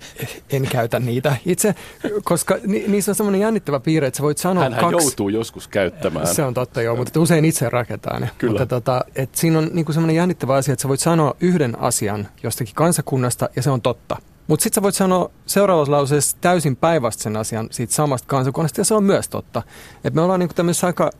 en 0.49 0.67
käytä 0.67 0.99
niitä 0.99 1.35
itse, 1.45 1.75
koska 2.23 2.57
ni, 2.67 2.83
niissä 2.87 3.11
on 3.11 3.15
semmoinen 3.15 3.41
jännittävä 3.41 3.79
piirre, 3.79 4.07
että 4.07 4.17
sä 4.17 4.23
voit 4.23 4.37
sanoa 4.37 4.63
Hänhän 4.63 4.91
kaksi... 4.91 5.07
joutuu 5.07 5.29
joskus 5.29 5.67
käyttämään. 5.67 6.27
Se 6.27 6.43
on 6.43 6.53
totta, 6.53 6.81
joo, 6.81 6.95
mutta 6.95 7.19
usein 7.19 7.45
itse 7.45 7.69
rakentaa 7.69 8.19
ne. 8.19 8.29
Kyllä. 8.37 8.51
Mutta 8.51 8.65
tota, 8.65 9.05
et 9.15 9.35
siinä 9.35 9.59
on 9.59 9.69
niinku 9.73 9.93
semmoinen 9.93 10.15
jännittävä 10.15 10.55
asia, 10.55 10.73
että 10.73 10.81
sä 10.81 10.89
voit 10.89 10.99
sanoa 10.99 11.35
yhden 11.39 11.79
asian 11.79 12.27
jostakin 12.43 12.75
kansakunnasta 12.75 13.49
ja 13.55 13.61
se 13.61 13.69
on 13.69 13.81
totta. 13.81 14.17
Mutta 14.47 14.63
sitten 14.63 14.75
sä 14.75 14.81
voit 14.81 14.95
sanoa 14.95 15.31
seuraavassa 15.45 15.91
lauseessa 15.91 16.37
täysin 16.41 16.75
päinvastaisen 16.75 17.37
asian 17.37 17.67
siitä 17.71 17.93
samasta 17.93 18.27
kansakunnasta 18.27 18.81
ja 18.81 18.85
se 18.85 18.93
on 18.93 19.03
myös 19.03 19.29
totta. 19.29 19.61
Et 20.03 20.13
me 20.13 20.21
ollaan 20.21 20.39
niinku 20.39 20.53
tämmöisessä 20.53 20.87
aika, 20.87 21.11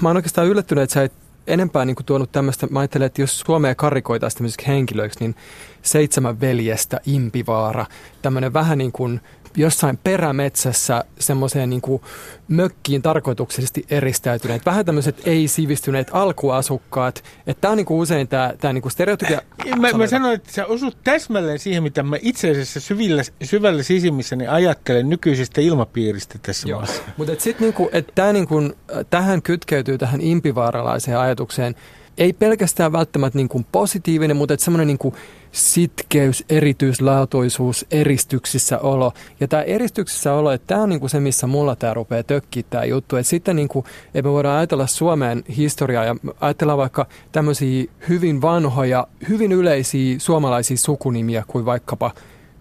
mä 0.00 0.08
oon 0.08 0.16
oikeastaan 0.16 0.46
yllättynyt, 0.46 0.84
että 0.84 0.94
sä 0.94 1.02
et 1.02 1.12
enempää 1.48 1.84
niin 1.84 1.96
kuin 1.96 2.06
tuonut 2.06 2.32
tämmöistä, 2.32 2.66
mä 2.70 2.80
ajattelen, 2.80 3.06
että 3.06 3.22
jos 3.22 3.40
Suomea 3.40 3.74
karikoitaisiin 3.74 4.38
tämmöisiksi 4.38 4.66
henkilöiksi, 4.66 5.20
niin 5.20 5.34
seitsemän 5.82 6.40
veljestä, 6.40 7.00
impivaara, 7.06 7.86
tämmöinen 8.22 8.52
vähän 8.52 8.78
niin 8.78 8.92
kuin 8.92 9.20
jossain 9.56 9.98
perämetsässä 10.04 11.04
semmoiseen 11.18 11.70
niin 11.70 11.80
kuin 11.80 12.02
mökkiin 12.48 13.02
tarkoituksellisesti 13.02 13.84
eristäytyneet, 13.90 14.66
vähän 14.66 14.84
tämmöiset 14.84 15.20
ei-sivistyneet 15.24 16.10
alkuasukkaat. 16.12 17.24
Että 17.46 17.60
tämä 17.60 17.70
on 17.70 17.76
niin 17.76 17.86
kuin 17.86 18.00
usein 18.00 18.28
tämä, 18.28 18.54
tämä 18.60 18.72
niin 18.72 18.82
kuin 18.82 18.92
stereotypia. 18.92 19.42
Mä, 19.80 19.92
mä 19.92 20.06
sanoin, 20.06 20.34
että 20.34 20.52
sä 20.52 20.66
osut 20.66 20.96
täsmälleen 21.04 21.58
siihen, 21.58 21.82
mitä 21.82 22.02
mä 22.02 22.16
itse 22.22 22.50
asiassa 22.50 22.80
syvillä, 22.80 23.22
syvällä 23.42 23.82
sisimmissäni 23.82 24.46
ajattelen 24.46 25.08
nykyisestä 25.08 25.60
ilmapiiristä 25.60 26.38
tässä 26.42 26.68
Joo. 26.68 26.80
maassa. 26.80 27.02
Mutta 27.16 27.32
sitten 27.38 27.62
niinku, 27.62 27.90
et 27.92 28.12
tämä 28.14 28.32
niinku, 28.32 28.72
tähän 29.10 29.42
kytkeytyy 29.42 29.98
tähän 29.98 30.20
impivaaralaiseen 30.20 31.18
ajatukseen, 31.18 31.74
ei 32.18 32.32
pelkästään 32.32 32.92
välttämättä 32.92 33.38
niin 33.38 33.48
kuin 33.48 33.66
positiivinen, 33.72 34.36
mutta 34.36 34.54
semmoinen 34.58 34.86
niin 34.86 35.12
sitkeys, 35.52 36.44
erityislaatuisuus, 36.48 37.86
eristyksissä 37.90 38.78
olo. 38.78 39.12
Ja 39.40 39.48
tämä 39.48 39.62
eristyksissä 39.62 40.34
olo, 40.34 40.50
että 40.50 40.66
tämä 40.66 40.82
on 40.82 40.88
niin 40.88 41.00
kuin 41.00 41.10
se, 41.10 41.20
missä 41.20 41.46
mulla 41.46 41.76
tämä 41.76 41.94
rupeaa 41.94 42.22
tökkiä 42.22 42.62
tämä 42.70 42.84
juttu. 42.84 43.16
Että 43.16 43.30
sitten 43.30 43.56
niin 43.56 43.68
kuin, 43.68 43.84
että 44.14 44.28
me 44.28 44.32
voidaan 44.32 44.58
ajatella 44.58 44.86
Suomen 44.86 45.44
historiaa 45.56 46.04
ja 46.04 46.16
ajatellaan 46.40 46.78
vaikka 46.78 47.06
tämmöisiä 47.32 47.84
hyvin 48.08 48.42
vanhoja, 48.42 49.06
hyvin 49.28 49.52
yleisiä 49.52 50.18
suomalaisia 50.18 50.76
sukunimiä 50.76 51.44
kuin 51.46 51.64
vaikkapa 51.64 52.10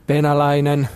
venäläinen, 0.10 0.90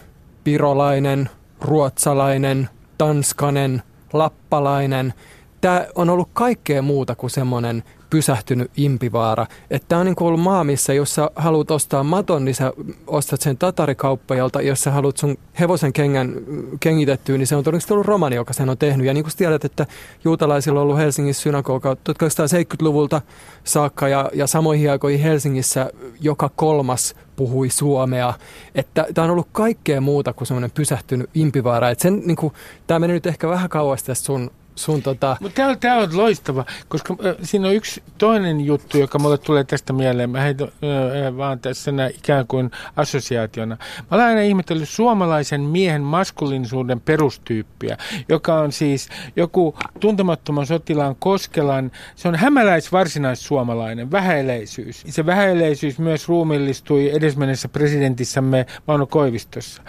pirolainen, 0.43 1.29
ruotsalainen, 1.61 2.69
tanskanen, 2.97 3.81
lappalainen. 4.13 5.13
Tämä 5.61 5.85
on 5.95 6.09
ollut 6.09 6.29
kaikkea 6.33 6.81
muuta 6.81 7.15
kuin 7.15 7.29
semmoinen 7.29 7.83
pysähtynyt 8.11 8.71
impivaara. 8.77 9.45
Että 9.69 9.85
tämä 9.87 9.99
on 9.99 10.05
niin 10.05 10.15
kuin 10.15 10.27
ollut 10.27 10.41
maa, 10.41 10.63
missä 10.63 10.93
jos 10.93 11.15
sä 11.15 11.31
haluat 11.35 11.71
ostaa 11.71 12.03
maton, 12.03 12.45
niin 12.45 12.55
sä 12.55 12.73
ostat 13.07 13.41
sen 13.41 13.57
tatarikauppajalta. 13.57 14.61
Jos 14.61 14.81
sä 14.81 14.91
haluat 14.91 15.17
sun 15.17 15.37
hevosen 15.59 15.93
kengän 15.93 16.35
kengitettyä, 16.79 17.37
niin 17.37 17.47
se 17.47 17.55
on 17.55 17.63
todennäköisesti 17.63 17.93
ollut 17.93 18.05
romani, 18.05 18.35
joka 18.35 18.53
sen 18.53 18.69
on 18.69 18.77
tehnyt. 18.77 19.07
Ja 19.07 19.13
niin 19.13 19.23
kuin 19.23 19.33
tiedät, 19.37 19.65
että 19.65 19.85
juutalaisilla 20.23 20.79
on 20.79 20.83
ollut 20.83 20.97
Helsingissä 20.97 21.43
synagoga 21.43 21.93
1870-luvulta 21.93 23.21
saakka 23.63 24.07
ja, 24.07 24.29
ja 24.33 24.47
samoihin 24.47 24.91
aikoihin 24.91 25.21
Helsingissä 25.21 25.91
joka 26.21 26.49
kolmas 26.55 27.15
puhui 27.35 27.69
suomea. 27.69 28.33
Että 28.75 29.05
tämä 29.13 29.25
on 29.25 29.31
ollut 29.31 29.47
kaikkea 29.51 30.01
muuta 30.01 30.33
kuin 30.33 30.47
semmoinen 30.47 30.71
pysähtynyt 30.71 31.29
impivaara. 31.33 31.89
Että 31.89 32.01
sen, 32.01 32.21
niin 32.25 32.35
kuin, 32.35 32.53
tämä 32.87 32.99
meni 32.99 33.13
nyt 33.13 33.25
ehkä 33.25 33.49
vähän 33.49 33.69
kauas 33.69 34.03
tästä 34.03 34.25
sun 34.25 34.51
sun 34.81 35.01
tota... 35.01 35.37
Mutta 35.39 35.75
tämä 35.79 35.97
on 35.97 36.17
loistava, 36.17 36.65
koska 36.87 37.15
äh, 37.25 37.35
siinä 37.43 37.67
on 37.67 37.73
yksi 37.73 38.03
toinen 38.17 38.61
juttu, 38.61 38.97
joka 38.97 39.19
mulle 39.19 39.37
tulee 39.37 39.63
tästä 39.63 39.93
mieleen. 39.93 40.29
Mä 40.29 40.41
heitän 40.41 40.67
äh, 40.67 41.37
vaan 41.37 41.59
tässä 41.59 41.91
ikään 42.17 42.47
kuin 42.47 42.71
assosiaationa. 42.95 43.77
Mä 43.97 44.17
olen 44.17 44.25
aina 44.25 44.41
ihmetellyt 44.41 44.89
suomalaisen 44.89 45.61
miehen 45.61 46.01
maskuliinisuuden 46.01 47.01
perustyyppiä, 47.01 47.97
joka 48.29 48.59
on 48.59 48.71
siis 48.71 49.09
joku 49.35 49.75
tuntemattoman 49.99 50.65
sotilaan 50.65 51.15
Koskelan, 51.15 51.91
se 52.15 52.27
on 52.27 52.35
hämäläis 52.35 52.91
varsinaissuomalainen, 52.91 54.11
vähäileisyys. 54.11 55.03
Se 55.07 55.25
vähäileisyys 55.25 55.99
myös 55.99 56.27
ruumillistui 56.27 57.15
edesmennessä 57.15 57.67
presidentissämme 57.67 58.65
Mauno 58.87 59.05
Koivistossa. 59.05 59.81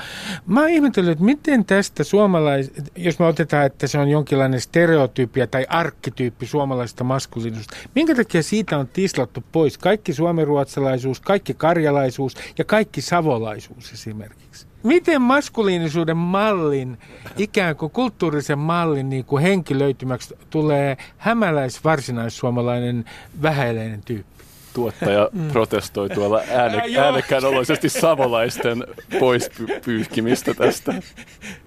Mä 0.47 0.61
oon 0.61 0.71
ihmetellyt, 0.71 1.13
että 1.13 1.25
miten 1.25 1.65
tästä 1.65 2.05
suomalais, 2.05 2.73
jos 2.97 3.19
me 3.19 3.27
otetaan, 3.27 3.67
että 3.67 3.87
se 3.87 3.99
on 3.99 4.09
jonkinlainen 4.09 4.61
stereotypia 4.83 5.47
tai 5.47 5.67
arkkityyppi 5.69 6.47
suomalaisesta 6.47 7.05
maskuliinisuudesta. 7.05 7.77
Minkä 7.95 8.15
takia 8.15 8.43
siitä 8.43 8.79
on 8.79 8.89
tislattu 8.89 9.45
pois 9.53 9.79
kaikki 9.79 10.13
suomenruotsalaisuus, 10.13 11.21
kaikki 11.21 11.55
karjalaisuus 11.55 12.37
ja 12.59 12.65
kaikki 12.65 13.01
savolaisuus 13.01 13.93
esimerkiksi? 13.93 14.67
Miten 14.83 15.23
maskuliinisuuden 15.23 16.17
mallin, 16.17 16.99
ikään 17.37 17.77
kuin 17.77 17.91
kulttuurisen 17.91 18.59
mallin 18.59 19.09
niin 19.09 19.25
kuin 19.25 19.43
henkilöitymäksi 19.43 20.35
tulee 20.51 20.97
hämäläis 21.19 21.85
varsinaissuomalainen 21.85 23.05
vähäileinen 23.43 24.03
tyyppi? 24.05 24.42
Tuottaja 24.75 25.29
mm. 25.33 25.49
protestoi 25.49 26.09
tuolla 26.09 26.41
ääne, 26.51 26.83
äänekkään 26.99 27.45
oloisesti 27.45 27.89
savolaisten 27.89 28.85
pois 29.21 29.51
pyyhkimistä 29.85 30.55
tästä. 30.55 30.95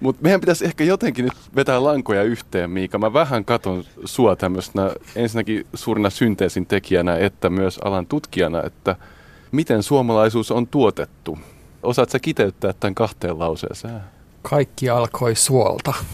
Mutta 0.00 0.22
meidän 0.22 0.40
pitäisi 0.40 0.64
ehkä 0.64 0.84
jotenkin 0.84 1.24
nyt 1.24 1.34
vetää 1.56 1.84
lankoja 1.84 2.22
yhteen, 2.22 2.70
Miika. 2.70 2.98
Mä 2.98 3.12
vähän 3.12 3.44
katon 3.44 3.84
sua 4.04 4.36
tämmöisenä 4.36 4.90
ensinnäkin 5.16 5.66
suurina 5.74 6.10
synteesin 6.10 6.66
tekijänä, 6.66 7.16
että 7.16 7.50
myös 7.50 7.78
alan 7.78 8.06
tutkijana, 8.06 8.62
että 8.62 8.96
miten 9.52 9.82
suomalaisuus 9.82 10.50
on 10.50 10.66
tuotettu. 10.66 11.38
Osaat 11.82 12.10
sä 12.10 12.18
kiteyttää 12.18 12.72
tämän 12.72 12.94
kahteen 12.94 13.38
lauseeseen? 13.38 14.00
Kaikki 14.42 14.90
alkoi 14.90 15.34
suolta. 15.34 15.94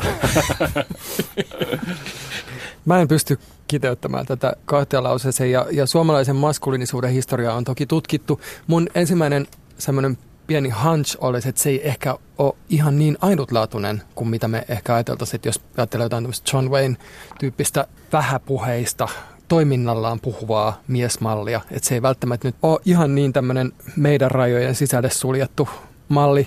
Mä 2.85 3.01
en 3.01 3.09
pysty 3.09 3.39
kiteyttämään 3.73 4.27
tätä 4.27 4.53
kahteen 4.65 5.03
lauseeseen. 5.03 5.51
Ja, 5.51 5.67
ja 5.71 5.87
suomalaisen 5.87 6.37
maskuliinisuuden 6.37 7.11
historiaa 7.11 7.57
on 7.57 7.65
toki 7.65 7.87
tutkittu. 7.87 8.41
Mun 8.67 8.89
ensimmäinen 8.95 9.47
semmoinen 9.79 10.19
pieni 10.47 10.71
hunch 10.71 11.17
olisi, 11.21 11.49
että 11.49 11.63
se 11.63 11.71
ei 11.71 11.89
ehkä 11.89 12.19
ole 12.39 12.55
ihan 12.69 12.99
niin 12.99 13.19
ainutlaatuinen 13.21 14.03
kuin 14.15 14.29
mitä 14.29 14.49
me 14.49 14.65
ehkä 14.69 14.95
ajateltaisiin, 14.95 15.39
että 15.39 15.49
jos 15.49 15.61
ajattelee 15.77 16.05
jotain 16.05 16.29
John 16.53 16.71
Wayne-tyyppistä 16.71 17.87
vähäpuheista, 18.13 19.09
toiminnallaan 19.49 20.21
puhuvaa 20.21 20.81
miesmallia. 20.89 21.61
Että 21.71 21.89
se 21.89 21.95
ei 21.95 22.03
välttämättä 22.03 22.49
nyt 22.49 22.57
ole 22.63 22.81
ihan 22.85 23.15
niin 23.15 23.33
tämmöinen 23.33 23.73
meidän 23.97 24.31
rajojen 24.31 24.75
sisälle 24.75 25.11
suljettu 25.11 25.69
malli. 26.09 26.47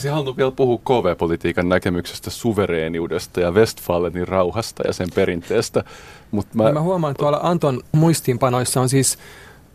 Se 0.00 0.10
halunnut 0.10 0.36
vielä 0.36 0.50
puhua 0.50 0.78
KV-politiikan 0.78 1.68
näkemyksestä 1.68 2.30
suvereeniudesta 2.30 3.40
ja 3.40 3.50
Westfalenin 3.50 4.28
rauhasta 4.28 4.82
ja 4.86 4.92
sen 4.92 5.08
perinteestä. 5.14 5.84
Mut 6.30 6.54
mä... 6.54 6.64
Ja 6.64 6.72
mä 6.72 6.80
huomaan, 6.80 7.10
että 7.10 7.18
tuolla 7.18 7.40
Anton 7.42 7.80
muistiinpanoissa 7.92 8.80
on 8.80 8.88
siis 8.88 9.18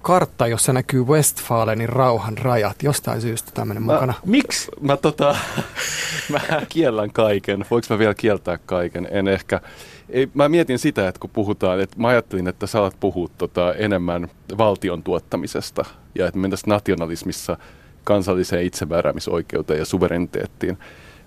kartta, 0.02 0.48
jossa 0.48 0.74
näkyy 0.74 1.04
Westfalenin 1.04 1.90
rauhan 1.90 2.38
rajat. 2.38 2.84
Jostain 2.84 3.22
syystä 3.22 3.52
tämmöinen 3.54 3.84
mukana. 3.84 4.14
Miksi? 4.26 4.72
Mä, 4.82 4.98
tota, 4.98 5.36
mä 6.32 6.40
kiellän 6.70 7.12
kaiken. 7.12 7.66
Voinko 7.72 7.88
mä 7.90 8.00
vielä 8.00 8.14
kieltää 8.14 8.58
kaiken? 8.66 9.08
En 9.12 9.28
ehkä. 9.28 9.62
Ei, 10.10 10.30
mä 10.34 10.50
mietin 10.50 10.80
sitä, 10.80 11.08
että 11.08 11.20
kun 11.20 11.30
puhutaan, 11.30 11.80
että 11.80 12.00
mä 12.00 12.08
ajattelin, 12.08 12.48
että 12.48 12.68
sä 12.68 12.80
alat 12.80 13.00
puhua 13.00 13.30
tota, 13.38 13.74
enemmän 13.74 14.28
valtion 14.58 15.04
tuottamisesta 15.04 15.86
ja 16.16 16.28
että 16.28 16.40
mentäisiin 16.40 16.70
nationalismissa 16.70 17.58
kansalliseen 18.06 18.66
itsemääräämisoikeuteen 18.66 19.80
ja 19.80 19.86
suvereniteettiin. 19.86 20.78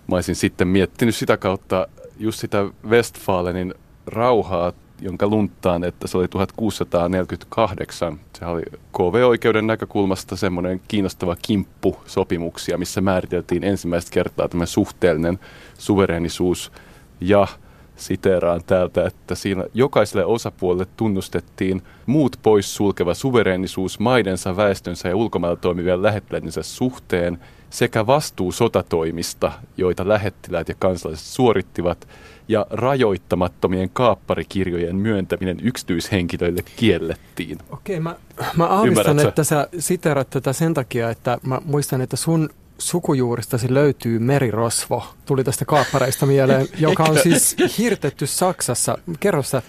Mä 0.06 0.16
olisin 0.16 0.34
sitten 0.34 0.68
miettinyt 0.68 1.14
sitä 1.14 1.36
kautta 1.36 1.88
just 2.18 2.38
sitä 2.38 2.64
Westfalenin 2.88 3.74
rauhaa 4.06 4.72
jonka 5.00 5.26
lunttaan, 5.26 5.84
että 5.84 6.06
se 6.06 6.18
oli 6.18 6.28
1648. 6.28 8.20
Se 8.38 8.44
oli 8.46 8.62
KV-oikeuden 8.92 9.66
näkökulmasta 9.66 10.36
semmoinen 10.36 10.80
kiinnostava 10.88 11.36
kimppu 11.42 11.96
sopimuksia, 12.06 12.78
missä 12.78 13.00
määriteltiin 13.00 13.64
ensimmäistä 13.64 14.10
kertaa 14.10 14.48
tämä 14.48 14.66
suhteellinen 14.66 15.38
suverenisuus 15.78 16.72
ja 17.20 17.46
siteeraan 17.98 18.60
täältä, 18.66 19.06
että 19.06 19.34
siinä 19.34 19.64
jokaiselle 19.74 20.24
osapuolelle 20.24 20.86
tunnustettiin 20.96 21.82
muut 22.06 22.36
pois 22.42 22.74
sulkeva 22.74 23.14
suvereenisuus 23.14 23.98
maidensa, 23.98 24.56
väestönsä 24.56 25.08
ja 25.08 25.16
ulkomailla 25.16 25.56
toimivien 25.56 26.02
lähettiläidensä 26.02 26.62
suhteen 26.62 27.38
sekä 27.70 28.06
vastuu 28.06 28.52
sotatoimista, 28.52 29.52
joita 29.76 30.08
lähettiläät 30.08 30.68
ja 30.68 30.74
kansalaiset 30.78 31.26
suorittivat, 31.26 32.08
ja 32.48 32.66
rajoittamattomien 32.70 33.90
kaapparikirjojen 33.92 34.96
myöntäminen 34.96 35.58
yksityishenkilöille 35.62 36.62
kiellettiin. 36.76 37.58
Okei, 37.70 38.00
mä, 38.00 38.16
mä 38.56 38.66
aavistan, 38.66 39.18
että 39.18 39.44
sä 39.44 39.68
siterat 39.78 40.30
tätä 40.30 40.52
sen 40.52 40.74
takia, 40.74 41.10
että 41.10 41.38
mä 41.42 41.60
muistan, 41.64 42.00
että 42.00 42.16
sun 42.16 42.50
sukujuuristasi 42.78 43.74
löytyy 43.74 44.18
merirosvo. 44.18 45.06
Tuli 45.26 45.44
tästä 45.44 45.64
kaappareista 45.64 46.26
mieleen, 46.26 46.68
joka 46.78 47.02
on 47.02 47.18
siis 47.18 47.56
hirtetty 47.78 48.26
Saksassa. 48.26 48.98
Kerro 49.20 49.42
sä. 49.42 49.62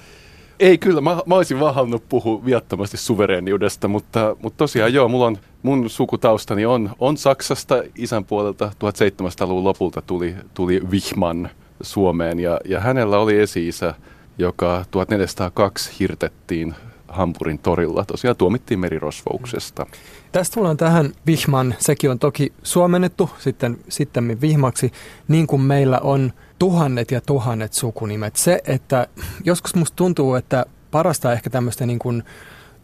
Ei 0.59 0.77
kyllä, 0.77 1.01
mä, 1.01 1.21
mä 1.25 1.35
olisin 1.35 1.59
vaan 1.59 1.75
halunnut 1.75 2.09
puhua 2.09 2.45
viattomasti 2.45 2.97
suvereeniudesta, 2.97 3.87
mutta, 3.87 4.35
mutta 4.41 4.57
tosiaan 4.57 4.93
joo, 4.93 5.07
mulla 5.07 5.25
on, 5.25 5.37
mun 5.63 5.89
sukutaustani 5.89 6.65
on, 6.65 6.89
on 6.99 7.17
Saksasta 7.17 7.83
isän 7.95 8.25
puolelta 8.25 8.71
1700-luvun 8.75 9.63
lopulta 9.63 10.01
tuli, 10.01 10.35
tuli 10.53 10.81
Wihman 10.91 11.49
Suomeen 11.81 12.39
ja, 12.39 12.59
ja 12.65 12.79
hänellä 12.79 13.19
oli 13.19 13.39
esi-isä, 13.39 13.93
joka 14.37 14.85
1402 14.91 15.91
hirtettiin 15.99 16.75
Hampurin 17.07 17.59
torilla. 17.59 18.05
Tosiaan 18.05 18.37
tuomittiin 18.37 18.79
merirosvouksesta. 18.79 19.85
Tästä 20.31 20.53
tullaan 20.53 20.77
tähän 20.77 21.13
Vihman. 21.25 21.75
Sekin 21.79 22.11
on 22.11 22.19
toki 22.19 22.53
suomennettu 22.63 23.29
sitten, 23.39 23.77
sitten 23.89 24.41
Vihmaksi, 24.41 24.91
niin 25.27 25.47
kuin 25.47 25.61
meillä 25.61 25.99
on 25.99 26.33
tuhannet 26.59 27.11
ja 27.11 27.21
tuhannet 27.21 27.73
sukunimet. 27.73 28.35
Se, 28.35 28.61
että 28.67 29.07
joskus 29.43 29.75
musta 29.75 29.95
tuntuu, 29.95 30.35
että 30.35 30.65
parasta 30.91 31.33
ehkä 31.33 31.49
tämmöistä 31.49 31.85
niin 31.85 31.99
kuin 31.99 32.23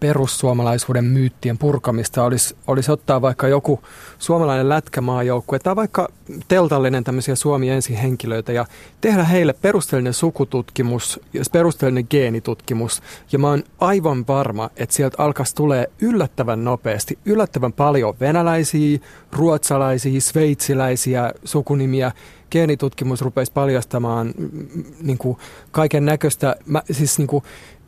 perussuomalaisuuden 0.05 1.05
myyttien 1.05 1.57
purkamista 1.57 2.23
olisi, 2.23 2.55
olisi 2.67 2.91
ottaa 2.91 3.21
vaikka 3.21 3.47
joku 3.47 3.79
suomalainen 4.19 4.69
lätkämaajoukkue 4.69 5.59
tai 5.59 5.75
vaikka 5.75 6.09
teltallinen 6.47 7.03
tämmöisiä 7.03 7.35
Suomi 7.35 7.69
ensin 7.69 7.95
henkilöitä 7.95 8.51
ja 8.51 8.65
tehdä 9.01 9.23
heille 9.23 9.53
perusteellinen 9.53 10.13
sukututkimus 10.13 11.19
ja 11.33 11.43
perusteellinen 11.51 12.07
geenitutkimus. 12.09 13.01
Ja 13.31 13.39
mä 13.39 13.49
oon 13.49 13.63
aivan 13.79 14.27
varma, 14.27 14.69
että 14.75 14.95
sieltä 14.95 15.23
alkaisi 15.23 15.55
tulee 15.55 15.87
yllättävän 16.01 16.63
nopeasti, 16.63 17.19
yllättävän 17.25 17.73
paljon 17.73 18.15
venäläisiä, 18.19 18.99
ruotsalaisia, 19.31 20.21
sveitsiläisiä 20.21 21.33
sukunimiä, 21.43 22.11
geenitutkimus 22.51 23.21
rupeisi 23.21 23.51
paljastamaan 23.51 24.33
mm, 24.37 24.49
mm, 24.53 24.83
niin 25.01 25.17
kuin 25.17 25.37
kaiken 25.71 26.05
näköistä, 26.05 26.55
siis 26.91 27.17
niin 27.17 27.27
kuin 27.27 27.43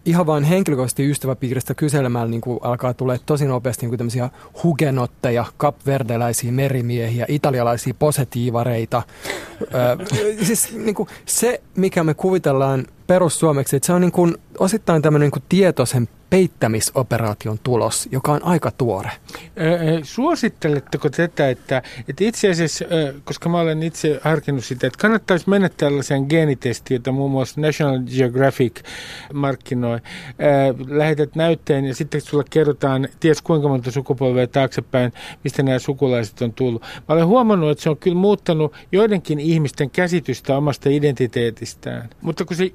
ihan 0.07 0.25
vain 0.25 0.43
henkilökohtaisesti 0.43 1.09
ystäväpiiristä 1.09 1.73
kyselemällä 1.73 2.31
niin 2.31 2.41
kuin 2.41 2.59
alkaa 2.61 2.93
tulee 2.93 3.19
tosi 3.25 3.45
nopeasti 3.45 3.81
niin 3.81 3.89
kuin 3.89 3.97
tämmöisiä 3.97 4.29
hugenotteja, 4.63 5.45
kapverdeläisiä 5.57 6.51
merimiehiä, 6.51 7.25
italialaisia 7.29 7.93
posetiivareita. 7.99 9.01
Ö, 9.61 9.65
siis 10.43 10.73
niin 10.73 10.95
kuin 10.95 11.09
se, 11.25 11.61
mikä 11.75 12.03
me 12.03 12.13
kuvitellaan 12.13 12.85
perussuomeksi, 13.07 13.75
että 13.75 13.87
se 13.87 13.93
on 13.93 14.01
niin 14.01 14.11
kuin 14.11 14.35
osittain 14.59 15.01
tämmöinen 15.01 15.25
niin 15.25 15.31
kuin 15.31 15.43
tietoisen 15.49 16.07
peittämisoperaation 16.29 17.59
tulos, 17.63 18.09
joka 18.11 18.31
on 18.31 18.43
aika 18.43 18.71
tuore. 18.71 19.11
Suositteletteko 20.03 21.09
tätä, 21.09 21.49
että, 21.49 21.81
että 22.09 22.23
itse 22.23 22.49
asiassa, 22.49 22.85
koska 23.23 23.49
mä 23.49 23.59
olen 23.59 23.83
itse 23.83 24.19
harkinnut 24.23 24.65
sitä, 24.65 24.87
että 24.87 24.99
kannattaisi 24.99 25.49
mennä 25.49 25.69
tällaiseen 25.69 26.25
geenitestiin, 26.29 26.95
jota 26.95 27.11
muun 27.11 27.31
muassa 27.31 27.61
National 27.61 27.99
Geographic 28.17 28.81
markkinoi. 29.33 29.99
Lähetät 30.87 31.35
näytteen 31.35 31.85
ja 31.85 31.95
sitten 31.95 32.21
sulle 32.21 32.43
kerrotaan, 32.49 33.07
ties 33.19 33.41
kuinka 33.41 33.67
monta 33.67 33.91
sukupolvea 33.91 34.47
taaksepäin, 34.47 35.13
mistä 35.43 35.63
nämä 35.63 35.79
sukulaiset 35.79 36.41
on 36.41 36.53
tullut. 36.53 36.81
Mä 36.81 37.15
olen 37.15 37.27
huomannut, 37.27 37.71
että 37.71 37.83
se 37.83 37.89
on 37.89 37.97
kyllä 37.97 38.17
muuttanut 38.17 38.73
joidenkin 38.91 39.39
ihmisten 39.39 39.89
käsitystä 39.89 40.57
omasta 40.57 40.89
identiteetistään. 40.89 42.09
Mutta 42.21 42.45
kun 42.45 42.57
se 42.57 42.71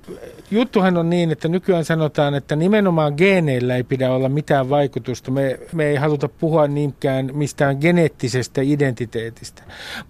juttuhan 0.50 0.96
on 0.96 1.10
niin, 1.10 1.30
että 1.30 1.48
nykyään 1.48 1.84
sanotaan, 1.84 2.34
että 2.34 2.56
nimenomaan 2.56 3.14
geeneillä 3.16 3.76
ei 3.76 3.82
pidä 3.82 4.12
olla 4.12 4.28
mitään 4.28 4.70
vaikutusta. 4.70 5.30
Me, 5.30 5.58
me 5.72 5.84
ei 5.86 5.96
haluta 5.96 6.28
puhua 6.28 6.66
niinkään 6.66 7.30
mistään 7.32 7.76
geneettisestä 7.80 8.60
identiteetistä. 8.62 9.62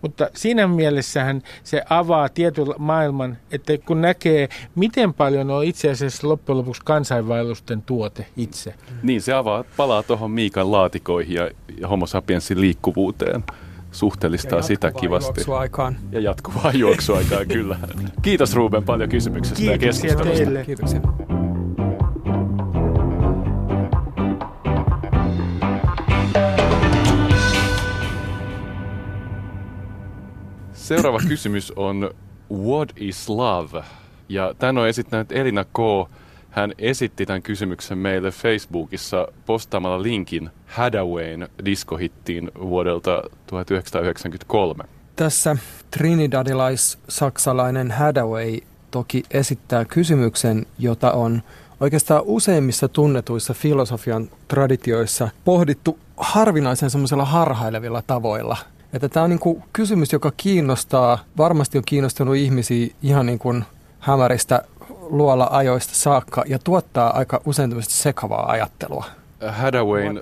Mutta 0.02 0.30
siinä 0.34 0.66
mielessähän 0.68 1.42
se 1.64 1.82
avaa 1.90 2.28
tietyn 2.28 2.66
maailman, 2.78 3.38
että 3.52 3.78
kun 3.78 4.00
näkee, 4.00 4.48
miten 4.74 5.14
paljon 5.14 5.50
on 5.50 5.64
itse 5.64 5.90
asiassa 5.90 6.28
loppujen 6.28 6.58
lopuksi 6.58 6.82
kansainvaellusten 6.84 7.82
tuote 7.82 8.26
itse. 8.36 8.74
Niin, 9.02 9.22
se 9.22 9.32
avaa, 9.32 9.64
palaa 9.76 10.02
tuohon 10.02 10.30
Miikan 10.30 10.72
laatikoihin 10.72 11.34
ja, 11.34 11.50
ja 11.80 11.88
homo 11.88 12.06
sapiensin 12.06 12.60
liikkuvuuteen 12.60 13.44
suhteellistaa 13.92 14.58
ja 14.58 14.62
sitä 14.62 14.92
kivasti. 15.00 15.28
Juoksuaikaan. 15.40 15.96
Ja 16.12 16.20
jatkuvaa 16.20 16.72
juoksuaikaa, 16.72 17.44
kyllä. 17.44 17.78
Kiitos 18.22 18.54
Ruben 18.54 18.82
paljon 18.84 19.08
kysymyksestä 19.08 19.56
Kiitoksia 19.56 19.86
ja 19.86 19.92
keskustelusta. 19.92 20.44
teille. 20.44 20.64
Kiitoksia. 20.64 21.00
Seuraava 30.72 31.18
kysymys 31.28 31.72
on 31.76 32.10
What 32.52 32.92
is 32.96 33.28
love? 33.28 33.82
Ja 34.28 34.54
tämän 34.58 34.78
on 34.78 34.88
esittänyt 34.88 35.32
Elina 35.32 35.64
K. 35.64 35.78
Hän 36.52 36.72
esitti 36.78 37.26
tämän 37.26 37.42
kysymyksen 37.42 37.98
meille 37.98 38.30
Facebookissa 38.30 39.28
postaamalla 39.46 40.02
linkin 40.02 40.50
Hadawayn 40.66 41.48
diskohittiin 41.64 42.50
vuodelta 42.60 43.22
1993. 43.46 44.84
Tässä 45.16 45.56
trinidadilais-saksalainen 45.90 47.90
Hadaway 47.90 48.58
toki 48.90 49.22
esittää 49.30 49.84
kysymyksen, 49.84 50.66
jota 50.78 51.12
on 51.12 51.42
oikeastaan 51.80 52.22
useimmissa 52.24 52.88
tunnetuissa 52.88 53.54
filosofian 53.54 54.30
traditioissa 54.48 55.28
pohdittu 55.44 55.98
harvinaisen 56.16 56.90
semmoisella 56.90 57.24
harhailevilla 57.24 58.02
tavoilla– 58.06 58.56
että 58.92 59.08
tämä 59.08 59.24
on 59.24 59.30
niin 59.30 59.40
kuin 59.40 59.62
kysymys, 59.72 60.12
joka 60.12 60.32
kiinnostaa, 60.36 61.18
varmasti 61.38 61.78
on 61.78 61.84
kiinnostunut 61.86 62.36
ihmisiä 62.36 62.94
ihan 63.02 63.26
niin 63.26 63.38
kuin 63.38 63.64
hämäristä 63.98 64.62
luola-ajoista 65.12 65.94
saakka 65.94 66.44
ja 66.46 66.58
tuottaa 66.58 67.16
aika 67.16 67.40
usein 67.46 67.70
tämmöistä 67.70 67.94
sekavaa 67.94 68.50
ajattelua. 68.50 69.04
Hadawayn 69.48 70.20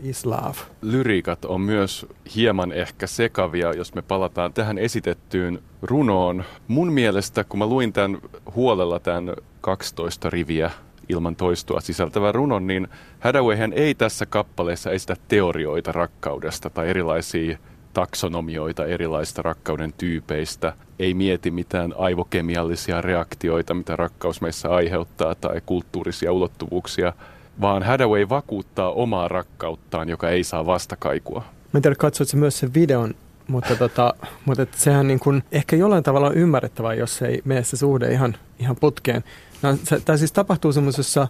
lyriikat 0.82 1.44
on 1.44 1.60
myös 1.60 2.06
hieman 2.36 2.72
ehkä 2.72 3.06
sekavia, 3.06 3.72
jos 3.72 3.94
me 3.94 4.02
palataan 4.02 4.52
tähän 4.52 4.78
esitettyyn 4.78 5.62
runoon. 5.82 6.44
Mun 6.68 6.92
mielestä, 6.92 7.44
kun 7.44 7.58
mä 7.58 7.66
luin 7.66 7.92
tämän 7.92 8.18
huolella 8.54 8.98
tämän 8.98 9.34
12 9.60 10.30
riviä 10.30 10.70
ilman 11.08 11.36
toistoa 11.36 11.80
sisältävän 11.80 12.34
runon, 12.34 12.66
niin 12.66 12.88
Hadawayhän 13.20 13.72
ei 13.72 13.94
tässä 13.94 14.26
kappaleessa 14.26 14.90
esitä 14.90 15.16
teorioita 15.28 15.92
rakkaudesta 15.92 16.70
tai 16.70 16.88
erilaisia 16.88 17.58
taksonomioita 17.92 18.86
erilaisista 18.86 19.42
rakkauden 19.42 19.92
tyypeistä, 19.92 20.72
ei 20.98 21.14
mieti 21.14 21.50
mitään 21.50 21.94
aivokemiallisia 21.98 23.00
reaktioita, 23.00 23.74
mitä 23.74 23.96
rakkaus 23.96 24.40
meissä 24.40 24.68
aiheuttaa, 24.68 25.34
tai 25.34 25.60
kulttuurisia 25.66 26.32
ulottuvuuksia, 26.32 27.12
vaan 27.60 27.82
Hadaway 27.82 28.28
vakuuttaa 28.28 28.90
omaa 28.90 29.28
rakkauttaan, 29.28 30.08
joka 30.08 30.28
ei 30.28 30.44
saa 30.44 30.66
vastakaikua. 30.66 31.40
Mä 31.72 31.78
en 31.78 31.82
tiedä, 31.82 31.96
katsoitko 31.96 32.36
myös 32.36 32.58
sen 32.58 32.74
videon, 32.74 33.14
mutta, 33.48 33.76
tota, 33.76 34.14
mutta 34.46 34.62
et 34.62 34.74
sehän 34.74 35.08
niin 35.08 35.20
kuin, 35.20 35.42
ehkä 35.52 35.76
jollain 35.76 36.04
tavalla 36.04 36.26
on 36.26 36.34
ymmärrettävää, 36.34 36.94
jos 36.94 37.22
ei 37.22 37.42
mene 37.44 37.64
se 37.64 37.76
suhde 37.76 38.12
ihan, 38.12 38.36
ihan 38.58 38.76
putkeen. 38.80 39.24
No, 39.62 39.76
tämä 40.04 40.16
siis 40.16 40.32
tapahtuu 40.32 40.72
semmoisessa 40.72 41.28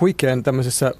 huikean 0.00 0.42
tämmöisessä 0.42 0.92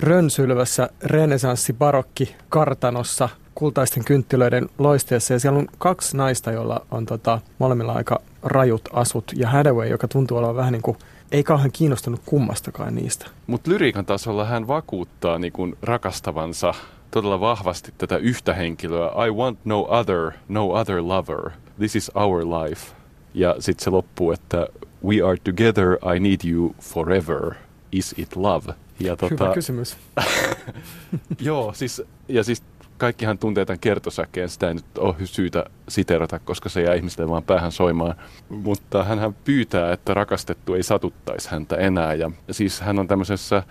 rönsylvässä 0.00 0.88
renesanssi-barokki 1.02 2.36
kartanossa 2.48 3.28
kultaisten 3.60 4.04
kynttilöiden 4.04 4.68
loisteessa. 4.78 5.34
Ja 5.34 5.40
siellä 5.40 5.58
on 5.58 5.68
kaksi 5.78 6.16
naista, 6.16 6.52
joilla 6.52 6.86
on 6.90 7.06
tota, 7.06 7.40
molemmilla 7.58 7.92
aika 7.92 8.20
rajut 8.42 8.88
asut. 8.92 9.32
Ja 9.36 9.48
Hadaway, 9.48 9.88
joka 9.88 10.08
tuntuu 10.08 10.36
olla 10.36 10.54
vähän 10.54 10.72
niin 10.72 10.82
kuin, 10.82 10.98
ei 11.32 11.44
kauhean 11.44 11.72
kiinnostunut 11.72 12.20
kummastakaan 12.26 12.94
niistä. 12.94 13.26
Mutta 13.46 13.70
lyriikan 13.70 14.06
tasolla 14.06 14.44
hän 14.44 14.68
vakuuttaa 14.68 15.38
niin 15.38 15.52
kuin 15.52 15.76
rakastavansa 15.82 16.74
todella 17.10 17.40
vahvasti 17.40 17.94
tätä 17.98 18.16
yhtä 18.16 18.54
henkilöä. 18.54 19.26
I 19.26 19.30
want 19.30 19.58
no 19.64 19.86
other, 19.90 20.30
no 20.48 20.70
other 20.70 21.08
lover. 21.08 21.50
This 21.78 21.96
is 21.96 22.10
our 22.14 22.44
life. 22.44 22.92
Ja 23.34 23.56
sitten 23.58 23.84
se 23.84 23.90
loppuu, 23.90 24.32
että 24.32 24.66
we 25.04 25.22
are 25.22 25.36
together, 25.44 25.98
I 26.16 26.20
need 26.20 26.50
you 26.50 26.74
forever. 26.80 27.54
Is 27.92 28.14
it 28.18 28.36
love? 28.36 28.74
Ja 29.00 29.16
tota, 29.16 29.44
Hyvä 29.44 29.54
kysymys. 29.54 29.96
joo, 31.48 31.72
siis, 31.72 32.02
ja 32.28 32.44
siis 32.44 32.62
kaikkihan 33.00 33.38
tuntee 33.38 33.64
tämän 33.64 33.80
kertosäkeen, 33.80 34.48
sitä 34.48 34.68
ei 34.68 34.74
nyt 34.74 34.98
ole 34.98 35.14
syytä 35.24 35.64
siterata, 35.88 36.38
koska 36.38 36.68
se 36.68 36.82
jää 36.82 36.94
ihmisten 36.94 37.30
vaan 37.30 37.42
päähän 37.42 37.72
soimaan. 37.72 38.14
Mutta 38.48 39.04
hän 39.04 39.34
pyytää, 39.44 39.92
että 39.92 40.14
rakastettu 40.14 40.74
ei 40.74 40.82
satuttaisi 40.82 41.50
häntä 41.50 41.76
enää. 41.76 42.14
Ja 42.14 42.30
siis 42.50 42.80
hän 42.80 42.98
on 42.98 43.08
tämmöisessä 43.08 43.62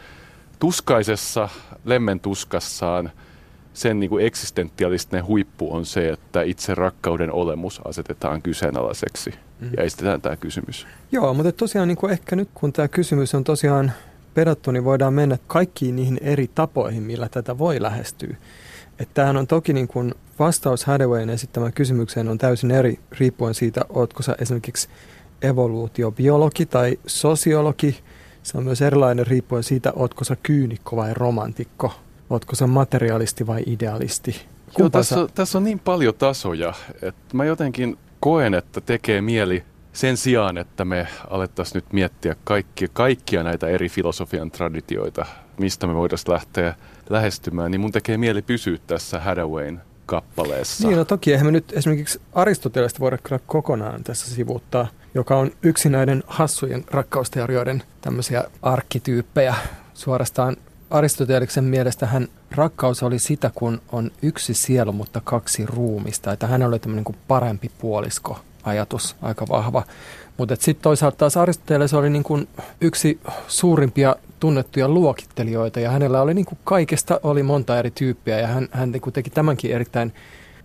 tuskaisessa 0.60 1.50
lemmen 1.86 2.20
tuskassaan. 2.20 3.12
Sen 3.74 4.00
niin 4.00 4.10
kuin 4.10 4.26
eksistentialistinen 4.26 5.26
huippu 5.26 5.76
on 5.76 5.86
se, 5.86 6.10
että 6.10 6.42
itse 6.42 6.76
rakkauden 6.76 7.32
olemus 7.32 7.82
asetetaan 7.86 8.42
kyseenalaiseksi. 8.42 9.34
Mm. 9.60 9.70
Ja 9.78 9.84
estetään 9.84 10.22
tämä 10.22 10.36
kysymys. 10.36 10.88
Joo, 11.12 11.34
mutta 11.34 11.52
tosiaan 11.52 11.88
niin 11.88 11.98
kuin 11.98 12.12
ehkä 12.12 12.36
nyt 12.36 12.50
kun 12.54 12.74
tämä 12.74 12.88
kysymys 12.88 13.36
on 13.36 13.44
tosiaan 13.44 13.92
pedattu, 14.34 14.72
niin 14.72 14.84
voidaan 14.84 15.14
mennä 15.14 15.38
kaikkiin 15.48 15.96
niihin 15.96 16.18
eri 16.22 16.50
tapoihin, 16.56 17.04
millä 17.04 17.30
tätä 17.30 17.58
voi 17.58 17.82
lähestyä. 17.82 18.36
Että 19.00 19.14
tämähän 19.14 19.38
on 19.38 19.48
toki 19.48 19.74
niin 19.74 19.88
kuin 19.88 20.14
vastaus 20.40 20.86
Hadawayn 20.86 21.30
esittämään 21.30 21.74
kysymykseen 21.74 22.28
on 22.28 22.38
täysin 22.38 22.72
eri 22.72 23.00
riippuen 23.12 23.54
siitä, 23.54 23.82
ootko 23.90 24.24
sä 24.24 24.36
esimerkiksi 24.40 24.88
evoluutiobiologi 25.42 26.66
tai 26.66 27.00
sosiologi. 27.08 28.00
Se 28.44 28.58
on 28.58 28.64
myös 28.64 28.82
erilainen 28.82 29.28
riippuen 29.28 29.64
siitä, 29.64 29.94
ootko 29.96 30.24
sä 30.24 30.36
kyynikko 30.44 30.96
vai 30.96 31.14
romantikko. 31.14 31.94
Ootko 32.30 32.56
sä 32.56 32.68
materialisti 32.68 33.48
vai 33.48 33.64
idealisti. 33.66 34.46
Joo, 34.78 34.90
tässä, 34.90 35.20
on, 35.20 35.30
tässä 35.36 35.58
on 35.58 35.64
niin 35.64 35.80
paljon 35.80 36.14
tasoja, 36.14 36.74
että 37.02 37.38
mä 37.38 37.46
jotenkin 37.46 37.98
koen, 38.20 38.54
että 38.54 38.82
tekee 38.82 39.22
mieli 39.22 39.64
sen 39.94 40.18
sijaan, 40.18 40.58
että 40.58 40.86
me 40.86 41.08
alettaisiin 41.30 41.76
nyt 41.76 41.94
miettiä 41.94 42.36
kaikkia, 42.44 42.88
kaikkia 42.94 43.44
näitä 43.44 43.68
eri 43.68 43.90
filosofian 43.90 44.52
traditioita, 44.52 45.26
mistä 45.58 45.88
me 45.88 45.96
voitaisiin 45.96 46.34
lähteä 46.34 46.76
lähestymään, 47.10 47.72
niin 47.72 47.82
mun 47.82 47.92
tekee 47.92 48.18
mieli 48.18 48.42
pysyä 48.42 48.78
tässä 48.88 49.20
Hadawayn 49.20 49.82
kappaleessa. 50.06 50.88
Niin, 50.88 50.98
no 50.98 51.06
toki 51.06 51.32
eihän 51.32 51.46
me 51.46 51.52
nyt 51.52 51.74
esimerkiksi 51.74 52.22
Aristotelesta 52.34 53.00
voida 53.00 53.18
kyllä 53.18 53.40
kokonaan 53.48 54.04
tässä 54.04 54.36
sivuuttaa, 54.36 54.88
joka 55.14 55.38
on 55.38 55.52
yksi 55.64 55.90
näiden 55.90 56.24
hassujen 56.28 56.86
rakkausteorioiden 56.92 57.84
tämmöisiä 58.02 58.44
arkkityyppejä. 58.62 59.56
Suorastaan 59.94 60.58
Aristoteliksen 60.90 61.64
mielestä 61.64 62.06
hän 62.06 62.28
rakkaus 62.52 63.04
oli 63.04 63.20
sitä, 63.20 63.52
kun 63.56 63.82
on 63.92 64.12
yksi 64.22 64.54
sielu, 64.54 64.94
mutta 64.94 65.22
kaksi 65.24 65.66
ruumista. 65.66 66.32
Että 66.32 66.48
hän 66.48 66.64
oli 66.64 66.80
tämmöinen 66.80 67.04
kuin 67.04 67.18
parempi 67.28 67.72
puolisko 67.78 68.40
ajatus, 68.64 69.16
aika 69.22 69.46
vahva. 69.50 69.84
Mutta 70.38 70.56
sitten 70.56 70.84
toisaalta 70.84 71.18
taas 71.18 71.38
Aristoteles 71.38 71.94
oli 71.94 72.10
niin 72.10 72.24
kuin 72.24 72.48
yksi 72.82 73.20
suurimpia 73.48 74.16
tunnettuja 74.40 74.90
luokittelijoita 74.90 75.80
ja 75.80 75.92
hänellä 75.92 76.22
oli 76.22 76.34
niin 76.34 76.46
kuin 76.46 76.60
kaikesta 76.64 77.20
oli 77.24 77.44
monta 77.44 77.80
eri 77.80 77.92
tyyppiä 77.92 78.40
ja 78.40 78.48
hän, 78.48 78.68
hän 78.72 78.92
niin 78.92 79.02
kuin 79.02 79.14
teki 79.14 79.30
tämänkin 79.30 79.72
erittäin 79.72 80.14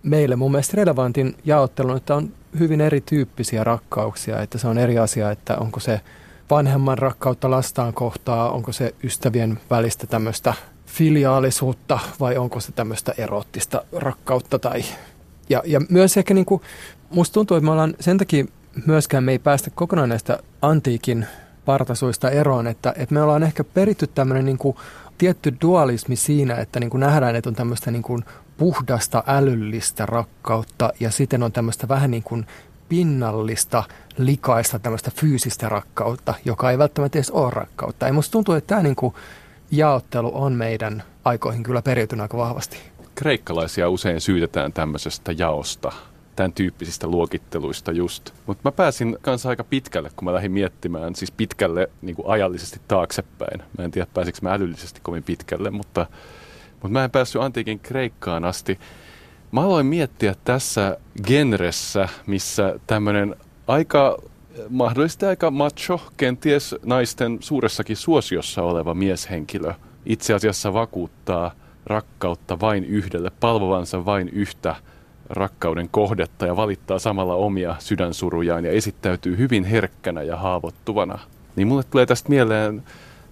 meille 0.03 0.35
mun 0.35 0.51
mielestä 0.51 0.77
relevantin 0.77 1.35
jaottelun, 1.45 1.97
että 1.97 2.15
on 2.15 2.31
hyvin 2.59 2.81
erityyppisiä 2.81 3.63
rakkauksia, 3.63 4.41
että 4.41 4.57
se 4.57 4.67
on 4.67 4.77
eri 4.77 4.97
asia, 4.97 5.31
että 5.31 5.57
onko 5.57 5.79
se 5.79 6.01
vanhemman 6.49 6.97
rakkautta 6.97 7.51
lastaan 7.51 7.93
kohtaa, 7.93 8.51
onko 8.51 8.71
se 8.71 8.95
ystävien 9.03 9.59
välistä 9.69 10.07
tämmöistä 10.07 10.53
filiaalisuutta 10.85 11.99
vai 12.19 12.37
onko 12.37 12.59
se 12.59 12.71
tämmöistä 12.71 13.13
eroottista 13.17 13.83
rakkautta 13.91 14.59
tai 14.59 14.83
ja, 15.49 15.63
ja 15.65 15.81
myös 15.89 16.17
ehkä 16.17 16.33
niin 16.33 16.45
kuin, 16.45 16.61
musta 17.09 17.33
tuntuu, 17.33 17.57
että 17.57 17.65
me 17.65 17.71
ollaan 17.71 17.95
sen 17.99 18.17
takia 18.17 18.45
myöskään 18.85 19.23
me 19.23 19.31
ei 19.31 19.39
päästä 19.39 19.69
kokonaan 19.69 20.09
näistä 20.09 20.39
antiikin 20.61 21.25
partasuista 21.65 22.29
eroon, 22.29 22.67
että, 22.67 22.93
että 22.97 23.13
me 23.13 23.21
ollaan 23.21 23.43
ehkä 23.43 23.63
peritty 23.63 24.07
tämmöinen 24.07 24.45
niin 24.45 24.57
kuin 24.57 24.77
tietty 25.17 25.53
dualismi 25.61 26.15
siinä, 26.15 26.55
että 26.55 26.79
niin 26.79 26.89
kuin 26.89 27.01
nähdään, 27.01 27.35
että 27.35 27.49
on 27.49 27.55
tämmöistä 27.55 27.91
niin 27.91 28.01
kuin 28.01 28.25
puhdasta 28.57 29.23
älyllistä 29.27 30.05
rakkautta 30.05 30.89
ja 30.99 31.11
sitten 31.11 31.43
on 31.43 31.51
tämmöistä 31.51 31.87
vähän 31.87 32.11
niin 32.11 32.23
kuin 32.23 32.47
pinnallista, 32.89 33.83
likaista, 34.17 34.79
tämmöistä 34.79 35.11
fyysistä 35.15 35.69
rakkautta, 35.69 36.33
joka 36.45 36.71
ei 36.71 36.77
välttämättä 36.77 37.17
edes 37.17 37.31
ole 37.31 37.51
rakkautta. 37.51 38.07
Ja 38.07 38.13
musta 38.13 38.31
tuntuu, 38.31 38.55
että 38.55 38.67
tämä 38.67 38.83
niin 38.83 38.95
kuin 38.95 39.15
jaottelu 39.71 40.31
on 40.33 40.53
meidän 40.53 41.03
aikoihin 41.25 41.63
kyllä 41.63 41.81
periytynyt 41.81 42.21
aika 42.21 42.37
vahvasti. 42.37 42.77
Kreikkalaisia 43.15 43.89
usein 43.89 44.21
syytetään 44.21 44.73
tämmöisestä 44.73 45.31
jaosta, 45.31 45.91
tämän 46.35 46.53
tyyppisistä 46.53 47.07
luokitteluista 47.07 47.91
just. 47.91 48.31
Mutta 48.45 48.61
mä 48.65 48.71
pääsin 48.71 49.17
kanssa 49.21 49.49
aika 49.49 49.63
pitkälle, 49.63 50.11
kun 50.15 50.25
mä 50.25 50.33
lähdin 50.33 50.51
miettimään, 50.51 51.15
siis 51.15 51.31
pitkälle 51.31 51.89
niin 52.01 52.15
kuin 52.15 52.27
ajallisesti 52.27 52.81
taaksepäin. 52.87 53.61
Mä 53.77 53.83
en 53.85 53.91
tiedä, 53.91 54.07
pääsikö 54.13 54.37
mä 54.41 54.53
älyllisesti 54.53 54.99
kovin 55.03 55.23
pitkälle, 55.23 55.71
mutta, 55.71 56.05
mutta 56.71 56.89
mä 56.89 57.03
en 57.03 57.11
päässyt 57.11 57.41
antiikin 57.41 57.79
Kreikkaan 57.79 58.45
asti. 58.45 58.79
Mä 59.51 59.61
aloin 59.61 59.85
miettiä 59.85 60.35
tässä 60.43 60.97
genressä, 61.23 62.09
missä 62.25 62.79
tämmöinen 62.87 63.35
aika 63.67 64.17
mahdollisesti 64.69 65.25
aika 65.25 65.51
macho, 65.51 66.01
kenties 66.17 66.75
naisten 66.83 67.37
suuressakin 67.39 67.97
suosiossa 67.97 68.61
oleva 68.61 68.93
mieshenkilö 68.93 69.73
itse 70.05 70.33
asiassa 70.33 70.73
vakuuttaa 70.73 71.51
rakkautta 71.85 72.59
vain 72.59 72.85
yhdelle, 72.85 73.31
palvovansa 73.39 74.05
vain 74.05 74.29
yhtä 74.29 74.75
rakkauden 75.29 75.89
kohdetta 75.89 76.45
ja 76.45 76.55
valittaa 76.55 76.99
samalla 76.99 77.35
omia 77.35 77.75
sydänsurujaan 77.79 78.65
ja 78.65 78.71
esittäytyy 78.71 79.37
hyvin 79.37 79.63
herkkänä 79.63 80.21
ja 80.21 80.37
haavoittuvana. 80.37 81.19
Niin 81.55 81.67
mulle 81.67 81.83
tulee 81.83 82.05
tästä 82.05 82.29
mieleen 82.29 82.83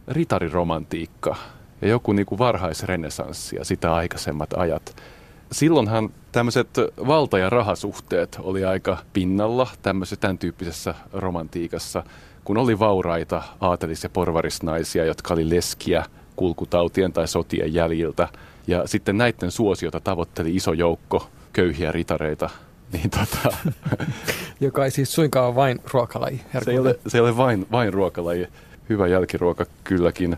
ritariromantiikka 0.08 1.36
ja 1.82 1.88
joku 1.88 2.14
niin 2.14 2.26
kuin 2.26 2.40
varhaisrenesanssi 2.40 3.56
ja 3.56 3.66
sitä 3.66 3.94
aikaisemmat 3.96 4.54
ajat. 4.58 4.96
Silloinhan 5.52 6.10
tämmöiset 6.32 6.70
valta- 7.08 7.40
ja 7.40 7.50
rahasuhteet 7.50 8.40
oli 8.44 8.66
aika 8.66 8.98
pinnalla 9.14 9.68
tämmöisessä 9.82 10.16
tämän 10.16 10.38
tyyppisessä 10.38 10.96
romantiikassa, 11.14 12.04
kun 12.44 12.58
oli 12.58 12.80
vauraita 12.80 13.42
aatelis- 13.62 14.04
ja 14.04 14.10
porvarisnaisia, 14.10 15.06
jotka 15.06 15.34
oli 15.34 15.50
leskiä 15.50 16.06
kulkutautien 16.36 17.14
tai 17.14 17.28
sotien 17.28 17.74
jäljiltä. 17.74 18.28
Ja 18.68 18.88
sitten 18.88 19.18
näiden 19.18 19.52
suosiota 19.52 20.00
tavoitteli 20.00 20.56
iso 20.56 20.74
joukko 20.74 21.30
köyhiä 21.54 21.92
ritareita. 21.92 22.50
Niin 22.94 23.10
tota, 23.10 23.58
Joka 24.60 24.86
ei 24.86 24.92
siis 24.92 25.14
suinkaan 25.14 25.48
ole 25.48 25.56
vain 25.56 25.80
ruokalaji. 25.94 26.42
se 26.64 26.72
ei 26.72 26.80
ole, 26.80 27.00
se 27.08 27.18
ei 27.18 27.22
ole 27.22 27.38
vain, 27.38 27.66
vain 27.72 27.94
ruokalaji, 27.94 28.48
hyvä 28.90 29.08
jälkiruoka 29.08 29.66
kylläkin. 29.84 30.38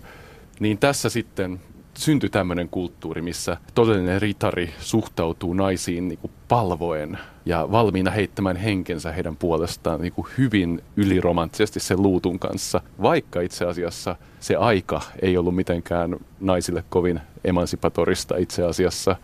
Niin 0.59 0.78
tässä 0.78 1.09
sitten 1.09 1.59
syntyi 1.97 2.30
tämmöinen 2.30 2.70
kulttuuri, 2.70 3.22
missä 3.22 3.57
todellinen 3.74 4.22
ritari 4.22 4.74
suhtautuu 4.80 5.53
naisiin 5.53 6.07
niin 6.07 6.20
kuin 6.20 6.32
palvoen 6.47 7.18
ja 7.45 7.72
valmiina 7.72 8.11
heittämään 8.11 8.55
henkensä 8.55 9.11
heidän 9.11 9.36
puolestaan 9.38 10.01
niin 10.01 10.13
kuin 10.13 10.28
hyvin 10.38 10.82
yliromanttisesti 10.97 11.80
sen 11.80 12.01
luutun 12.01 12.39
kanssa, 12.39 12.82
vaikka 13.01 13.41
itse 13.41 13.66
asiassa 13.66 14.16
se 14.39 14.55
aika 14.55 15.01
ei 15.22 15.38
ollut 15.38 15.55
mitenkään 15.55 16.16
naisille 16.39 16.84
kovin 16.89 17.20
emansipatorista 17.43 18.38
itse 18.38 18.63
asiassa. 18.63 19.16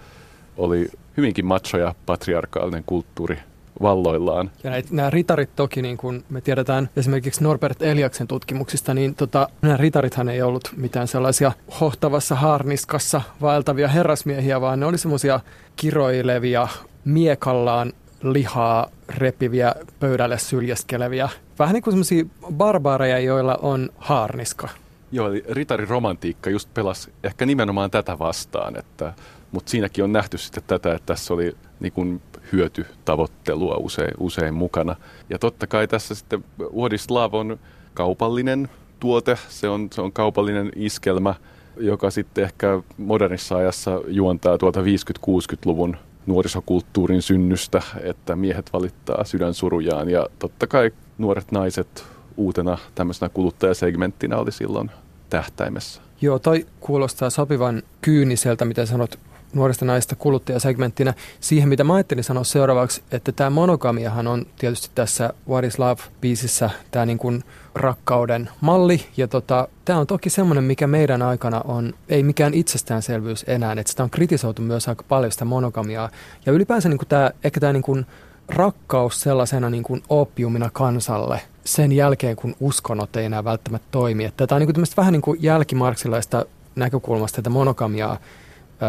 Oli 0.61 0.87
hyvinkin 1.17 1.45
macho 1.45 1.77
ja 1.77 1.95
patriarkaalinen 2.05 2.83
kulttuuri 2.85 3.37
valloillaan. 3.81 4.51
Ja 4.63 4.69
näitä, 4.69 4.89
nämä 4.91 5.09
ritarit 5.09 5.55
toki, 5.55 5.81
niin 5.81 5.97
kuin 5.97 6.23
me 6.29 6.41
tiedetään 6.41 6.89
esimerkiksi 6.95 7.43
Norbert 7.43 7.81
Eliaksen 7.81 8.27
tutkimuksista, 8.27 8.93
niin 8.93 9.15
tota, 9.15 9.49
nämä 9.61 9.77
ritarithan 9.77 10.29
ei 10.29 10.41
ollut 10.41 10.73
mitään 10.77 11.07
sellaisia 11.07 11.51
hohtavassa 11.79 12.35
haarniskassa 12.35 13.21
vaeltavia 13.41 13.87
herrasmiehiä, 13.87 14.61
vaan 14.61 14.79
ne 14.79 14.85
oli 14.85 14.97
semmoisia 14.97 15.39
kiroilevia, 15.75 16.67
miekallaan 17.05 17.93
lihaa 18.23 18.89
repiviä, 19.09 19.75
pöydälle 19.99 20.37
syljeskeleviä, 20.37 21.29
vähän 21.59 21.73
niin 21.73 21.83
kuin 21.83 21.91
semmoisia 21.91 22.25
barbaareja, 22.53 23.19
joilla 23.19 23.55
on 23.61 23.89
haarniska. 23.97 24.69
Joo, 25.11 25.27
eli 25.27 25.43
ritariromantiikka 25.49 26.49
just 26.49 26.73
pelasi 26.73 27.11
ehkä 27.23 27.45
nimenomaan 27.45 27.91
tätä 27.91 28.19
vastaan, 28.19 28.79
että, 28.79 29.13
mutta 29.51 29.69
siinäkin 29.71 30.03
on 30.03 30.11
nähty 30.11 30.37
sitten 30.37 30.63
tätä, 30.67 30.93
että 30.93 31.05
tässä 31.05 31.33
oli 31.33 31.55
niin 31.79 31.93
kuin 31.93 32.21
hyötytavoittelua 32.51 33.75
usein, 33.77 34.13
usein 34.19 34.53
mukana. 34.53 34.95
Ja 35.29 35.39
totta 35.39 35.67
kai 35.67 35.87
tässä 35.87 36.15
sitten 36.15 36.43
Wadislav 36.75 37.33
on 37.33 37.59
kaupallinen 37.93 38.69
tuote, 38.99 39.37
se 39.49 39.69
on, 39.69 39.87
se 39.93 40.01
on 40.01 40.11
kaupallinen 40.11 40.71
iskelmä, 40.75 41.35
joka 41.77 42.11
sitten 42.11 42.43
ehkä 42.43 42.81
modernissa 42.97 43.57
ajassa 43.57 44.01
juontaa 44.07 44.57
tuolta 44.57 44.81
50-60-luvun 44.81 45.97
nuorisokulttuurin 46.25 47.21
synnystä, 47.21 47.81
että 48.03 48.35
miehet 48.35 48.69
valittaa 48.73 49.23
sydänsurujaan 49.23 50.09
ja 50.09 50.27
totta 50.39 50.67
kai 50.67 50.91
nuoret 51.17 51.51
naiset 51.51 52.05
uutena 52.37 52.77
tämmöisenä 52.95 53.29
kuluttajasegmenttinä 53.29 54.37
oli 54.37 54.51
silloin 54.51 54.91
tähtäimessä. 55.29 56.01
Joo, 56.21 56.39
toi 56.39 56.65
kuulostaa 56.79 57.29
sopivan 57.29 57.83
kyyniseltä, 58.01 58.65
mitä 58.65 58.85
sanot 58.85 59.19
nuorista 59.53 59.85
naista 59.85 60.15
kuluttajasegmenttinä. 60.15 61.13
Siihen, 61.39 61.69
mitä 61.69 61.83
mä 61.83 61.93
ajattelin 61.93 62.23
sanoa 62.23 62.43
seuraavaksi, 62.43 63.01
että 63.11 63.31
tämä 63.31 63.49
monogamiahan 63.49 64.27
on 64.27 64.45
tietysti 64.59 64.89
tässä 64.95 65.33
What 65.49 65.63
is 65.65 65.79
Love-biisissä 65.79 66.69
tämä 66.91 67.05
niin 67.05 67.17
kuin 67.17 67.43
rakkauden 67.75 68.49
malli. 68.61 69.05
Ja 69.17 69.27
tota, 69.27 69.67
tämä 69.85 69.99
on 69.99 70.07
toki 70.07 70.29
semmoinen, 70.29 70.63
mikä 70.63 70.87
meidän 70.87 71.21
aikana 71.21 71.61
on, 71.65 71.93
ei 72.09 72.23
mikään 72.23 72.53
itsestäänselvyys 72.53 73.45
enää. 73.47 73.71
Että 73.71 73.91
sitä 73.91 74.03
on 74.03 74.09
kritisoitu 74.09 74.61
myös 74.61 74.87
aika 74.87 75.03
paljon 75.03 75.31
sitä 75.31 75.45
monogamiaa. 75.45 76.09
Ja 76.45 76.51
ylipäänsä 76.51 76.89
niin 76.89 76.97
kuin 76.97 77.07
tämä, 77.07 77.31
ehkä 77.43 77.59
tämä 77.59 77.73
niin 77.73 77.83
kuin 77.83 78.05
rakkaus 78.49 79.21
sellaisena 79.21 79.69
niin 79.69 79.83
kuin 79.83 80.03
opiumina 80.09 80.69
kansalle 80.73 81.41
sen 81.65 81.91
jälkeen, 81.91 82.35
kun 82.35 82.55
uskonnot 82.59 83.15
ei 83.15 83.25
enää 83.25 83.43
välttämättä 83.43 83.87
toimi. 83.91 84.25
Että 84.25 84.47
tämä 84.47 84.57
on 84.57 84.59
niin 84.67 84.73
kuin 84.73 84.85
vähän 84.97 85.13
niin 85.13 85.21
kuin 85.21 85.43
jälkimarksilaista 85.43 86.45
näkökulmasta 86.75 87.35
tätä 87.35 87.49
monogamiaa, 87.49 88.17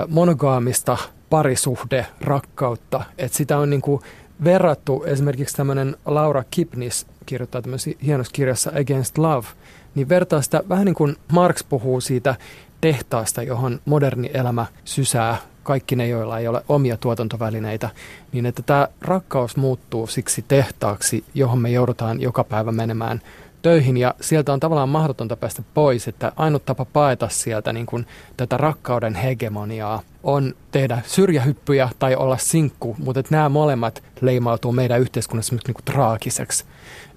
monogaamista 0.08 0.96
parisuhde, 1.30 2.06
rakkautta. 2.20 3.04
Että 3.18 3.36
sitä 3.36 3.58
on 3.58 3.70
niin 3.70 3.82
kuin 3.82 4.02
verrattu, 4.44 5.04
esimerkiksi 5.04 5.56
tämmöinen 5.56 5.96
Laura 6.06 6.44
Kipnis 6.50 7.06
kirjoittaa 7.26 7.62
tämmöisessä 7.62 7.98
hienossa 8.06 8.32
kirjassa 8.32 8.72
Against 8.80 9.18
Love, 9.18 9.46
niin 9.94 10.08
vertaa 10.08 10.42
sitä 10.42 10.62
vähän 10.68 10.84
niin 10.84 10.94
kuin 10.94 11.16
Marx 11.32 11.64
puhuu 11.68 12.00
siitä 12.00 12.34
tehtaasta, 12.80 13.42
johon 13.42 13.80
moderni 13.84 14.30
elämä 14.34 14.66
sysää 14.84 15.36
kaikki 15.62 15.96
ne, 15.96 16.08
joilla 16.08 16.38
ei 16.38 16.48
ole 16.48 16.64
omia 16.68 16.96
tuotantovälineitä, 16.96 17.90
niin 18.32 18.46
että 18.46 18.62
tämä 18.62 18.88
rakkaus 19.00 19.56
muuttuu 19.56 20.06
siksi 20.06 20.44
tehtaaksi, 20.48 21.24
johon 21.34 21.58
me 21.58 21.70
joudutaan 21.70 22.20
joka 22.20 22.44
päivä 22.44 22.72
menemään 22.72 23.20
töihin 23.62 23.96
ja 23.96 24.14
sieltä 24.20 24.52
on 24.52 24.60
tavallaan 24.60 24.88
mahdotonta 24.88 25.36
päästä 25.36 25.62
pois, 25.74 26.08
että 26.08 26.32
ainut 26.36 26.64
tapa 26.64 26.84
paeta 26.84 27.28
sieltä 27.28 27.72
niin 27.72 27.86
kuin 27.86 28.06
tätä 28.36 28.56
rakkauden 28.56 29.14
hegemoniaa 29.14 30.02
on 30.22 30.54
tehdä 30.70 31.02
syrjähyppyjä 31.06 31.88
tai 31.98 32.14
olla 32.14 32.36
sinkku, 32.36 32.96
mutta 32.98 33.20
että 33.20 33.34
nämä 33.34 33.48
molemmat 33.48 34.02
leimautuu 34.20 34.72
meidän 34.72 35.00
yhteiskunnassa 35.00 35.54
niin 35.54 35.74
kuin 35.74 35.84
traagiseksi. 35.84 36.64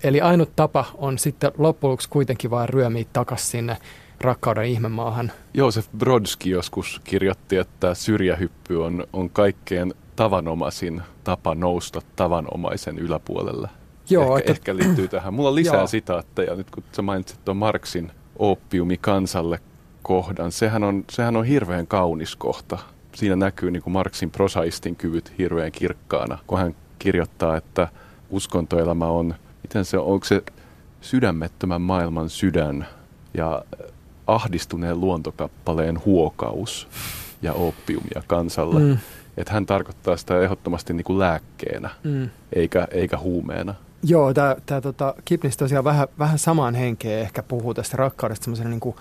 Eli 0.04 0.22
ainut 0.22 0.56
tapa 0.56 0.86
on 0.98 1.18
sitten 1.18 1.52
loppujen 1.58 1.98
kuitenkin 2.10 2.52
vain 2.52 2.70
ryömiä 2.70 3.06
takaisin 3.14 3.48
sinne 3.48 3.78
rakkauden 4.22 4.66
ihmemaahan. 4.66 5.32
Joosef 5.54 5.88
Brodski 5.98 6.50
joskus 6.50 7.02
kirjoitti, 7.04 7.58
että 7.58 7.94
syrjähyppy 7.94 8.84
on, 8.84 9.08
on 9.14 9.30
kaikkein 9.30 9.94
tavanomaisin 10.16 11.02
tapa 11.24 11.56
nousta 11.56 12.02
tavanomaisen 12.16 13.00
yläpuolelle. 13.00 13.70
Joo, 14.10 14.38
ehkä, 14.38 14.40
että, 14.40 14.52
ehkä 14.52 14.76
liittyy 14.76 15.08
tähän. 15.08 15.34
Mulla 15.34 15.50
on 15.50 15.56
lisää 15.56 15.76
Joo. 15.76 15.88
sitaatteja, 15.88 16.56
nyt 16.56 16.72
kun 16.72 16.84
sä 16.92 17.02
mainitsit 17.02 17.46
tuon 17.46 17.58
Marksin 17.58 18.12
oppiumi 18.40 18.98
kansalle 18.98 19.60
kohdan. 20.02 20.52
Sehän 20.52 20.84
on, 20.84 21.04
sehän 21.10 21.36
on 21.36 21.46
hirveän 21.46 21.88
kaunis 21.88 22.36
kohta. 22.36 22.78
Siinä 23.16 23.36
näkyy 23.36 23.72
niin 23.72 23.84
kuin 23.84 23.94
Marksin 23.94 24.32
prosaistin 24.32 24.96
kyvyt 24.96 25.34
hirveän 25.38 25.72
kirkkaana, 25.72 26.38
kun 26.48 26.58
hän 26.58 26.76
kirjoittaa, 27.00 27.58
että 27.58 27.88
uskontoelämä 28.30 29.06
on, 29.06 29.36
miten 29.64 29.86
se 29.86 29.98
on, 29.98 30.06
onko 30.06 30.26
se 30.26 30.44
sydämettömän 31.02 31.82
maailman 31.82 32.30
sydän 32.30 32.88
ja 33.34 33.66
ahdistuneen 34.28 35.02
luontokappaleen 35.02 36.06
huokaus 36.06 36.88
ja 37.42 37.54
oppiumia 37.54 38.24
kansalle. 38.28 38.80
Mm. 38.80 38.98
Että 39.38 39.54
hän 39.54 39.66
tarkoittaa 39.66 40.18
sitä 40.18 40.40
ehdottomasti 40.40 40.94
niin 40.94 41.04
kuin 41.04 41.20
lääkkeenä, 41.20 41.90
mm. 42.04 42.30
eikä, 42.54 42.88
eikä 42.92 43.18
huumeena. 43.18 43.76
Joo, 44.08 44.34
tämä 44.34 44.56
tää, 44.66 44.82
tota, 44.82 45.16
Kipnis 45.26 45.58
tosiaan 45.58 45.84
vähän, 45.84 46.08
vähän 46.20 46.40
samaan 46.40 46.76
henkeen 46.76 47.22
ehkä 47.22 47.44
puhuu 47.44 47.74
tästä 47.74 47.98
rakkaudesta 47.98 48.44
semmoisena 48.44 48.70
niin 48.70 48.80
kuin 48.80 48.96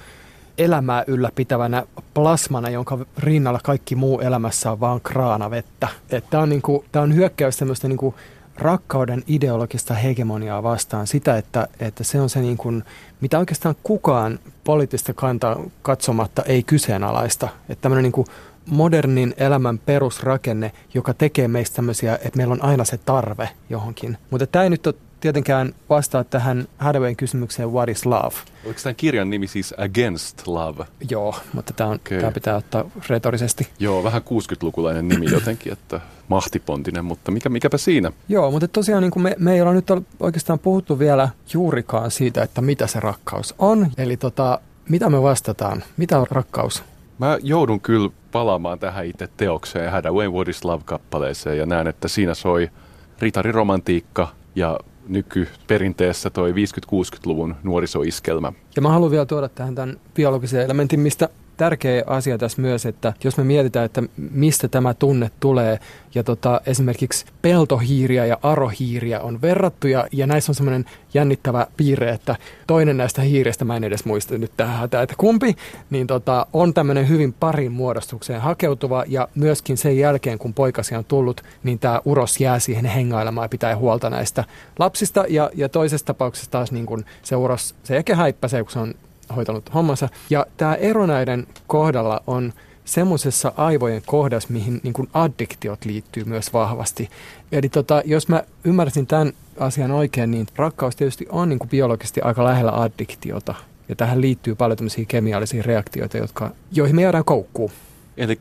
elämää 0.58 1.04
ylläpitävänä 1.06 1.84
plasmana, 2.14 2.70
jonka 2.70 2.98
rinnalla 3.18 3.60
kaikki 3.62 3.94
muu 3.96 4.20
elämässä 4.20 4.72
on 4.72 4.80
vaan 4.80 5.00
kraanavettä. 5.00 5.88
Että 6.10 6.30
tämä 6.30 6.42
on, 6.42 6.48
niin 6.48 6.62
on 6.96 7.14
hyökkäys 7.14 7.56
tämmöistä 7.56 7.88
niin 7.88 8.14
rakkauden 8.56 9.22
ideologista 9.26 9.94
hegemoniaa 9.94 10.62
vastaan, 10.62 11.06
sitä, 11.06 11.36
että, 11.36 11.68
että 11.80 12.04
se 12.04 12.20
on 12.20 12.30
se 12.30 12.40
niin 12.40 12.56
kuin, 12.56 12.84
mitä 13.20 13.38
oikeastaan 13.38 13.74
kukaan 13.82 14.38
poliittista 14.64 15.14
kantaa 15.14 15.60
katsomatta 15.82 16.42
ei 16.42 16.62
kyseenalaista. 16.62 17.48
Että 17.68 17.82
tämmöinen 17.82 18.02
niin 18.02 18.12
kuin 18.12 18.26
modernin 18.66 19.34
elämän 19.36 19.78
perusrakenne, 19.78 20.72
joka 20.94 21.14
tekee 21.14 21.48
meistä 21.48 21.76
tämmöisiä, 21.76 22.14
että 22.14 22.36
meillä 22.36 22.52
on 22.52 22.64
aina 22.64 22.84
se 22.84 22.98
tarve 22.98 23.48
johonkin. 23.70 24.18
Mutta 24.30 24.46
tämä 24.46 24.62
ei 24.62 24.70
nyt 24.70 24.86
ole 24.86 24.94
tietenkään 25.24 25.74
vastaa 25.90 26.24
tähän 26.24 26.68
Hadawayn 26.78 27.16
kysymykseen 27.16 27.72
What 27.72 27.88
is 27.88 28.06
love? 28.06 28.34
Oliko 28.64 28.80
tämän 28.82 28.96
kirjan 28.96 29.30
nimi 29.30 29.46
siis 29.46 29.74
Against 29.78 30.46
Love? 30.46 30.84
Joo, 31.10 31.34
mutta 31.52 31.72
tämä, 31.72 31.90
on, 31.90 31.96
Okei. 31.96 32.20
tämä 32.20 32.32
pitää 32.32 32.56
ottaa 32.56 32.90
retorisesti. 33.08 33.68
Joo, 33.78 34.04
vähän 34.04 34.22
60-lukulainen 34.22 35.08
nimi 35.08 35.26
jotenkin, 35.30 35.72
että 35.72 36.00
mahtipontinen, 36.28 37.04
mutta 37.04 37.30
mikä, 37.30 37.48
mikäpä 37.48 37.78
siinä? 37.78 38.12
Joo, 38.28 38.50
mutta 38.50 38.68
tosiaan 38.68 39.02
niin 39.02 39.10
kuin 39.10 39.22
me, 39.22 39.36
me 39.38 39.54
ei 39.54 39.60
olla 39.60 39.72
nyt 39.72 39.86
oikeastaan 40.20 40.58
puhuttu 40.58 40.98
vielä 40.98 41.28
juurikaan 41.52 42.10
siitä, 42.10 42.42
että 42.42 42.60
mitä 42.60 42.86
se 42.86 43.00
rakkaus 43.00 43.54
on. 43.58 43.90
Eli 43.98 44.16
tota, 44.16 44.60
mitä 44.88 45.10
me 45.10 45.22
vastataan? 45.22 45.84
Mitä 45.96 46.18
on 46.18 46.26
rakkaus? 46.30 46.82
Mä 47.24 47.38
joudun 47.42 47.80
kyllä 47.80 48.10
palaamaan 48.32 48.78
tähän 48.78 49.06
itse 49.06 49.28
teokseen 49.36 49.92
Hadawayn 49.92 50.32
What 50.32 50.48
is 50.48 50.64
Love-kappaleeseen 50.64 51.58
ja 51.58 51.66
näen, 51.66 51.86
että 51.86 52.08
siinä 52.08 52.34
soi 52.34 52.70
ritariromantiikka 53.18 54.28
ja 54.54 54.78
nykyperinteessä 55.08 56.30
toi 56.30 56.52
50-60-luvun 56.52 57.56
nuorisoiskelmä. 57.62 58.52
Ja 58.76 58.82
mä 58.82 58.88
haluan 58.88 59.10
vielä 59.10 59.26
tuoda 59.26 59.48
tähän 59.48 59.74
tämän 59.74 60.00
biologisen 60.14 60.62
elementin, 60.62 61.00
mistä 61.00 61.28
tärkeä 61.56 62.02
asia 62.06 62.38
tässä 62.38 62.62
myös, 62.62 62.86
että 62.86 63.12
jos 63.24 63.36
me 63.36 63.44
mietitään, 63.44 63.84
että 63.84 64.02
mistä 64.16 64.68
tämä 64.68 64.94
tunne 64.94 65.30
tulee, 65.40 65.78
ja 66.14 66.24
tota, 66.24 66.60
esimerkiksi 66.66 67.26
peltohiiriä 67.42 68.26
ja 68.26 68.38
arohiiriä 68.42 69.20
on 69.20 69.42
verrattu, 69.42 69.88
ja, 69.88 70.06
ja 70.12 70.26
näissä 70.26 70.50
on 70.52 70.54
semmoinen 70.54 70.84
jännittävä 71.14 71.66
piirre, 71.76 72.10
että 72.10 72.36
toinen 72.66 72.96
näistä 72.96 73.22
hiiristä, 73.22 73.64
mä 73.64 73.76
en 73.76 73.84
edes 73.84 74.04
muista 74.04 74.38
nyt 74.38 74.52
tähän 74.56 74.84
että 74.84 75.14
kumpi, 75.18 75.56
niin 75.90 76.06
tota, 76.06 76.46
on 76.52 76.74
tämmöinen 76.74 77.08
hyvin 77.08 77.32
parin 77.32 77.72
muodostukseen 77.72 78.40
hakeutuva, 78.40 79.04
ja 79.06 79.28
myöskin 79.34 79.76
sen 79.76 79.98
jälkeen, 79.98 80.38
kun 80.38 80.54
poikasi 80.54 80.94
on 80.94 81.04
tullut, 81.04 81.40
niin 81.62 81.78
tämä 81.78 82.00
uros 82.04 82.40
jää 82.40 82.58
siihen 82.58 82.84
hengailemaan 82.84 83.44
ja 83.44 83.48
pitää 83.48 83.76
huolta 83.76 84.10
näistä 84.10 84.44
lapsista, 84.78 85.24
ja, 85.28 85.50
ja 85.54 85.68
toisessa 85.68 86.06
tapauksessa 86.06 86.50
taas 86.50 86.72
niin 86.72 86.86
kun 86.86 87.04
se 87.22 87.36
uros, 87.36 87.74
se 87.82 87.96
ehkä 87.96 88.16
häippäsee, 88.16 88.62
kun 88.62 88.72
se 88.72 88.78
on 88.78 88.94
hoitanut 89.36 89.74
hommansa. 89.74 90.08
Ja 90.30 90.46
tämä 90.56 90.74
ero 90.74 91.06
näiden 91.06 91.46
kohdalla 91.66 92.22
on 92.26 92.52
semmoisessa 92.84 93.52
aivojen 93.56 94.02
kohdassa, 94.06 94.48
mihin 94.52 94.80
niin 94.82 94.92
kuin 94.92 95.08
addiktiot 95.14 95.84
liittyy 95.84 96.24
myös 96.24 96.52
vahvasti. 96.52 97.10
Eli 97.52 97.68
tota, 97.68 98.02
jos 98.04 98.28
mä 98.28 98.42
ymmärsin 98.64 99.06
tämän 99.06 99.32
asian 99.58 99.90
oikein, 99.90 100.30
niin 100.30 100.46
rakkaus 100.56 100.96
tietysti 100.96 101.26
on 101.30 101.48
niin 101.48 101.58
kuin 101.58 101.70
biologisesti 101.70 102.20
aika 102.20 102.44
lähellä 102.44 102.82
addiktiota. 102.82 103.54
Ja 103.88 103.96
tähän 103.96 104.20
liittyy 104.20 104.54
paljon 104.54 104.76
tämmöisiä 104.76 105.04
kemiallisia 105.08 105.62
reaktioita, 105.62 106.18
jotka, 106.18 106.50
joihin 106.72 106.96
me 106.96 107.02
jäädään 107.02 107.24
koukkuun. 107.24 107.70
Eli 108.16 108.38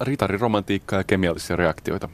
ritariromantiikkaa 0.00 1.00
ja 1.00 1.04
kemiallisia 1.04 1.56
reaktioita. 1.56 2.08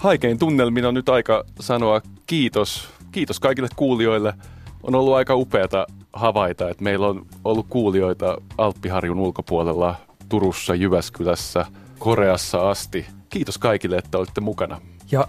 Haikein 0.00 0.38
tunnelmin 0.38 0.84
on 0.84 0.94
nyt 0.94 1.08
aika 1.08 1.44
sanoa 1.60 2.02
kiitos. 2.26 2.88
Kiitos 3.12 3.40
kaikille 3.40 3.68
kuulijoille. 3.76 4.34
On 4.82 4.94
ollut 4.94 5.14
aika 5.14 5.34
upeata 5.34 5.86
havaita, 6.12 6.70
että 6.70 6.84
meillä 6.84 7.06
on 7.06 7.26
ollut 7.44 7.66
kuulijoita 7.68 8.36
Alppiharjun 8.58 9.18
ulkopuolella 9.18 9.94
Turussa, 10.28 10.74
Jyväskylässä, 10.74 11.66
Koreassa 11.98 12.70
asti. 12.70 13.06
Kiitos 13.28 13.58
kaikille, 13.58 13.96
että 13.96 14.18
olitte 14.18 14.40
mukana. 14.40 14.80
Ja 15.12 15.28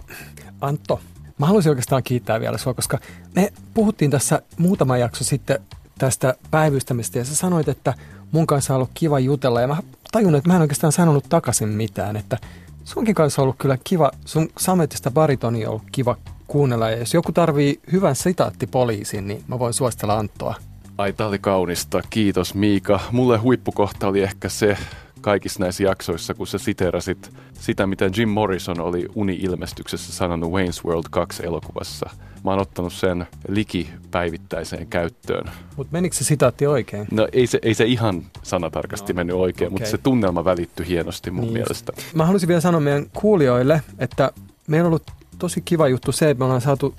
Antto, 0.60 1.00
mä 1.38 1.46
haluaisin 1.46 1.70
oikeastaan 1.70 2.02
kiittää 2.02 2.40
vielä 2.40 2.58
sua, 2.58 2.74
koska 2.74 2.98
me 3.34 3.52
puhuttiin 3.74 4.10
tässä 4.10 4.42
muutama 4.58 4.96
jakso 4.96 5.24
sitten 5.24 5.58
tästä 5.98 6.34
päivystämistä 6.50 7.18
ja 7.18 7.24
sä 7.24 7.34
sanoit, 7.34 7.68
että 7.68 7.94
mun 8.30 8.46
kanssa 8.46 8.72
on 8.72 8.76
ollut 8.76 8.90
kiva 8.94 9.18
jutella 9.18 9.60
ja 9.60 9.68
mä 9.68 9.76
tajun, 10.12 10.34
että 10.34 10.48
mä 10.48 10.56
en 10.56 10.62
oikeastaan 10.62 10.92
sanonut 10.92 11.24
takaisin 11.28 11.68
mitään, 11.68 12.16
että 12.16 12.38
sunkin 12.84 13.14
kanssa 13.14 13.42
on 13.42 13.44
ollut 13.44 13.58
kyllä 13.58 13.78
kiva, 13.84 14.10
sun 14.24 14.48
sametista 14.58 15.10
baritonia 15.10 15.68
on 15.68 15.74
ollut 15.74 15.88
kiva 15.92 16.16
kuunnella 16.46 16.90
ja 16.90 16.96
jos 16.96 17.14
joku 17.14 17.32
tarvii 17.32 17.80
hyvän 17.92 18.16
sitaattipoliisin, 18.16 19.28
niin 19.28 19.44
mä 19.48 19.58
voin 19.58 19.74
suositella 19.74 20.18
Anttoa. 20.18 20.54
Ai, 20.98 21.12
tää 21.12 21.26
oli 21.26 21.38
kaunista. 21.38 22.02
Kiitos 22.10 22.54
Miika. 22.54 23.00
Mulle 23.12 23.38
huippukohta 23.38 24.08
oli 24.08 24.22
ehkä 24.22 24.48
se 24.48 24.76
kaikissa 25.22 25.60
näissä 25.60 25.82
jaksoissa, 25.82 26.34
kun 26.34 26.46
sä 26.46 26.58
siterasit 26.58 27.30
sitä, 27.52 27.86
mitä 27.86 28.10
Jim 28.16 28.28
Morrison 28.28 28.80
oli 28.80 29.06
uni-ilmestyksessä 29.14 30.12
sanonut 30.12 30.50
Wayne's 30.52 30.86
World 30.86 31.04
2 31.10 31.46
elokuvassa. 31.46 32.10
Mä 32.44 32.50
oon 32.50 32.60
ottanut 32.60 32.92
sen 32.92 33.26
liki 33.48 33.88
päivittäiseen 34.10 34.86
käyttöön. 34.86 35.44
Mutta 35.76 35.92
menikö 35.92 36.16
se 36.16 36.24
sitaatti 36.24 36.66
oikein? 36.66 37.06
No 37.10 37.28
ei 37.32 37.46
se, 37.46 37.58
ei 37.62 37.74
se 37.74 37.84
ihan 37.84 38.22
sanatarkasti 38.42 39.12
No, 39.12 39.16
mennyt 39.16 39.36
oikein, 39.36 39.68
okei. 39.68 39.70
mutta 39.74 39.90
se 39.90 39.98
tunnelma 39.98 40.44
välittyi 40.44 40.86
hienosti 40.88 41.30
mun 41.30 41.44
Niin 41.44 41.54
niin 41.54 41.60
just. 41.68 41.86
mielestä. 41.86 41.92
Mä 42.14 42.24
haluaisin 42.26 42.48
vielä 42.48 42.60
sanoa 42.60 42.80
meidän 42.80 43.06
kuulijoille, 43.12 43.82
että 43.98 44.32
meillä 44.66 44.86
on 44.86 44.90
ollut 44.92 45.10
tosi 45.38 45.60
kiva 45.64 45.88
juttu 45.88 46.12
se, 46.12 46.30
että 46.30 46.38
me 46.38 46.44
ollaan 46.44 46.60
saatu 46.60 46.94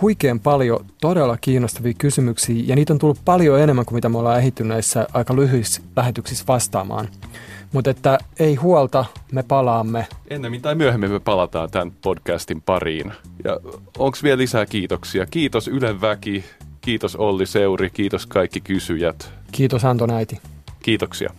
huikean 0.00 0.40
paljon 0.40 0.86
todella 1.00 1.36
kiinnostavia 1.40 1.94
kysymyksiä, 1.98 2.62
ja 2.66 2.76
niitä 2.76 2.92
on 2.92 2.98
tullut 2.98 3.18
paljon 3.24 3.60
enemmän 3.60 3.84
kuin 3.84 3.94
mitä 3.94 4.08
me 4.08 4.18
ollaan 4.18 4.38
ehditty 4.38 4.64
näissä 4.64 5.06
aika 5.12 5.36
lyhyissä 5.36 5.82
lähetyksissä 5.96 6.44
vastaamaan. 6.48 7.08
Mutta 7.72 7.90
että 7.90 8.18
ei 8.38 8.54
huolta, 8.54 9.04
me 9.32 9.42
palaamme. 9.42 10.06
Ennemmin 10.30 10.62
tai 10.62 10.74
myöhemmin 10.74 11.10
me 11.10 11.20
palataan 11.20 11.70
tämän 11.70 11.92
podcastin 12.02 12.62
pariin. 12.62 13.12
Ja 13.44 13.60
onko 13.98 14.18
vielä 14.22 14.38
lisää 14.38 14.66
kiitoksia? 14.66 15.26
Kiitos 15.26 15.68
Ylen 15.68 16.00
väki, 16.00 16.44
kiitos 16.80 17.16
Olli 17.16 17.46
Seuri, 17.46 17.90
kiitos 17.90 18.26
kaikki 18.26 18.60
kysyjät. 18.60 19.32
Kiitos 19.52 19.84
Anton 19.84 20.10
äiti. 20.10 20.40
Kiitoksia. 20.82 21.30